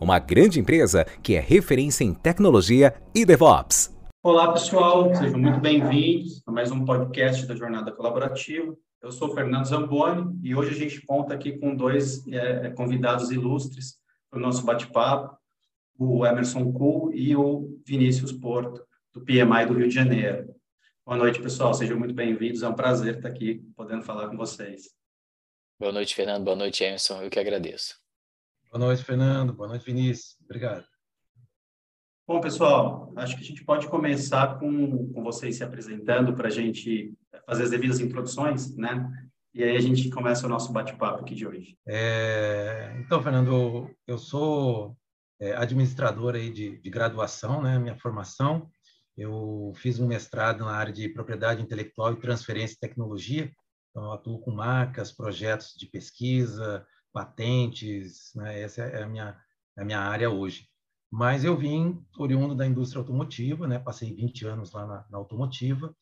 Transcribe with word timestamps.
uma 0.00 0.18
grande 0.18 0.60
empresa 0.60 1.04
que 1.22 1.34
é 1.34 1.40
referência 1.40 2.04
em 2.04 2.14
tecnologia 2.14 2.94
e 3.14 3.24
DevOps. 3.24 3.96
Olá, 4.22 4.52
pessoal, 4.52 5.14
sejam 5.14 5.38
muito 5.38 5.60
bem-vindos 5.60 6.42
a 6.46 6.52
mais 6.52 6.70
um 6.70 6.84
podcast 6.84 7.46
da 7.46 7.54
Jornada 7.54 7.92
Colaborativa. 7.92 8.76
Eu 9.00 9.12
sou 9.12 9.32
Fernando 9.34 9.64
Zamboni 9.64 10.38
e 10.42 10.54
hoje 10.54 10.70
a 10.70 10.78
gente 10.78 11.00
conta 11.06 11.34
aqui 11.34 11.56
com 11.56 11.74
dois 11.74 12.26
é, 12.28 12.70
convidados 12.70 13.30
ilustres 13.30 13.96
para 14.28 14.38
o 14.38 14.42
nosso 14.42 14.64
bate-papo, 14.64 15.36
o 15.98 16.26
Emerson 16.26 16.72
Kuhl 16.72 17.12
e 17.14 17.34
o 17.36 17.80
Vinícius 17.86 18.32
Porto, 18.32 18.84
do 19.12 19.24
PMI 19.24 19.66
do 19.66 19.74
Rio 19.74 19.88
de 19.88 19.94
Janeiro. 19.94 20.52
Boa 21.06 21.16
noite, 21.16 21.40
pessoal, 21.40 21.72
sejam 21.72 21.98
muito 21.98 22.12
bem-vindos, 22.12 22.62
é 22.62 22.68
um 22.68 22.74
prazer 22.74 23.16
estar 23.16 23.28
aqui 23.28 23.62
podendo 23.76 24.02
falar 24.02 24.28
com 24.28 24.36
vocês. 24.36 24.90
Boa 25.80 25.92
noite, 25.92 26.14
Fernando. 26.14 26.44
Boa 26.44 26.56
noite, 26.56 26.82
Emerson. 26.82 27.22
Eu 27.22 27.30
que 27.30 27.38
agradeço. 27.38 28.07
Boa 28.70 28.84
noite, 28.84 29.02
Fernando. 29.02 29.54
Boa 29.54 29.68
noite, 29.68 29.86
Vinícius. 29.86 30.36
Obrigado. 30.44 30.84
Bom, 32.26 32.38
pessoal, 32.40 33.10
acho 33.16 33.34
que 33.34 33.42
a 33.42 33.44
gente 33.44 33.64
pode 33.64 33.88
começar 33.88 34.58
com, 34.58 35.10
com 35.12 35.22
vocês 35.22 35.56
se 35.56 35.64
apresentando 35.64 36.34
para 36.34 36.48
a 36.48 36.50
gente 36.50 37.14
fazer 37.46 37.62
as 37.62 37.70
devidas 37.70 37.98
introduções, 37.98 38.76
né? 38.76 39.10
E 39.54 39.64
aí 39.64 39.74
a 39.74 39.80
gente 39.80 40.10
começa 40.10 40.46
o 40.46 40.50
nosso 40.50 40.70
bate-papo 40.70 41.22
aqui 41.22 41.34
de 41.34 41.46
hoje. 41.46 41.78
É, 41.88 42.94
então, 43.00 43.22
Fernando, 43.22 43.90
eu 44.06 44.18
sou 44.18 44.94
é, 45.40 45.56
administrador 45.56 46.34
aí 46.34 46.52
de, 46.52 46.78
de 46.78 46.90
graduação, 46.90 47.62
né? 47.62 47.78
Minha 47.78 47.96
formação. 47.96 48.70
Eu 49.16 49.72
fiz 49.76 49.98
um 49.98 50.06
mestrado 50.06 50.64
na 50.64 50.72
área 50.72 50.92
de 50.92 51.08
propriedade 51.08 51.62
intelectual 51.62 52.12
e 52.12 52.20
transferência 52.20 52.74
de 52.74 52.80
tecnologia 52.80 53.50
então, 53.98 54.04
eu 54.04 54.12
atuo 54.12 54.38
com 54.38 54.52
marcas, 54.52 55.10
projetos 55.10 55.74
de 55.76 55.86
pesquisa, 55.86 56.86
patentes, 57.18 58.32
né? 58.36 58.60
essa 58.60 58.82
é 58.82 59.02
a 59.02 59.08
minha, 59.08 59.36
é 59.76 59.82
a 59.82 59.84
minha 59.84 59.98
área 59.98 60.30
hoje. 60.30 60.68
Mas 61.10 61.42
eu 61.42 61.56
vim 61.56 62.00
oriundo 62.16 62.54
da 62.54 62.64
indústria 62.64 63.00
automotiva, 63.00 63.66
né? 63.66 63.76
passei 63.76 64.14
20 64.14 64.46
anos 64.46 64.72
lá 64.72 64.86
na, 64.86 65.06
na 65.10 65.18
automotiva 65.18 65.92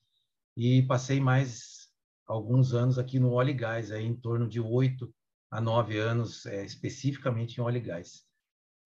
e 0.55 0.83
passei 0.83 1.19
mais 1.19 1.89
alguns 2.27 2.75
anos 2.75 2.99
aqui 2.99 3.19
no 3.19 3.33
óleo 3.33 3.51
e 3.51 3.55
gás, 3.55 3.91
aí, 3.91 4.05
em 4.05 4.15
torno 4.15 4.47
de 4.47 4.61
8 4.61 5.11
a 5.51 5.59
9 5.59 5.97
anos 5.99 6.45
é, 6.45 6.63
especificamente 6.67 7.57
em 7.57 7.63
óleo 7.63 7.79
e 7.79 7.81
gás, 7.81 8.25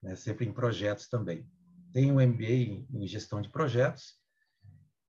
né? 0.00 0.14
sempre 0.14 0.46
em 0.46 0.52
projetos 0.52 1.08
também. 1.08 1.44
Tenho 1.92 2.14
um 2.14 2.24
MBA 2.24 2.44
em, 2.44 2.86
em 2.92 3.06
gestão 3.08 3.40
de 3.40 3.48
projetos 3.48 4.14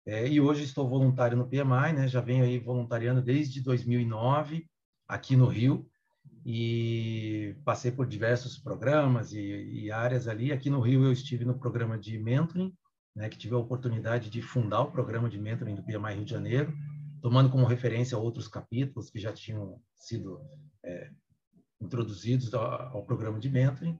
é, 0.07 0.27
e 0.27 0.41
hoje 0.41 0.63
estou 0.63 0.89
voluntário 0.89 1.37
no 1.37 1.47
PMI, 1.47 1.93
né? 1.93 2.07
Já 2.07 2.19
venho 2.19 2.43
aí 2.43 2.57
voluntariando 2.57 3.21
desde 3.21 3.61
2009 3.61 4.67
aqui 5.07 5.35
no 5.35 5.45
Rio 5.45 5.90
e 6.45 7.55
passei 7.63 7.91
por 7.91 8.07
diversos 8.07 8.57
programas 8.57 9.31
e, 9.33 9.39
e, 9.39 9.91
áreas 9.91 10.27
ali. 10.27 10.51
Aqui 10.51 10.69
no 10.69 10.79
Rio 10.79 11.05
eu 11.05 11.11
estive 11.11 11.45
no 11.45 11.57
programa 11.57 11.97
de 11.97 12.17
mentoring, 12.17 12.73
né? 13.15 13.29
Que 13.29 13.37
tive 13.37 13.53
a 13.53 13.59
oportunidade 13.59 14.29
de 14.29 14.41
fundar 14.41 14.81
o 14.81 14.91
programa 14.91 15.29
de 15.29 15.37
mentoring 15.37 15.75
do 15.75 15.83
PMI 15.83 16.15
Rio 16.15 16.25
de 16.25 16.31
Janeiro, 16.31 16.73
tomando 17.21 17.49
como 17.49 17.65
referência 17.65 18.17
outros 18.17 18.47
capítulos 18.47 19.09
que 19.09 19.19
já 19.19 19.31
tinham 19.31 19.79
sido 19.97 20.41
é, 20.83 21.11
introduzidos 21.79 22.53
ao, 22.53 22.97
ao, 22.97 23.05
programa 23.05 23.39
de 23.39 23.49
mentoring. 23.49 23.97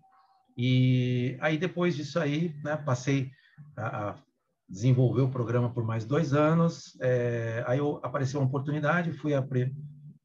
E 0.58 1.38
aí 1.40 1.58
depois 1.58 1.96
disso 1.96 2.20
aí, 2.20 2.56
né? 2.64 2.76
Passei 2.76 3.30
a, 3.78 4.10
a 4.10 4.16
desenvolveu 4.68 5.26
o 5.26 5.32
programa 5.32 5.70
por 5.70 5.84
mais 5.84 6.06
dois 6.06 6.34
anos. 6.34 6.98
É, 7.02 7.64
aí 7.68 7.78
eu, 7.78 8.00
apareceu 8.02 8.40
uma 8.40 8.48
oportunidade, 8.48 9.12
fui 9.12 9.34
a, 9.34 9.46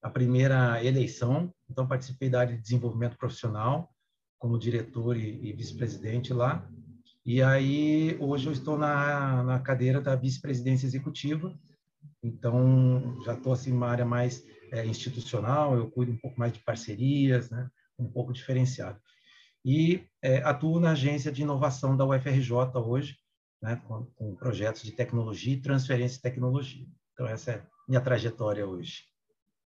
a 0.02 0.10
primeira 0.10 0.84
eleição, 0.84 1.52
então 1.68 1.86
participei 1.86 2.28
da 2.28 2.40
área 2.40 2.54
de 2.54 2.62
desenvolvimento 2.62 3.16
profissional 3.16 3.90
como 4.38 4.58
diretor 4.58 5.16
e, 5.16 5.48
e 5.48 5.52
vice-presidente 5.52 6.32
lá. 6.32 6.68
E 7.24 7.42
aí 7.42 8.16
hoje 8.20 8.46
eu 8.46 8.52
estou 8.52 8.78
na, 8.78 9.42
na 9.42 9.58
cadeira 9.58 10.00
da 10.00 10.14
vice-presidência 10.14 10.86
executiva, 10.86 11.58
então 12.22 13.20
já 13.24 13.34
estou 13.34 13.52
assim 13.52 13.72
numa 13.72 13.88
área 13.88 14.04
mais 14.04 14.44
é, 14.70 14.84
institucional, 14.86 15.76
eu 15.76 15.90
cuido 15.90 16.12
um 16.12 16.16
pouco 16.16 16.38
mais 16.38 16.52
de 16.52 16.60
parcerias, 16.60 17.50
né, 17.50 17.68
um 17.98 18.10
pouco 18.10 18.32
diferenciado. 18.32 19.00
E 19.64 20.06
é, 20.22 20.38
atuo 20.38 20.78
na 20.78 20.92
agência 20.92 21.32
de 21.32 21.42
inovação 21.42 21.96
da 21.96 22.06
UFRJ 22.06 22.52
hoje, 22.76 23.16
né, 23.60 23.82
com, 23.86 24.04
com, 24.14 24.36
projetos 24.36 24.82
de 24.82 24.92
tecnologia 24.92 25.54
e 25.54 25.60
transferência 25.60 26.16
de 26.16 26.22
tecnologia. 26.22 26.86
Então, 27.12 27.26
essa 27.26 27.52
é 27.52 27.66
minha 27.88 28.00
trajetória 28.00 28.66
hoje. 28.66 29.04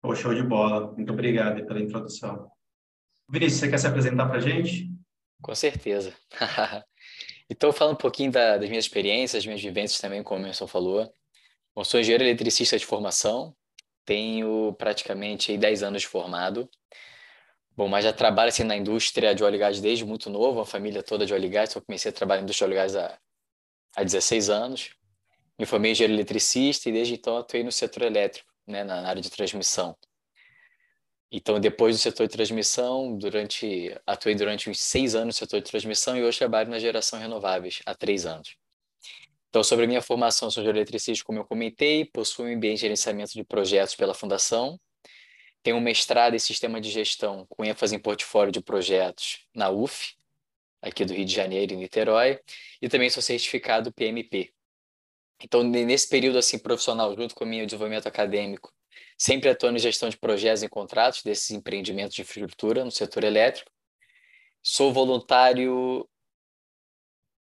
Pô, 0.00 0.14
show 0.14 0.34
de 0.34 0.42
bola. 0.42 0.92
Muito 0.92 1.12
obrigado 1.12 1.64
pela 1.66 1.80
introdução. 1.80 2.50
Vinícius, 3.28 3.60
você 3.60 3.68
quer 3.68 3.78
se 3.78 3.86
apresentar 3.86 4.26
para 4.26 4.38
a 4.38 4.40
gente? 4.40 4.90
Com 5.42 5.54
certeza. 5.54 6.14
então, 7.50 7.72
falando 7.72 7.94
um 7.94 7.98
pouquinho 7.98 8.30
da, 8.30 8.56
das 8.56 8.68
minhas 8.68 8.84
experiências, 8.84 9.42
das 9.42 9.46
minhas 9.46 9.62
vivências 9.62 10.00
também, 10.00 10.22
como 10.22 10.40
o 10.40 10.42
Emerson 10.42 10.66
falou. 10.66 11.12
Eu 11.76 11.84
sou 11.84 12.00
engenheiro 12.00 12.24
eletricista 12.24 12.78
de 12.78 12.84
formação, 12.84 13.54
tenho 14.04 14.72
praticamente 14.78 15.56
10 15.56 15.82
anos 15.82 16.02
de 16.02 16.08
formado. 16.08 16.68
Bom, 17.76 17.86
mas 17.86 18.04
já 18.04 18.12
trabalho 18.12 18.48
assim, 18.48 18.64
na 18.64 18.76
indústria 18.76 19.34
de 19.34 19.44
óleo 19.44 19.56
e 19.56 19.58
gás 19.58 19.80
desde 19.80 20.04
muito 20.04 20.28
novo, 20.28 20.60
a 20.60 20.66
família 20.66 21.02
toda 21.02 21.24
de 21.24 21.32
óleo 21.32 21.44
e 21.44 21.48
gás. 21.48 21.74
Eu 21.74 21.82
comecei 21.82 22.10
a 22.10 22.12
trabalhar 22.12 22.40
na 22.40 22.44
indústria 22.44 22.66
de 22.66 22.74
óleo 22.74 22.80
e 22.80 22.82
gás 22.82 22.96
há 22.96 23.18
há 23.98 24.02
16 24.02 24.50
anos. 24.50 24.90
Me 25.58 25.66
formei 25.66 25.90
engenheiro 25.90 26.14
eletricista 26.14 26.88
e 26.88 26.92
desde 26.92 27.14
então 27.14 27.36
atuei 27.36 27.64
no 27.64 27.72
setor 27.72 28.04
elétrico, 28.04 28.47
né, 28.68 28.84
na 28.84 29.08
área 29.08 29.22
de 29.22 29.30
transmissão. 29.30 29.96
Então, 31.30 31.60
depois 31.60 31.96
do 31.96 32.00
setor 32.00 32.26
de 32.26 32.32
transmissão, 32.32 33.16
durante 33.16 33.94
atuei 34.06 34.34
durante 34.34 34.70
uns 34.70 34.80
seis 34.80 35.14
anos 35.14 35.36
no 35.36 35.38
setor 35.38 35.60
de 35.60 35.70
transmissão 35.70 36.16
e 36.16 36.24
hoje 36.24 36.38
trabalho 36.38 36.70
na 36.70 36.78
geração 36.78 37.18
renováveis 37.18 37.80
há 37.84 37.94
três 37.94 38.24
anos. 38.24 38.56
Então, 39.50 39.62
sobre 39.62 39.84
a 39.84 39.88
minha 39.88 40.02
formação, 40.02 40.50
sou 40.50 40.62
eletricista, 40.64 41.24
como 41.24 41.38
eu 41.38 41.44
comentei, 41.44 42.04
possuo 42.04 42.46
um 42.46 42.56
MBA 42.56 42.68
em 42.68 42.76
gerenciamento 42.76 43.32
de 43.32 43.44
projetos 43.44 43.94
pela 43.94 44.14
Fundação, 44.14 44.78
tenho 45.62 45.76
um 45.76 45.80
mestrado 45.80 46.34
em 46.34 46.38
sistema 46.38 46.80
de 46.80 46.90
gestão 46.90 47.46
com 47.48 47.64
ênfase 47.64 47.94
em 47.94 47.98
portfólio 47.98 48.52
de 48.52 48.60
projetos 48.60 49.46
na 49.54 49.70
UF, 49.70 50.14
aqui 50.80 51.04
do 51.04 51.12
Rio 51.12 51.24
de 51.24 51.34
Janeiro, 51.34 51.74
em 51.74 51.76
Niterói, 51.76 52.40
e 52.80 52.88
também 52.88 53.10
sou 53.10 53.22
certificado 53.22 53.92
PMP. 53.92 54.52
Então, 55.42 55.62
nesse 55.62 56.08
período 56.08 56.38
assim 56.38 56.58
profissional, 56.58 57.14
junto 57.14 57.34
com 57.34 57.44
o 57.44 57.48
meu 57.48 57.64
desenvolvimento 57.64 58.06
acadêmico, 58.06 58.72
sempre 59.16 59.48
atuando 59.48 59.76
em 59.76 59.80
gestão 59.80 60.08
de 60.08 60.16
projetos 60.16 60.62
e 60.62 60.68
contratos 60.68 61.22
desses 61.22 61.50
empreendimentos 61.50 62.14
de 62.14 62.22
infraestrutura 62.22 62.84
no 62.84 62.90
setor 62.90 63.24
elétrico. 63.24 63.70
Sou 64.62 64.92
voluntário 64.92 66.08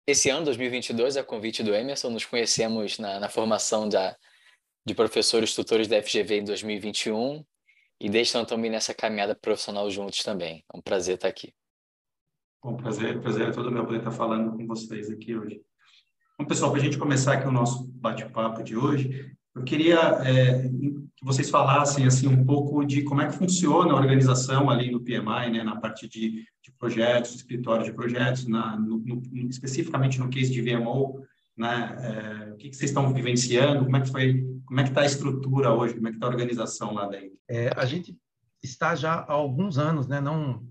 esse 0.07 0.29
ano, 0.29 0.45
2022, 0.45 1.17
a 1.17 1.23
convite 1.23 1.63
do 1.63 1.73
Emerson, 1.73 2.11
nos 2.11 2.25
conhecemos 2.25 2.99
na, 2.99 3.19
na 3.19 3.27
formação 3.27 3.89
da, 3.89 4.15
de 4.85 4.93
professores 4.93 5.55
tutores 5.55 5.87
da 5.87 6.01
FGV 6.01 6.41
em 6.41 6.43
2021 6.43 7.43
e 7.99 8.07
desde 8.07 8.31
então 8.31 8.43
estamos 8.43 8.69
nessa 8.69 8.93
caminhada 8.93 9.35
profissional 9.35 9.89
juntos 9.89 10.21
também. 10.21 10.63
É 10.71 10.77
um 10.77 10.81
prazer 10.81 11.15
estar 11.15 11.27
aqui. 11.27 11.55
Bom, 12.63 12.77
prazer, 12.77 13.19
prazer 13.19 13.49
é 13.49 13.51
todo 13.51 13.71
meu 13.71 13.83
poder 13.83 13.99
estar 13.99 14.11
falando 14.11 14.55
com 14.55 14.67
vocês 14.67 15.09
aqui 15.09 15.35
hoje. 15.35 15.63
Bom, 16.37 16.43
pessoal, 16.43 16.69
para 16.69 16.81
a 16.81 16.83
gente 16.83 16.97
começar 16.97 17.33
aqui 17.33 17.47
o 17.47 17.51
nosso 17.51 17.87
bate-papo 17.93 18.61
de 18.61 18.75
hoje, 18.75 19.33
eu 19.55 19.63
queria 19.63 19.97
é, 20.25 20.67
que 20.67 21.23
vocês 21.23 21.49
falassem 21.49 22.05
assim 22.05 22.27
um 22.27 22.45
pouco 22.45 22.83
de 22.83 23.03
como 23.03 23.21
é 23.21 23.27
que 23.27 23.37
funciona 23.37 23.93
a 23.93 23.95
organização 23.95 24.69
ali 24.69 24.91
no 24.91 24.99
PMI, 24.99 25.49
né, 25.49 25.63
na 25.63 25.77
parte 25.77 26.09
de, 26.09 26.45
de 26.61 26.71
projetos, 26.77 27.35
escritório 27.35 27.85
de 27.85 27.93
projetos, 27.93 28.45
na, 28.47 28.77
no, 28.77 28.97
no, 28.97 29.21
especificamente 29.49 30.19
no 30.19 30.27
case 30.27 30.51
de 30.51 30.61
VMO, 30.61 31.25
né, 31.55 31.95
é, 32.01 32.51
o 32.51 32.57
que, 32.57 32.69
que, 32.69 32.75
vocês 32.75 32.91
estão 32.91 33.13
vivenciando, 33.13 33.85
como 33.85 33.95
é 33.95 34.01
que 34.01 34.11
foi, 34.11 34.45
como 34.65 34.79
é 34.81 34.83
que 34.83 34.89
está 34.89 35.01
a 35.01 35.05
estrutura 35.05 35.71
hoje, 35.71 35.93
como 35.93 36.09
é 36.09 36.11
que 36.11 36.17
está 36.17 36.27
a 36.27 36.31
organização 36.31 36.93
lá 36.93 37.07
dentro? 37.07 37.39
É, 37.49 37.71
a 37.77 37.85
gente 37.85 38.13
está 38.61 38.93
já 38.93 39.13
há 39.13 39.31
alguns 39.31 39.77
anos, 39.77 40.05
né, 40.05 40.19
não 40.19 40.67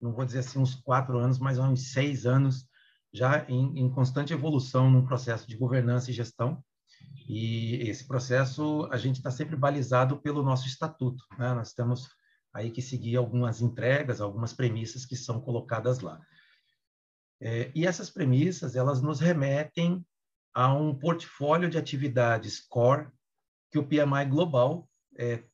não 0.00 0.12
vou 0.12 0.24
dizer 0.24 0.40
assim 0.40 0.60
uns 0.60 0.76
quatro 0.76 1.18
anos, 1.18 1.38
mas 1.38 1.58
uns 1.58 1.92
seis 1.92 2.24
anos 2.24 2.67
já 3.12 3.44
em, 3.48 3.80
em 3.80 3.90
constante 3.90 4.32
evolução 4.32 4.90
no 4.90 5.06
processo 5.06 5.46
de 5.48 5.56
governança 5.56 6.10
e 6.10 6.14
gestão. 6.14 6.62
E 7.28 7.76
esse 7.88 8.06
processo 8.06 8.88
a 8.90 8.96
gente 8.96 9.16
está 9.16 9.30
sempre 9.30 9.56
balizado 9.56 10.18
pelo 10.18 10.42
nosso 10.42 10.66
estatuto. 10.66 11.24
Né? 11.38 11.52
Nós 11.54 11.72
temos 11.72 12.08
aí 12.52 12.70
que 12.70 12.82
seguir 12.82 13.16
algumas 13.16 13.60
entregas, 13.60 14.20
algumas 14.20 14.52
premissas 14.52 15.04
que 15.04 15.16
são 15.16 15.40
colocadas 15.40 16.00
lá. 16.00 16.20
É, 17.40 17.70
e 17.74 17.86
essas 17.86 18.10
premissas 18.10 18.74
elas 18.74 19.00
nos 19.00 19.20
remetem 19.20 20.04
a 20.54 20.72
um 20.74 20.94
portfólio 20.94 21.70
de 21.70 21.78
atividades 21.78 22.58
core 22.58 23.08
que 23.70 23.78
o 23.78 23.86
PMI 23.86 24.24
Global 24.28 24.88
é, 25.16 25.44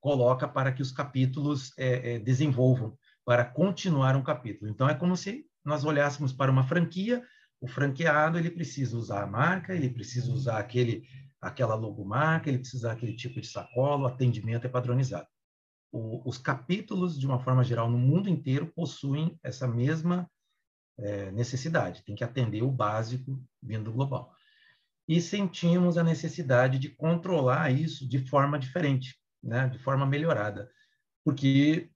coloca 0.00 0.46
para 0.46 0.72
que 0.72 0.82
os 0.82 0.92
capítulos 0.92 1.72
é, 1.78 2.14
é, 2.14 2.18
desenvolvam, 2.18 2.96
para 3.24 3.44
continuar 3.44 4.14
um 4.16 4.22
capítulo. 4.22 4.70
Então, 4.70 4.88
é 4.88 4.94
como 4.94 5.16
se 5.16 5.46
nós 5.64 5.84
olhássemos 5.84 6.32
para 6.32 6.50
uma 6.50 6.64
franquia, 6.64 7.22
o 7.60 7.68
franqueado 7.68 8.38
ele 8.38 8.50
precisa 8.50 8.96
usar 8.96 9.22
a 9.22 9.26
marca, 9.26 9.74
ele 9.74 9.88
precisa 9.88 10.32
usar 10.32 10.58
aquele, 10.58 11.06
aquela 11.40 11.74
logomarca, 11.74 12.48
ele 12.48 12.58
precisa 12.58 12.88
usar 12.88 12.92
aquele 12.92 13.14
tipo 13.14 13.40
de 13.40 13.46
sacola, 13.46 14.02
o 14.02 14.06
atendimento 14.06 14.66
é 14.66 14.70
padronizado. 14.70 15.28
O, 15.92 16.28
os 16.28 16.38
capítulos, 16.38 17.18
de 17.18 17.26
uma 17.26 17.38
forma 17.38 17.62
geral, 17.62 17.88
no 17.88 17.98
mundo 17.98 18.28
inteiro, 18.28 18.72
possuem 18.74 19.38
essa 19.44 19.68
mesma 19.68 20.28
é, 20.98 21.30
necessidade, 21.30 22.02
tem 22.02 22.14
que 22.14 22.24
atender 22.24 22.62
o 22.62 22.70
básico 22.70 23.40
vindo 23.62 23.84
do 23.84 23.92
global. 23.92 24.34
E 25.06 25.20
sentimos 25.20 25.96
a 25.96 26.02
necessidade 26.02 26.78
de 26.78 26.88
controlar 26.88 27.70
isso 27.70 28.08
de 28.08 28.26
forma 28.26 28.58
diferente, 28.58 29.16
né, 29.42 29.68
de 29.68 29.78
forma 29.78 30.06
melhorada, 30.06 30.70
porque 31.24 31.90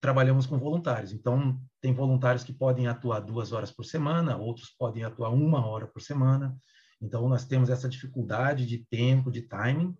trabalhamos 0.00 0.46
com 0.46 0.58
voluntários. 0.58 1.12
Então, 1.12 1.60
tem 1.82 1.92
voluntários 1.92 2.44
que 2.44 2.52
podem 2.52 2.86
atuar 2.86 3.18
duas 3.18 3.50
horas 3.52 3.72
por 3.72 3.84
semana, 3.84 4.36
outros 4.36 4.70
podem 4.70 5.02
atuar 5.02 5.30
uma 5.30 5.66
hora 5.66 5.84
por 5.84 6.00
semana. 6.00 6.56
Então, 7.00 7.28
nós 7.28 7.44
temos 7.44 7.68
essa 7.68 7.88
dificuldade 7.88 8.64
de 8.64 8.86
tempo, 8.88 9.32
de 9.32 9.42
timing, 9.42 9.92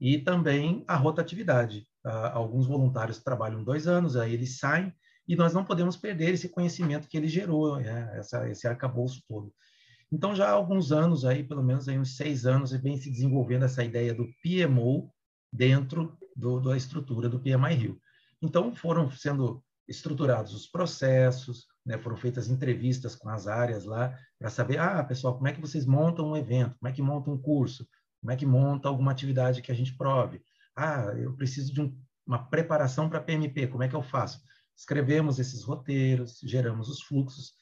e 0.00 0.18
também 0.18 0.84
a 0.86 0.94
rotatividade. 0.94 1.84
Uh, 2.06 2.30
alguns 2.32 2.68
voluntários 2.68 3.18
trabalham 3.18 3.64
dois 3.64 3.88
anos, 3.88 4.16
aí 4.16 4.32
eles 4.32 4.58
saem, 4.58 4.94
e 5.26 5.34
nós 5.34 5.52
não 5.52 5.64
podemos 5.64 5.96
perder 5.96 6.32
esse 6.32 6.48
conhecimento 6.48 7.08
que 7.08 7.16
ele 7.16 7.26
gerou, 7.26 7.80
né? 7.80 8.08
essa, 8.16 8.48
esse 8.48 8.68
arcabouço 8.68 9.20
todo. 9.26 9.52
Então, 10.12 10.32
já 10.32 10.46
há 10.46 10.52
alguns 10.52 10.92
anos, 10.92 11.24
aí, 11.24 11.42
pelo 11.42 11.64
menos 11.64 11.88
aí 11.88 11.98
uns 11.98 12.16
seis 12.16 12.46
anos, 12.46 12.70
vem 12.70 12.96
se 12.96 13.10
desenvolvendo 13.10 13.64
essa 13.64 13.82
ideia 13.82 14.14
do 14.14 14.28
PMO 14.40 15.12
dentro 15.52 16.16
do, 16.36 16.60
da 16.60 16.76
estrutura 16.76 17.28
do 17.28 17.40
PMI 17.40 17.74
Rio. 17.74 18.00
Então, 18.40 18.72
foram 18.72 19.10
sendo 19.10 19.64
estruturados 19.88 20.54
os 20.54 20.66
processos, 20.66 21.66
né, 21.84 21.98
foram 21.98 22.16
feitas 22.16 22.48
entrevistas 22.48 23.14
com 23.14 23.28
as 23.28 23.46
áreas 23.46 23.84
lá, 23.84 24.16
para 24.38 24.50
saber, 24.50 24.78
ah, 24.78 25.02
pessoal, 25.04 25.34
como 25.36 25.48
é 25.48 25.52
que 25.52 25.60
vocês 25.60 25.86
montam 25.86 26.30
um 26.30 26.36
evento? 26.36 26.76
Como 26.78 26.88
é 26.88 26.92
que 26.92 27.02
montam 27.02 27.34
um 27.34 27.38
curso? 27.38 27.86
Como 28.20 28.32
é 28.32 28.36
que 28.36 28.46
monta 28.46 28.88
alguma 28.88 29.12
atividade 29.12 29.62
que 29.62 29.70
a 29.70 29.74
gente 29.74 29.96
prove? 29.96 30.42
Ah, 30.74 31.12
eu 31.16 31.34
preciso 31.36 31.72
de 31.72 31.80
um, 31.80 31.96
uma 32.26 32.44
preparação 32.48 33.08
para 33.08 33.20
PMP, 33.20 33.68
como 33.68 33.82
é 33.82 33.88
que 33.88 33.96
eu 33.96 34.02
faço? 34.02 34.42
Escrevemos 34.76 35.38
esses 35.38 35.62
roteiros, 35.62 36.40
geramos 36.42 36.88
os 36.88 37.00
fluxos. 37.02 37.52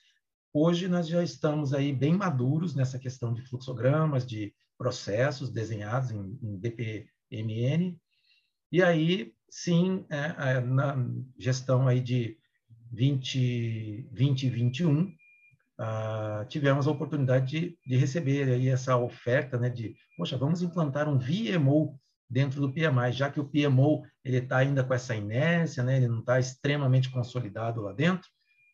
Hoje 0.53 0.89
nós 0.89 1.07
já 1.07 1.23
estamos 1.23 1.75
aí 1.75 1.93
bem 1.93 2.15
maduros 2.15 2.75
nessa 2.75 2.99
questão 2.99 3.35
de 3.35 3.43
fluxogramas, 3.43 4.27
de 4.27 4.55
processos 4.79 5.51
desenhados 5.51 6.11
em, 6.11 6.39
em 6.43 6.59
DPMN, 6.59 7.99
e 8.75 8.83
aí, 8.83 9.33
sim, 9.55 10.05
é, 10.11 10.57
é, 10.57 10.61
na 10.61 10.97
gestão 11.39 11.87
aí 11.87 12.01
de 12.01 12.37
20, 12.93 14.09
2021, 14.11 15.03
uh, 15.03 16.45
tivemos 16.49 16.89
a 16.89 16.91
oportunidade 16.91 17.47
de, 17.47 17.79
de, 17.87 17.97
receber 17.97 18.51
aí 18.51 18.69
essa 18.69 18.97
oferta, 18.97 19.57
né, 19.57 19.71
de, 19.71 19.95
poxa, 20.17 20.37
vamos 20.37 20.61
implantar 20.61 21.09
um 21.09 21.17
VMO 21.17 21.97
dentro 22.29 22.61
do 22.61 22.73
PMI, 22.73 23.13
já 23.13 23.31
que 23.31 23.39
o 23.39 23.49
PMO 23.49 24.05
ele 24.25 24.39
está 24.39 24.57
ainda 24.57 24.83
com 24.83 24.93
essa 24.93 25.15
inércia, 25.15 25.85
né, 25.85 25.99
ele 25.99 26.09
não 26.09 26.19
está 26.19 26.41
extremamente 26.41 27.09
consolidado 27.09 27.81
lá 27.81 27.93
dentro, 27.93 28.29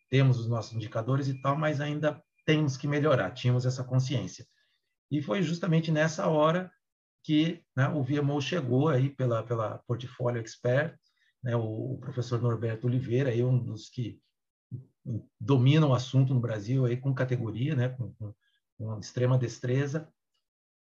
temos 0.09 0.41
os 0.41 0.49
nossos 0.49 0.73
indicadores 0.73 1.29
e 1.29 1.38
tal, 1.43 1.59
mas 1.59 1.79
ainda 1.79 2.19
temos 2.47 2.79
que 2.79 2.88
melhorar, 2.88 3.33
tínhamos 3.33 3.67
essa 3.67 3.85
consciência. 3.85 4.47
E 5.11 5.21
foi 5.21 5.43
justamente 5.43 5.93
nessa 5.93 6.26
hora 6.26 6.73
que 7.22 7.62
né, 7.76 7.88
o 7.88 8.02
VMO 8.02 8.40
chegou 8.40 8.88
aí 8.88 9.11
pela, 9.11 9.43
pela 9.43 9.78
Portfólio 9.87 10.40
Expert, 10.40 10.96
né, 11.43 11.56
o, 11.56 11.94
o, 11.94 11.99
professor 11.99 12.40
Norberto 12.40 12.87
Oliveira, 12.87 13.31
aí 13.31 13.43
um 13.43 13.58
dos 13.58 13.88
que 13.88 14.20
dominam 15.38 15.90
o 15.90 15.94
assunto 15.94 16.34
no 16.34 16.40
Brasil 16.40 16.84
aí 16.84 16.96
com 16.96 17.14
categoria, 17.14 17.75
né, 17.75 17.88
com, 17.90 18.12
com, 18.14 18.34
com 18.78 18.99
extrema 18.99 19.38
destreza, 19.38 20.08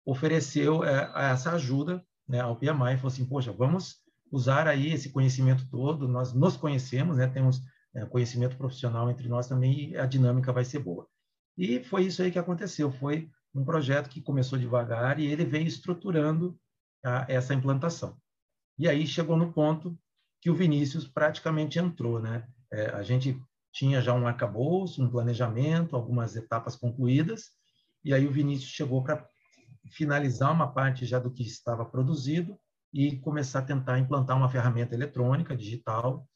ofereceu 0.04 0.84
é, 0.84 1.12
essa 1.32 1.52
ajuda 1.52 2.04
né, 2.26 2.40
ao 2.40 2.56
PMI 2.56 2.94
e 2.94 2.96
falou 2.96 3.08
assim, 3.08 3.26
poxa, 3.26 3.52
vamos 3.52 4.02
usar 4.30 4.68
aí 4.68 4.92
esse 4.92 5.10
conhecimento 5.10 5.68
todo, 5.70 6.08
nós 6.08 6.32
nos 6.32 6.56
conhecemos, 6.56 7.16
né, 7.16 7.26
temos 7.26 7.62
é, 7.94 8.04
conhecimento 8.04 8.56
profissional 8.56 9.10
entre 9.10 9.28
nós 9.28 9.46
também 9.46 9.90
e 9.90 9.96
a 9.96 10.06
dinâmica 10.06 10.52
vai 10.52 10.64
ser 10.64 10.80
boa. 10.80 11.08
E 11.56 11.82
foi 11.82 12.04
isso 12.04 12.22
aí 12.22 12.30
que 12.30 12.38
aconteceu, 12.38 12.92
foi 12.92 13.30
um 13.54 13.64
projeto 13.64 14.08
que 14.08 14.20
começou 14.20 14.58
devagar 14.58 15.18
e 15.18 15.26
ele 15.26 15.44
veio 15.44 15.66
estruturando 15.66 16.58
a, 17.04 17.24
essa 17.28 17.54
implantação. 17.54 18.16
E 18.78 18.88
aí 18.88 19.06
chegou 19.06 19.36
no 19.36 19.52
ponto 19.52 19.98
que 20.40 20.50
o 20.50 20.54
Vinícius 20.54 21.06
praticamente 21.06 21.78
entrou, 21.78 22.20
né? 22.20 22.46
É, 22.70 22.90
a 22.90 23.02
gente 23.02 23.40
tinha 23.72 24.00
já 24.00 24.12
um 24.12 24.26
arcabouço, 24.26 25.02
um 25.02 25.10
planejamento, 25.10 25.96
algumas 25.96 26.36
etapas 26.36 26.76
concluídas, 26.76 27.50
e 28.04 28.14
aí 28.14 28.26
o 28.26 28.32
Vinícius 28.32 28.70
chegou 28.70 29.02
para 29.02 29.26
finalizar 29.90 30.52
uma 30.52 30.72
parte 30.72 31.04
já 31.04 31.18
do 31.18 31.30
que 31.30 31.42
estava 31.42 31.84
produzido 31.84 32.58
e 32.92 33.16
começar 33.18 33.60
a 33.60 33.64
tentar 33.64 33.98
implantar 33.98 34.36
uma 34.36 34.48
ferramenta 34.48 34.94
eletrônica, 34.94 35.56
digital, 35.56 36.26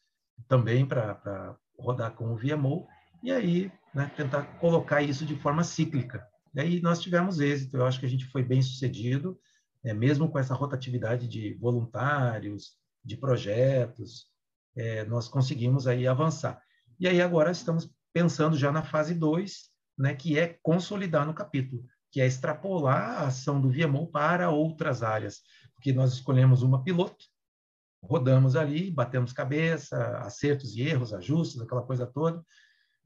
também 0.48 0.84
para 0.86 1.56
rodar 1.78 2.12
com 2.12 2.32
o 2.32 2.36
VMO, 2.36 2.86
e 3.22 3.30
aí 3.30 3.72
né, 3.94 4.10
tentar 4.16 4.42
colocar 4.58 5.02
isso 5.02 5.24
de 5.24 5.36
forma 5.36 5.62
cíclica, 5.62 6.26
e 6.54 6.60
aí 6.60 6.80
nós 6.80 7.00
tivemos 7.00 7.40
êxito, 7.40 7.76
eu 7.76 7.86
acho 7.86 7.98
que 7.98 8.06
a 8.06 8.08
gente 8.08 8.26
foi 8.26 8.42
bem 8.42 8.60
sucedido, 8.60 9.38
é, 9.84 9.92
mesmo 9.92 10.28
com 10.30 10.38
essa 10.38 10.54
rotatividade 10.54 11.26
de 11.26 11.54
voluntários, 11.54 12.76
de 13.04 13.16
projetos, 13.16 14.26
é, 14.76 15.04
nós 15.04 15.28
conseguimos 15.28 15.86
aí 15.86 16.06
avançar. 16.06 16.60
E 17.00 17.08
aí 17.08 17.20
agora 17.20 17.50
estamos 17.50 17.90
pensando 18.12 18.56
já 18.56 18.70
na 18.70 18.82
fase 18.82 19.14
2, 19.14 19.70
né, 19.98 20.14
que 20.14 20.38
é 20.38 20.58
consolidar 20.62 21.26
no 21.26 21.34
capítulo, 21.34 21.84
que 22.10 22.20
é 22.20 22.26
extrapolar 22.26 23.22
a 23.22 23.26
ação 23.26 23.60
do 23.60 23.70
VMO 23.70 24.06
para 24.06 24.50
outras 24.50 25.02
áreas, 25.02 25.40
porque 25.74 25.92
nós 25.92 26.12
escolhemos 26.12 26.62
uma 26.62 26.84
piloto, 26.84 27.24
rodamos 28.02 28.56
ali, 28.56 28.90
batemos 28.90 29.32
cabeça, 29.32 30.18
acertos 30.18 30.76
e 30.76 30.82
erros, 30.82 31.14
ajustes, 31.14 31.60
aquela 31.60 31.82
coisa 31.82 32.06
toda, 32.06 32.44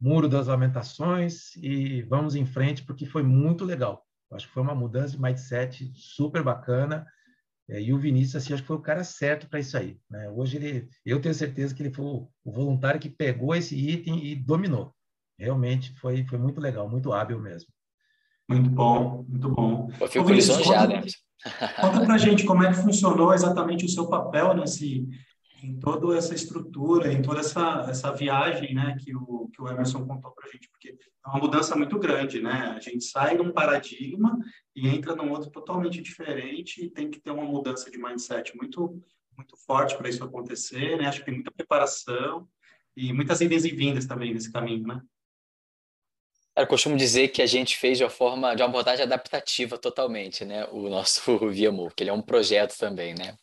Muro 0.00 0.28
das 0.28 0.46
Lamentações 0.46 1.56
e 1.56 2.02
vamos 2.02 2.34
em 2.34 2.44
frente, 2.44 2.84
porque 2.84 3.06
foi 3.06 3.22
muito 3.22 3.64
legal. 3.64 4.04
Acho 4.32 4.46
que 4.46 4.52
foi 4.52 4.62
uma 4.62 4.74
mudança 4.74 5.16
de 5.16 5.22
mindset 5.22 5.90
super 5.94 6.42
bacana. 6.42 7.06
É, 7.68 7.80
e 7.80 7.92
o 7.92 7.98
Vinícius, 7.98 8.36
assim, 8.36 8.52
acho 8.52 8.62
que 8.62 8.68
foi 8.68 8.76
o 8.76 8.82
cara 8.82 9.02
certo 9.02 9.48
para 9.48 9.58
isso 9.58 9.76
aí. 9.76 9.98
Né? 10.10 10.30
Hoje, 10.30 10.56
ele, 10.56 10.88
eu 11.04 11.20
tenho 11.20 11.34
certeza 11.34 11.74
que 11.74 11.82
ele 11.82 11.92
foi 11.92 12.04
o, 12.04 12.28
voluntário 12.44 13.00
que 13.00 13.08
pegou 13.08 13.54
esse 13.54 13.76
item 13.76 14.24
e 14.24 14.36
dominou. 14.36 14.94
Realmente 15.38 15.92
foi, 15.98 16.24
foi 16.26 16.38
muito 16.38 16.60
legal, 16.60 16.88
muito 16.88 17.12
hábil 17.12 17.40
mesmo. 17.40 17.68
Muito 18.48 18.70
bom, 18.70 19.24
muito 19.28 19.48
bom. 19.48 19.90
Eu 20.00 20.08
fico 20.08 20.30
lisonjeado, 20.30 20.92
né? 20.92 21.02
Conta 21.80 22.06
para 22.06 22.18
gente 22.18 22.44
como 22.44 22.62
é 22.62 22.68
que 22.68 22.80
funcionou 22.80 23.34
exatamente 23.34 23.84
o 23.84 23.88
seu 23.88 24.08
papel 24.08 24.54
nesse, 24.54 25.06
em 25.62 25.78
toda 25.78 26.16
essa 26.16 26.34
estrutura, 26.34 27.12
em 27.12 27.22
toda 27.22 27.40
essa, 27.40 27.86
essa 27.88 28.12
viagem 28.12 28.74
né, 28.74 28.96
que, 29.00 29.14
o, 29.14 29.48
que 29.52 29.60
o 29.60 29.68
Emerson 29.68 30.06
contou 30.06 30.32
para 30.32 30.46
a 30.46 30.50
gente, 30.50 30.68
porque 30.68 30.90
é 30.90 31.28
uma 31.28 31.38
mudança 31.38 31.74
muito 31.74 31.98
grande, 31.98 32.40
né? 32.40 32.74
A 32.76 32.80
gente 32.80 33.04
sai 33.04 33.36
de 33.36 33.42
um 33.42 33.52
paradigma 33.52 34.38
e 34.74 34.88
entra 34.88 35.16
num 35.16 35.30
outro 35.30 35.50
totalmente 35.50 36.00
diferente 36.00 36.84
e 36.84 36.90
tem 36.90 37.10
que 37.10 37.18
ter 37.18 37.30
uma 37.30 37.44
mudança 37.44 37.90
de 37.90 37.98
mindset 37.98 38.56
muito, 38.56 39.00
muito 39.36 39.56
forte 39.56 39.96
para 39.96 40.08
isso 40.08 40.22
acontecer, 40.22 40.96
né? 40.96 41.06
Acho 41.06 41.20
que 41.20 41.26
tem 41.26 41.34
muita 41.34 41.50
preparação 41.50 42.48
e 42.96 43.12
muitas 43.12 43.40
idas 43.40 43.64
e 43.64 43.70
vindas 43.70 44.06
também 44.06 44.32
nesse 44.32 44.52
caminho, 44.52 44.86
né? 44.86 45.00
Eu 46.56 46.66
costumo 46.66 46.96
dizer 46.96 47.28
que 47.28 47.42
a 47.42 47.46
gente 47.46 47.76
fez 47.76 47.98
de 47.98 48.04
uma 48.04 48.10
forma, 48.10 48.54
de 48.54 48.62
uma 48.62 48.68
abordagem 48.68 49.04
adaptativa 49.04 49.76
totalmente, 49.76 50.44
né? 50.44 50.66
O 50.70 50.88
nosso 50.88 51.20
ViaMove, 51.50 51.94
que 51.94 52.02
ele 52.02 52.10
é 52.10 52.14
um 52.14 52.22
projeto 52.22 52.78
também, 52.78 53.14
né? 53.14 53.36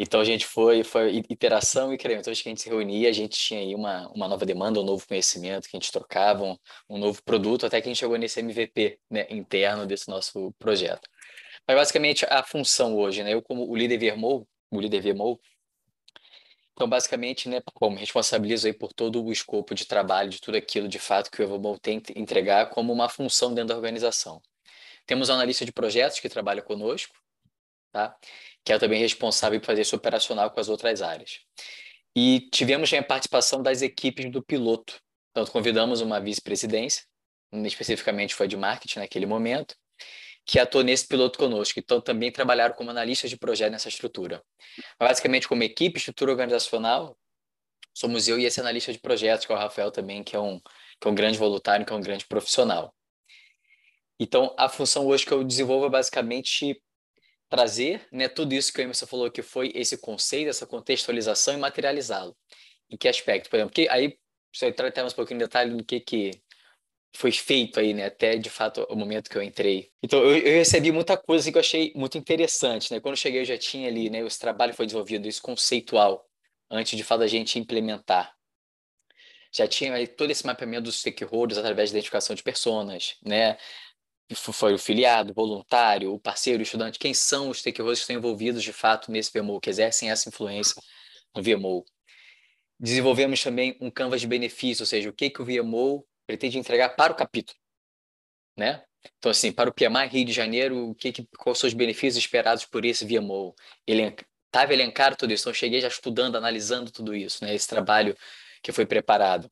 Então 0.00 0.20
a 0.20 0.24
gente 0.24 0.46
foi, 0.46 0.84
foi 0.84 1.24
iteração 1.28 1.92
e 1.92 1.98
crescimento. 1.98 2.22
Então 2.22 2.30
a 2.30 2.34
gente 2.34 2.60
se 2.60 2.68
reunia, 2.68 3.08
a 3.08 3.12
gente 3.12 3.36
tinha 3.36 3.60
aí 3.60 3.74
uma, 3.74 4.08
uma 4.12 4.28
nova 4.28 4.46
demanda, 4.46 4.80
um 4.80 4.84
novo 4.84 5.04
conhecimento 5.06 5.68
que 5.68 5.76
a 5.76 5.80
gente 5.80 5.90
trocava, 5.90 6.44
um, 6.44 6.56
um 6.88 6.98
novo 6.98 7.20
produto, 7.24 7.66
até 7.66 7.80
que 7.80 7.88
a 7.88 7.90
gente 7.90 7.98
chegou 7.98 8.16
nesse 8.16 8.38
MVP 8.38 9.00
né, 9.10 9.26
interno 9.28 9.86
desse 9.86 10.08
nosso 10.08 10.52
projeto. 10.58 11.08
Mas 11.66 11.76
basicamente 11.76 12.24
a 12.30 12.42
função 12.44 12.96
hoje, 12.96 13.24
né? 13.24 13.34
Eu 13.34 13.42
como 13.42 13.68
o 13.68 13.76
líder 13.76 13.98
VMO, 13.98 14.46
o 14.70 14.80
líder 14.80 15.00
VMO, 15.00 15.40
Então, 16.72 16.88
basicamente, 16.88 17.48
né, 17.48 17.60
como 17.74 17.96
responsabilizo 17.96 18.68
aí 18.68 18.72
por 18.72 18.92
todo 18.92 19.22
o 19.24 19.32
escopo 19.32 19.74
de 19.74 19.84
trabalho, 19.84 20.30
de 20.30 20.40
tudo 20.40 20.56
aquilo 20.56 20.88
de 20.88 20.98
fato 20.98 21.30
que 21.30 21.42
o 21.42 21.44
Evomol 21.44 21.76
tem 21.76 21.98
que 22.00 22.16
entregar 22.18 22.70
como 22.70 22.92
uma 22.92 23.08
função 23.08 23.52
dentro 23.52 23.70
da 23.70 23.76
organização. 23.76 24.40
Temos 25.04 25.28
um 25.28 25.34
analista 25.34 25.64
de 25.64 25.72
projetos 25.72 26.20
que 26.20 26.28
trabalha 26.28 26.62
conosco, 26.62 27.14
tá? 27.92 28.16
que 28.64 28.72
é 28.72 28.78
também 28.78 29.00
responsável 29.00 29.58
por 29.60 29.66
fazer 29.66 29.82
isso 29.82 29.96
operacional 29.96 30.50
com 30.50 30.60
as 30.60 30.68
outras 30.68 31.00
áreas. 31.00 31.40
E 32.14 32.48
tivemos 32.52 32.92
a 32.92 33.02
participação 33.02 33.62
das 33.62 33.80
equipes 33.80 34.30
do 34.30 34.42
piloto. 34.42 35.00
Então, 35.30 35.46
convidamos 35.46 36.00
uma 36.00 36.20
vice-presidência, 36.20 37.04
especificamente 37.64 38.34
foi 38.34 38.48
de 38.48 38.56
marketing 38.56 38.98
naquele 38.98 39.24
momento, 39.24 39.74
que 40.44 40.58
atuou 40.58 40.82
nesse 40.82 41.06
piloto 41.06 41.38
conosco. 41.38 41.78
Então, 41.78 42.00
também 42.00 42.32
trabalharam 42.32 42.74
como 42.74 42.90
analistas 42.90 43.30
de 43.30 43.38
projeto 43.38 43.72
nessa 43.72 43.88
estrutura. 43.88 44.42
Basicamente, 44.98 45.46
como 45.46 45.62
equipe, 45.62 45.98
estrutura 45.98 46.32
organizacional, 46.32 47.16
somos 47.94 48.28
eu 48.28 48.38
e 48.38 48.44
esse 48.44 48.60
analista 48.60 48.92
de 48.92 48.98
projetos, 48.98 49.46
que 49.46 49.52
é 49.52 49.54
o 49.54 49.58
Rafael 49.58 49.90
também, 49.90 50.22
que 50.22 50.34
é 50.34 50.40
um, 50.40 50.60
que 51.00 51.06
é 51.06 51.10
um 51.10 51.14
grande 51.14 51.38
voluntário, 51.38 51.86
que 51.86 51.92
é 51.92 51.96
um 51.96 52.00
grande 52.00 52.26
profissional. 52.26 52.94
Então, 54.20 54.54
a 54.58 54.68
função 54.68 55.06
hoje 55.06 55.24
que 55.24 55.32
eu 55.32 55.44
desenvolvo 55.44 55.86
é 55.86 55.90
basicamente 55.90 56.82
trazer 57.48 58.06
né, 58.12 58.28
tudo 58.28 58.52
isso 58.54 58.72
que 58.72 58.80
o 58.80 58.82
Emerson 58.82 59.06
falou, 59.06 59.30
que 59.30 59.42
foi 59.42 59.72
esse 59.74 59.96
conceito, 59.98 60.48
essa 60.48 60.66
contextualização 60.66 61.54
e 61.54 61.56
materializá-lo. 61.56 62.36
Em 62.90 62.96
que 62.96 63.08
aspecto? 63.08 63.48
Por 63.48 63.56
exemplo, 63.56 63.74
que 63.74 63.88
aí, 63.88 64.18
eu 64.60 64.68
entrar 64.68 65.04
um 65.04 65.10
pouquinho 65.10 65.36
em 65.36 65.40
detalhe 65.40 65.74
do 65.74 65.84
que, 65.84 66.00
que 66.00 66.30
foi 67.16 67.32
feito 67.32 67.80
aí, 67.80 67.94
né, 67.94 68.06
até 68.06 68.36
de 68.36 68.50
fato 68.50 68.86
o 68.90 68.96
momento 68.96 69.30
que 69.30 69.36
eu 69.36 69.42
entrei. 69.42 69.90
Então, 70.02 70.20
eu, 70.20 70.36
eu 70.36 70.58
recebi 70.58 70.92
muita 70.92 71.16
coisa 71.16 71.50
que 71.50 71.56
eu 71.56 71.60
achei 71.60 71.92
muito 71.94 72.18
interessante, 72.18 72.92
né? 72.92 73.00
Quando 73.00 73.14
eu 73.14 73.16
cheguei, 73.16 73.40
eu 73.40 73.44
já 73.44 73.56
tinha 73.56 73.88
ali, 73.88 74.10
né, 74.10 74.20
esse 74.20 74.38
trabalho 74.38 74.74
foi 74.74 74.86
desenvolvido, 74.86 75.26
isso 75.26 75.42
conceitual, 75.42 76.26
antes 76.70 76.96
de 76.96 77.04
fato 77.04 77.22
a 77.22 77.26
gente 77.26 77.58
implementar. 77.58 78.34
Já 79.50 79.66
tinha 79.66 79.94
aí 79.94 80.06
todo 80.06 80.30
esse 80.30 80.44
mapeamento 80.44 80.82
dos 80.82 81.00
stakeholders 81.00 81.58
através 81.58 81.90
da 81.90 81.96
identificação 81.96 82.36
de 82.36 82.42
pessoas, 82.42 83.16
né? 83.24 83.56
Foi 84.34 84.74
o 84.74 84.78
filiado, 84.78 85.32
voluntário, 85.32 86.12
o 86.12 86.20
parceiro, 86.20 86.60
o 86.60 86.62
estudante, 86.62 86.98
quem 86.98 87.14
são 87.14 87.48
os 87.48 87.60
stakeholders 87.60 88.00
que 88.00 88.02
estão 88.02 88.16
envolvidos 88.16 88.62
de 88.62 88.72
fato 88.72 89.10
nesse 89.10 89.30
VMO, 89.32 89.60
que 89.60 89.70
exercem 89.70 90.10
essa 90.10 90.28
influência 90.28 90.80
no 91.34 91.42
VMO. 91.42 91.84
Desenvolvemos 92.78 93.42
também 93.42 93.76
um 93.80 93.90
canvas 93.90 94.20
de 94.20 94.26
benefício, 94.26 94.82
ou 94.82 94.86
seja, 94.86 95.08
o 95.08 95.12
que, 95.12 95.30
que 95.30 95.40
o 95.40 95.44
VMO 95.44 96.06
pretende 96.26 96.58
entregar 96.58 96.90
para 96.90 97.12
o 97.12 97.16
capítulo, 97.16 97.58
né? 98.56 98.84
Então, 99.18 99.30
assim, 99.30 99.50
para 99.50 99.70
o 99.70 99.72
PMI 99.72 100.08
Rio 100.10 100.24
de 100.24 100.32
Janeiro, 100.32 100.90
o 100.90 100.94
que, 100.94 101.12
que, 101.12 101.26
quais 101.38 101.58
são 101.58 101.68
os 101.68 101.74
benefícios 101.74 102.16
esperados 102.16 102.64
por 102.64 102.84
esse 102.84 103.06
VMO? 103.06 103.54
Ele 103.86 104.14
estava 104.46 104.74
elencado 104.74 105.16
tudo 105.16 105.32
isso, 105.32 105.44
então 105.44 105.54
cheguei 105.54 105.80
já 105.80 105.88
estudando, 105.88 106.36
analisando 106.36 106.90
tudo 106.90 107.14
isso, 107.14 107.42
né? 107.44 107.54
Esse 107.54 107.66
trabalho 107.66 108.16
que 108.62 108.72
foi 108.72 108.84
preparado 108.84 109.50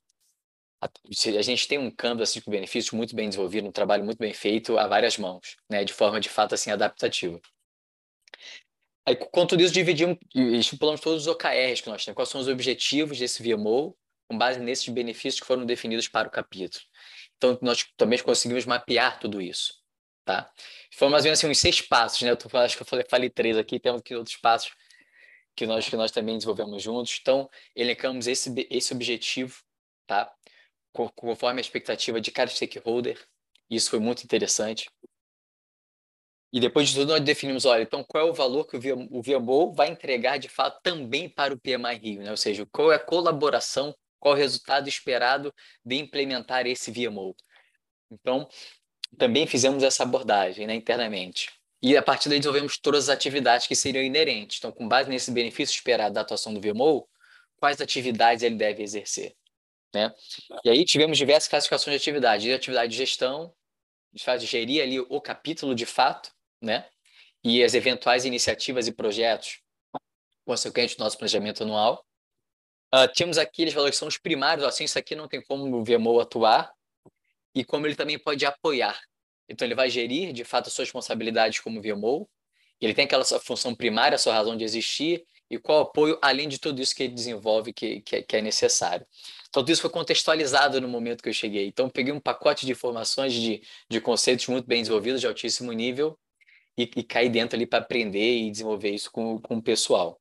a 0.80 1.42
gente 1.42 1.66
tem 1.66 1.78
um 1.78 1.90
campo 1.90 2.23
assim, 2.23 2.40
de 2.40 2.50
benefícios 2.50 2.92
muito 2.92 3.14
bem 3.14 3.28
desenvolvido, 3.28 3.66
um 3.66 3.73
trabalho 3.73 4.04
muito 4.04 4.18
bem 4.18 4.33
feito 4.33 4.78
a 4.78 4.87
várias 4.87 5.16
mãos, 5.16 5.56
né, 5.71 5.85
de 5.85 5.92
forma 5.92 6.21
de 6.21 6.28
fato 6.28 6.54
assim 6.54 6.71
adaptativa. 6.71 7.40
Aí, 9.06 9.14
com 9.14 9.47
tudo 9.47 9.62
isso, 9.62 9.73
dividimos 9.73 10.18
e 10.35 10.59
estipulamos 10.59 11.00
todos 11.00 11.23
os 11.23 11.28
OKRs 11.28 11.80
que 11.80 11.88
nós 11.88 12.04
temos, 12.04 12.16
quais 12.16 12.28
são 12.28 12.40
os 12.40 12.49
objetivos 12.49 13.18
desse 13.18 13.42
VMO, 13.42 13.97
com 14.28 14.37
base 14.37 14.59
nesses 14.59 14.88
benefícios 14.88 15.40
que 15.40 15.47
foram 15.47 15.64
definidos 15.64 16.09
para 16.09 16.26
o 16.26 16.30
capítulo. 16.30 16.83
Então, 17.37 17.56
nós 17.62 17.87
também 17.97 18.18
conseguimos 18.18 18.64
mapear 18.64 19.21
tudo 19.21 19.40
isso. 19.40 19.75
Tá? 20.25 20.50
Foram 20.92 21.12
mais 21.12 21.25
ou 21.25 21.28
menos 21.28 21.38
assim, 21.38 21.49
uns 21.49 21.59
seis 21.59 21.80
passos, 21.80 22.21
né? 22.23 22.30
Eu 22.33 22.37
tô, 22.37 22.49
acho 22.59 22.76
que 22.76 22.83
eu 22.83 22.87
falei, 22.87 23.06
falei 23.09 23.30
três 23.30 23.56
aqui, 23.56 23.78
temos 23.78 24.00
aqui 24.00 24.12
outros 24.16 24.37
passos 24.37 24.73
que 25.54 25.66
nós, 25.66 25.88
que 25.88 25.97
nós 25.97 26.11
também 26.11 26.37
desenvolvemos 26.37 26.83
juntos. 26.83 27.16
Então, 27.21 27.49
elencamos 27.76 28.26
esse, 28.26 28.52
esse 28.68 28.92
objetivo, 28.92 29.56
tá? 30.04 30.33
Conforme 31.15 31.61
a 31.61 31.62
expectativa 31.62 32.21
de 32.21 32.31
cada 32.31 32.50
stakeholder. 32.50 33.23
Isso 33.69 33.91
foi 33.91 33.99
muito 33.99 34.25
interessante. 34.25 34.88
E 36.53 36.61
depois 36.61 36.88
de 36.88 36.95
tudo, 36.95 37.09
nós 37.09 37.21
definimos, 37.21 37.65
olha, 37.65 37.83
então 37.83 38.05
qual 38.05 38.26
é 38.26 38.31
o 38.31 38.35
valor 38.35 38.65
que 38.65 38.76
o 38.76 39.23
VMO 39.23 39.73
vai 39.75 39.88
entregar 39.88 40.38
de 40.38 40.49
fato 40.49 40.81
também 40.83 41.29
para 41.29 41.53
o 41.53 41.59
PMI 41.59 41.99
Rio, 42.00 42.23
né? 42.23 42.31
ou 42.31 42.37
seja, 42.37 42.65
qual 42.73 42.93
é 42.93 42.97
a 42.97 42.99
colaboração, 42.99 43.95
qual 44.19 44.35
o 44.35 44.37
resultado 44.37 44.88
esperado 44.88 45.53
de 45.85 45.97
implementar 45.97 46.67
esse 46.67 46.91
VMO. 46.91 47.35
Então, 48.11 48.49
também 49.19 49.47
fizemos 49.47 49.83
essa 49.83 50.05
abordagem 50.05 50.67
né, 50.67 50.75
internamente. 50.75 51.50
E 51.83 51.97
a 51.97 52.03
partir 52.03 52.29
daí 52.29 52.38
desenvolvemos 52.38 52.79
todas 52.79 53.09
as 53.09 53.15
atividades 53.15 53.67
que 53.67 53.76
seriam 53.76 54.03
inerentes. 54.03 54.59
Então, 54.59 54.73
com 54.73 54.88
base 54.88 55.11
nesse 55.11 55.31
benefício 55.31 55.75
esperado 55.75 56.15
da 56.15 56.23
atuação 56.23 56.55
do 56.55 56.61
VMO, 56.61 57.07
quais 57.57 57.81
atividades 57.81 58.43
ele 58.43 58.57
deve 58.57 58.83
exercer. 58.83 59.35
Né? 59.97 60.15
E 60.62 60.69
aí 60.69 60.85
tivemos 60.85 61.17
diversas 61.17 61.49
classificações 61.49 61.95
de 61.95 62.03
atividade. 62.03 62.45
De 62.45 62.53
atividade 62.53 62.93
de 62.93 62.99
gestão, 62.99 63.55
de 64.12 64.47
gerir 64.47 64.83
ali 64.83 65.00
o 65.00 65.21
capítulo 65.21 65.75
de 65.75 65.87
fato, 65.87 66.31
né? 66.61 66.87
e 67.43 67.65
as 67.65 67.73
eventuais 67.73 68.25
iniciativas 68.26 68.87
e 68.87 68.93
projetos 68.93 69.61
consequentes 70.45 70.97
do 70.97 71.05
nosso 71.05 71.17
planejamento 71.17 71.62
anual. 71.62 72.05
Uh, 72.95 73.09
temos 73.15 73.38
aqui, 73.38 73.62
eles 73.62 73.75
que 73.75 73.93
são 73.93 74.09
os 74.09 74.19
primários, 74.19 74.67
assim, 74.67 74.85
isso 74.85 74.99
aqui 74.99 75.15
não 75.15 75.26
tem 75.26 75.43
como 75.43 75.76
o 75.76 75.85
VMO 75.85 76.21
atuar, 76.21 76.73
e 77.55 77.65
como 77.65 77.87
ele 77.87 77.95
também 77.95 78.19
pode 78.19 78.45
apoiar. 78.45 79.00
Então, 79.49 79.67
ele 79.67 79.75
vai 79.75 79.88
gerir, 79.88 80.33
de 80.33 80.45
fato, 80.45 80.67
as 80.67 80.73
suas 80.73 80.88
responsabilidades 80.88 81.61
como 81.61 81.81
VMO, 81.81 82.29
ele 82.81 82.93
tem 82.93 83.07
aquela 83.07 83.25
sua 83.25 83.41
função 83.41 83.75
primária, 83.75 84.19
sua 84.19 84.35
razão 84.35 84.57
de 84.57 84.65
existir, 84.65 85.25
e 85.49 85.59
qual 85.59 85.83
apoio, 85.83 86.19
além 86.21 86.49
de 86.49 86.59
tudo 86.59 86.83
isso 86.83 86.95
que 86.95 87.05
ele 87.05 87.15
desenvolve, 87.15 87.73
que, 87.73 88.00
que, 88.00 88.23
que 88.23 88.37
é 88.37 88.43
necessário. 88.43 89.07
Então, 89.49 89.62
tudo 89.62 89.73
isso 89.73 89.83
foi 89.83 89.91
contextualizado 89.91 90.81
no 90.81 90.88
momento 90.88 91.23
que 91.23 91.29
eu 91.29 91.33
cheguei. 91.33 91.67
Então, 91.67 91.88
peguei 91.88 92.12
um 92.12 92.21
pacote 92.21 92.67
de 92.67 92.73
informações, 92.73 93.33
de, 93.33 93.62
de 93.88 94.00
conceitos 94.00 94.47
muito 94.49 94.67
bem 94.67 94.83
desenvolvidos, 94.83 95.21
de 95.21 95.26
altíssimo 95.26 95.73
nível, 95.73 96.19
e, 96.76 96.91
e 96.97 97.03
caí 97.03 97.29
dentro 97.29 97.57
ali 97.57 97.67
para 97.67 97.79
aprender 97.79 98.38
e 98.38 98.50
desenvolver 98.50 98.91
isso 98.91 99.11
com, 99.11 99.41
com 99.41 99.57
o 99.57 99.62
pessoal. 99.62 100.21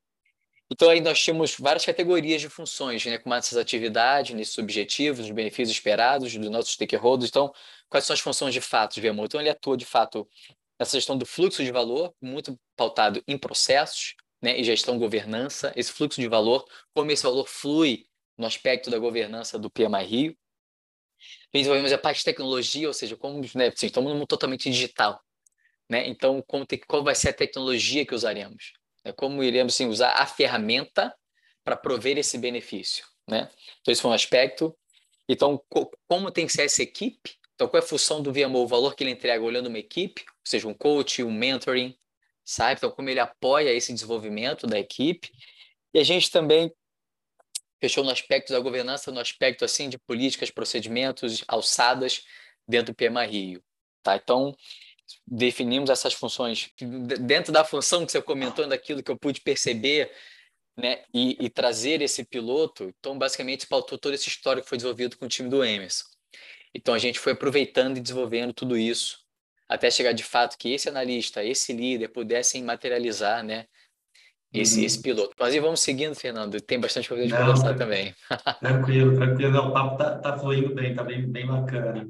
Então, 0.70 0.90
aí 0.90 1.00
nós 1.00 1.22
tínhamos 1.22 1.54
várias 1.56 1.84
categorias 1.84 2.40
de 2.40 2.48
funções, 2.48 3.04
né, 3.06 3.18
com 3.18 3.32
essas 3.32 3.56
atividades, 3.56 4.34
nesses 4.34 4.58
objetivos, 4.58 5.26
os 5.26 5.30
benefícios 5.30 5.70
esperados 5.76 6.34
dos 6.34 6.50
nossos 6.50 6.72
stakeholders. 6.72 7.30
Então, 7.30 7.52
quais 7.88 8.04
são 8.04 8.14
as 8.14 8.20
funções 8.20 8.52
de 8.52 8.60
fato 8.60 9.00
VMO? 9.00 9.24
Então, 9.26 9.40
ele 9.40 9.50
atua, 9.50 9.76
de 9.76 9.84
fato, 9.84 10.28
nessa 10.78 10.96
gestão 10.96 11.16
do 11.16 11.24
fluxo 11.24 11.62
de 11.62 11.70
valor, 11.70 12.12
muito 12.20 12.58
pautado 12.74 13.22
em 13.28 13.38
processos, 13.38 14.16
né, 14.42 14.58
e 14.58 14.64
gestão 14.64 14.98
governança, 14.98 15.72
esse 15.76 15.92
fluxo 15.92 16.20
de 16.20 16.28
valor, 16.28 16.66
como 16.92 17.10
esse 17.12 17.22
valor 17.22 17.46
flui 17.46 18.05
no 18.36 18.46
aspecto 18.46 18.90
da 18.90 18.98
governança 18.98 19.58
do 19.58 19.70
PMI 19.70 20.04
Rio. 20.04 20.38
Desenvolvemos 21.52 21.92
a 21.92 21.98
parte 21.98 22.18
de 22.18 22.24
tecnologia, 22.24 22.86
ou 22.86 22.94
seja, 22.94 23.16
como 23.16 23.40
né, 23.54 23.72
estamos 23.74 24.10
num 24.10 24.18
mundo 24.18 24.26
totalmente 24.26 24.70
digital. 24.70 25.20
Né? 25.88 26.08
Então, 26.08 26.42
como 26.46 26.66
qual 26.86 27.02
vai 27.02 27.14
ser 27.14 27.30
a 27.30 27.32
tecnologia 27.32 28.04
que 28.04 28.14
usaremos? 28.14 28.74
Né? 29.04 29.12
Como 29.12 29.42
iremos 29.42 29.74
assim, 29.74 29.86
usar 29.86 30.12
a 30.12 30.26
ferramenta 30.26 31.14
para 31.64 31.76
prover 31.76 32.18
esse 32.18 32.36
benefício? 32.36 33.06
Né? 33.28 33.48
Então, 33.80 33.92
esse 33.92 34.02
foi 34.02 34.10
um 34.10 34.14
aspecto. 34.14 34.76
Então, 35.28 35.62
co 35.68 35.90
como 36.06 36.30
tem 36.30 36.46
que 36.46 36.52
ser 36.52 36.64
essa 36.64 36.82
equipe? 36.82 37.36
Então, 37.54 37.68
qual 37.68 37.80
é 37.80 37.84
a 37.84 37.88
função 37.88 38.22
do 38.22 38.32
VMO? 38.32 38.58
O 38.58 38.66
valor 38.66 38.94
que 38.94 39.02
ele 39.02 39.12
entrega 39.12 39.42
olhando 39.42 39.68
uma 39.68 39.78
equipe, 39.78 40.22
ou 40.28 40.34
seja, 40.44 40.68
um 40.68 40.74
coach, 40.74 41.22
um 41.22 41.32
mentoring, 41.32 41.96
sabe? 42.44 42.74
Então, 42.78 42.90
como 42.90 43.08
ele 43.08 43.18
apoia 43.18 43.72
esse 43.72 43.92
desenvolvimento 43.92 44.66
da 44.66 44.78
equipe. 44.78 45.30
E 45.94 45.98
a 45.98 46.04
gente 46.04 46.30
também 46.30 46.72
fechou 47.80 48.04
no 48.04 48.10
aspecto 48.10 48.52
da 48.52 48.60
governança, 48.60 49.12
no 49.12 49.20
aspecto 49.20 49.64
assim 49.64 49.88
de 49.88 49.98
políticas, 49.98 50.50
procedimentos, 50.50 51.44
alçadas 51.46 52.24
dentro 52.66 52.92
do 52.92 52.96
PMA 52.96 53.24
Rio. 53.24 53.62
Tá? 54.02 54.16
Então, 54.16 54.56
definimos 55.26 55.90
essas 55.90 56.14
funções 56.14 56.70
dentro 57.20 57.52
da 57.52 57.64
função 57.64 58.04
que 58.04 58.12
você 58.12 58.22
comentou, 58.22 58.66
daquilo 58.66 59.02
que 59.02 59.10
eu 59.10 59.18
pude 59.18 59.40
perceber 59.40 60.10
né, 60.76 61.04
e, 61.12 61.36
e, 61.40 61.48
trazer 61.48 62.02
esse 62.02 62.24
piloto. 62.24 62.92
Então, 62.98 63.16
basicamente, 63.18 63.66
pautou 63.66 63.98
todo 63.98 64.14
esse 64.14 64.28
histórico 64.28 64.64
que 64.64 64.68
foi 64.68 64.78
desenvolvido 64.78 65.16
com 65.16 65.26
o 65.26 65.28
time 65.28 65.48
do 65.48 65.64
Emerson. 65.64 66.04
Então, 66.74 66.94
a 66.94 66.98
gente 66.98 67.18
foi 67.18 67.32
aproveitando 67.32 67.96
e 67.96 68.00
desenvolvendo 68.00 68.52
tudo 68.52 68.76
isso 68.76 69.26
até 69.68 69.90
chegar 69.90 70.12
de 70.12 70.22
fato 70.22 70.56
que 70.56 70.72
esse 70.72 70.88
analista, 70.88 71.44
esse 71.44 71.72
líder 71.72 72.08
pudessem 72.08 72.62
materializar, 72.62 73.42
né, 73.42 73.66
esse, 74.60 74.80
uhum. 74.80 74.86
esse 74.86 75.02
piloto. 75.02 75.34
Mas 75.38 75.54
e 75.54 75.60
vamos 75.60 75.80
seguindo, 75.80 76.14
Fernando, 76.14 76.60
tem 76.60 76.80
bastante 76.80 77.08
coisa 77.08 77.26
de 77.26 77.32
Não, 77.32 77.38
conversar 77.38 77.74
também. 77.74 78.14
Tranquilo, 78.60 79.14
tranquilo, 79.16 79.58
o 79.58 79.72
papo 79.72 79.96
tá, 79.96 80.18
tá 80.18 80.38
fluindo 80.38 80.74
bem, 80.74 80.94
tá 80.94 81.02
bem, 81.02 81.26
bem 81.26 81.46
bacana. 81.46 82.08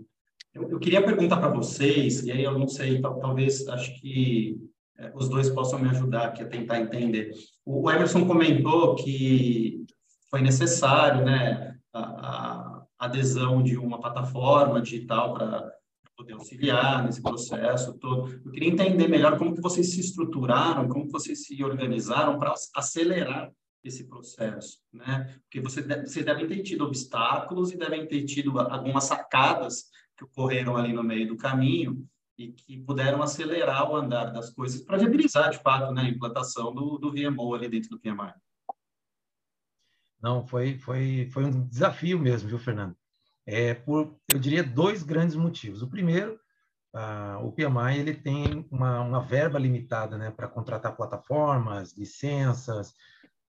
Eu, 0.54 0.70
eu 0.70 0.78
queria 0.78 1.02
perguntar 1.02 1.36
para 1.36 1.48
vocês, 1.48 2.24
e 2.24 2.32
aí 2.32 2.42
eu 2.42 2.58
não 2.58 2.68
sei, 2.68 3.00
talvez, 3.00 3.66
acho 3.68 4.00
que 4.00 4.56
é, 4.98 5.12
os 5.14 5.28
dois 5.28 5.50
possam 5.50 5.78
me 5.78 5.88
ajudar 5.90 6.26
aqui 6.26 6.42
a 6.42 6.48
tentar 6.48 6.80
entender. 6.80 7.32
O, 7.64 7.82
o 7.82 7.90
Emerson 7.90 8.26
comentou 8.26 8.94
que 8.96 9.84
foi 10.30 10.40
necessário, 10.40 11.24
né, 11.24 11.76
a, 11.92 12.00
a 12.00 12.86
adesão 12.98 13.62
de 13.62 13.76
uma 13.76 14.00
plataforma 14.00 14.80
digital 14.80 15.34
para 15.34 15.72
poder 16.16 16.32
auxiliar 16.32 17.04
nesse 17.04 17.22
processo 17.22 17.96
todo. 17.98 18.32
Eu 18.44 18.50
queria 18.50 18.70
entender 18.70 19.06
melhor 19.06 19.38
como 19.38 19.54
que 19.54 19.60
vocês 19.60 19.92
se 19.92 20.00
estruturaram, 20.00 20.88
como 20.88 21.10
vocês 21.10 21.44
se 21.44 21.62
organizaram 21.62 22.38
para 22.38 22.54
acelerar 22.74 23.52
esse 23.84 24.04
processo, 24.04 24.80
né? 24.92 25.38
Porque 25.42 25.60
você 25.60 25.82
deve, 25.82 26.06
vocês 26.06 26.24
devem 26.24 26.46
ter 26.46 26.62
tido 26.62 26.84
obstáculos 26.84 27.70
e 27.70 27.76
devem 27.76 28.06
ter 28.06 28.24
tido 28.24 28.58
algumas 28.58 29.04
sacadas 29.04 29.84
que 30.16 30.24
ocorreram 30.24 30.76
ali 30.76 30.92
no 30.92 31.04
meio 31.04 31.28
do 31.28 31.36
caminho 31.36 32.04
e 32.38 32.52
que 32.52 32.78
puderam 32.78 33.22
acelerar 33.22 33.90
o 33.90 33.96
andar 33.96 34.26
das 34.32 34.50
coisas 34.50 34.82
para 34.82 34.98
viabilizar, 34.98 35.50
de 35.50 35.58
fato, 35.58 35.92
né, 35.92 36.02
a 36.02 36.08
implantação 36.08 36.74
do, 36.74 36.98
do 36.98 37.12
VMO 37.12 37.54
ali 37.54 37.68
dentro 37.68 37.90
do 37.90 38.00
PMI. 38.00 38.32
Não, 40.20 40.44
foi, 40.46 40.78
foi, 40.78 41.28
foi 41.30 41.44
um 41.44 41.66
desafio 41.68 42.18
mesmo, 42.18 42.48
viu, 42.48 42.58
Fernando? 42.58 42.96
É, 43.46 43.74
por, 43.74 44.18
eu 44.28 44.38
diria, 44.38 44.64
dois 44.64 45.02
grandes 45.02 45.36
motivos. 45.36 45.80
O 45.80 45.88
primeiro, 45.88 46.38
ah, 46.92 47.38
o 47.42 47.52
PMI 47.52 47.98
ele 47.98 48.14
tem 48.14 48.66
uma, 48.70 49.00
uma 49.00 49.20
verba 49.20 49.58
limitada 49.58 50.18
né, 50.18 50.30
para 50.30 50.48
contratar 50.48 50.96
plataformas, 50.96 51.96
licenças. 51.96 52.92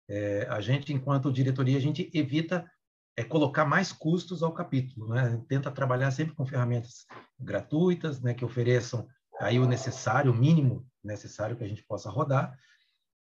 É, 0.09 0.47
a 0.51 0.61
gente, 0.61 0.93
enquanto 0.93 1.33
diretoria, 1.33 1.79
a 1.79 1.81
gente 1.81 2.11
evita 2.13 2.71
é, 3.17 3.25
colocar 3.25 3.65
mais 3.65 3.93
custos 3.93 4.43
ao 4.43 4.53
capítulo. 4.53 5.09
Né? 5.09 5.43
Tenta 5.49 5.71
trabalhar 5.71 6.11
sempre 6.11 6.35
com 6.35 6.45
ferramentas 6.45 7.07
gratuitas, 7.39 8.21
né, 8.21 8.35
que 8.35 8.45
ofereçam 8.45 9.09
aí 9.41 9.59
o 9.59 9.67
necessário, 9.67 10.33
o 10.33 10.37
mínimo 10.37 10.87
necessário 11.03 11.57
que 11.57 11.65
a 11.65 11.69
gente 11.69 11.83
possa 11.85 12.11
rodar. 12.11 12.59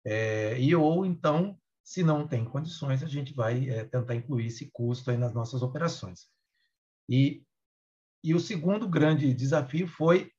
É, 0.06 0.60
e 0.60 0.76
ou 0.76 1.06
então, 1.06 1.58
se 1.84 2.04
não 2.04 2.28
tem 2.28 2.44
condições, 2.46 3.04
a 3.04 3.08
gente 3.08 3.34
vai 3.34 3.70
é, 3.70 3.84
tentar 3.84 4.16
incluir 4.16 4.48
esse 4.48 4.70
custo 4.72 5.12
aí 5.12 5.18
nas 5.18 5.34
nossas 5.34 5.62
operações. 5.62 6.33
E, 7.10 7.44
e 8.24 8.34
o 8.34 8.40
segundo 8.40 8.88
grande 8.88 9.34
desafio 9.34 9.88
foi 9.88 10.32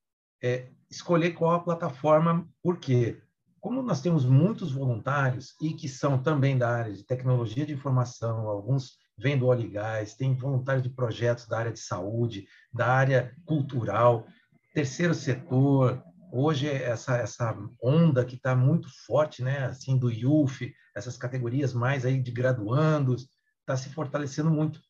é, 0.43 0.71
escolher 0.91 1.33
qual 1.33 1.53
a 1.53 1.61
plataforma, 1.61 2.49
por 2.63 2.79
quê? 2.79 3.21
Como 3.61 3.83
nós 3.83 4.01
temos 4.01 4.25
muitos 4.25 4.73
voluntários 4.73 5.55
e 5.61 5.73
que 5.73 5.89
são 5.89 6.23
também 6.23 6.59
da 6.59 6.69
área 6.69 6.93
de 6.93 7.03
tecnologia 7.05 7.65
de 7.65 7.73
informação, 7.73 8.49
alguns 8.49 8.99
vêm 9.17 9.39
do 9.39 9.47
óleo 9.47 9.67
e 9.67 9.71
gás, 9.71 10.15
tem 10.15 10.35
voluntários 10.35 10.83
de 10.83 10.91
projetos 10.91 11.47
da 11.47 11.59
área 11.59 11.73
de 11.73 11.81
saúde, 11.81 12.47
da 12.73 12.93
área 12.93 13.35
cultural, 13.45 14.27
terceiro 14.75 15.15
setor, 15.15 16.03
hoje 16.33 16.69
essa 16.69 17.17
essa 17.17 17.57
onda 17.83 18.25
que 18.25 18.35
está 18.35 18.55
muito 18.57 18.89
forte, 19.07 19.43
né, 19.43 19.67
assim 19.67 19.97
do 19.97 20.11
IUF, 20.11 20.75
essas 20.95 21.17
categorias 21.17 21.73
mais 21.73 22.05
aí 22.05 22.21
de 22.21 22.33
graduandos, 22.33 23.29
está 23.61 23.77
se 23.77 23.89
fortalecendo 23.91 24.51
muito. 24.51 24.81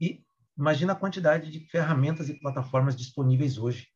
E 0.00 0.24
Imagina 0.56 0.92
a 0.92 0.96
quantidade 0.96 1.50
de 1.50 1.60
ferramentas 1.68 2.28
e 2.28 2.40
plataformas 2.40 2.96
disponíveis 2.96 3.58
hoje. 3.58 3.86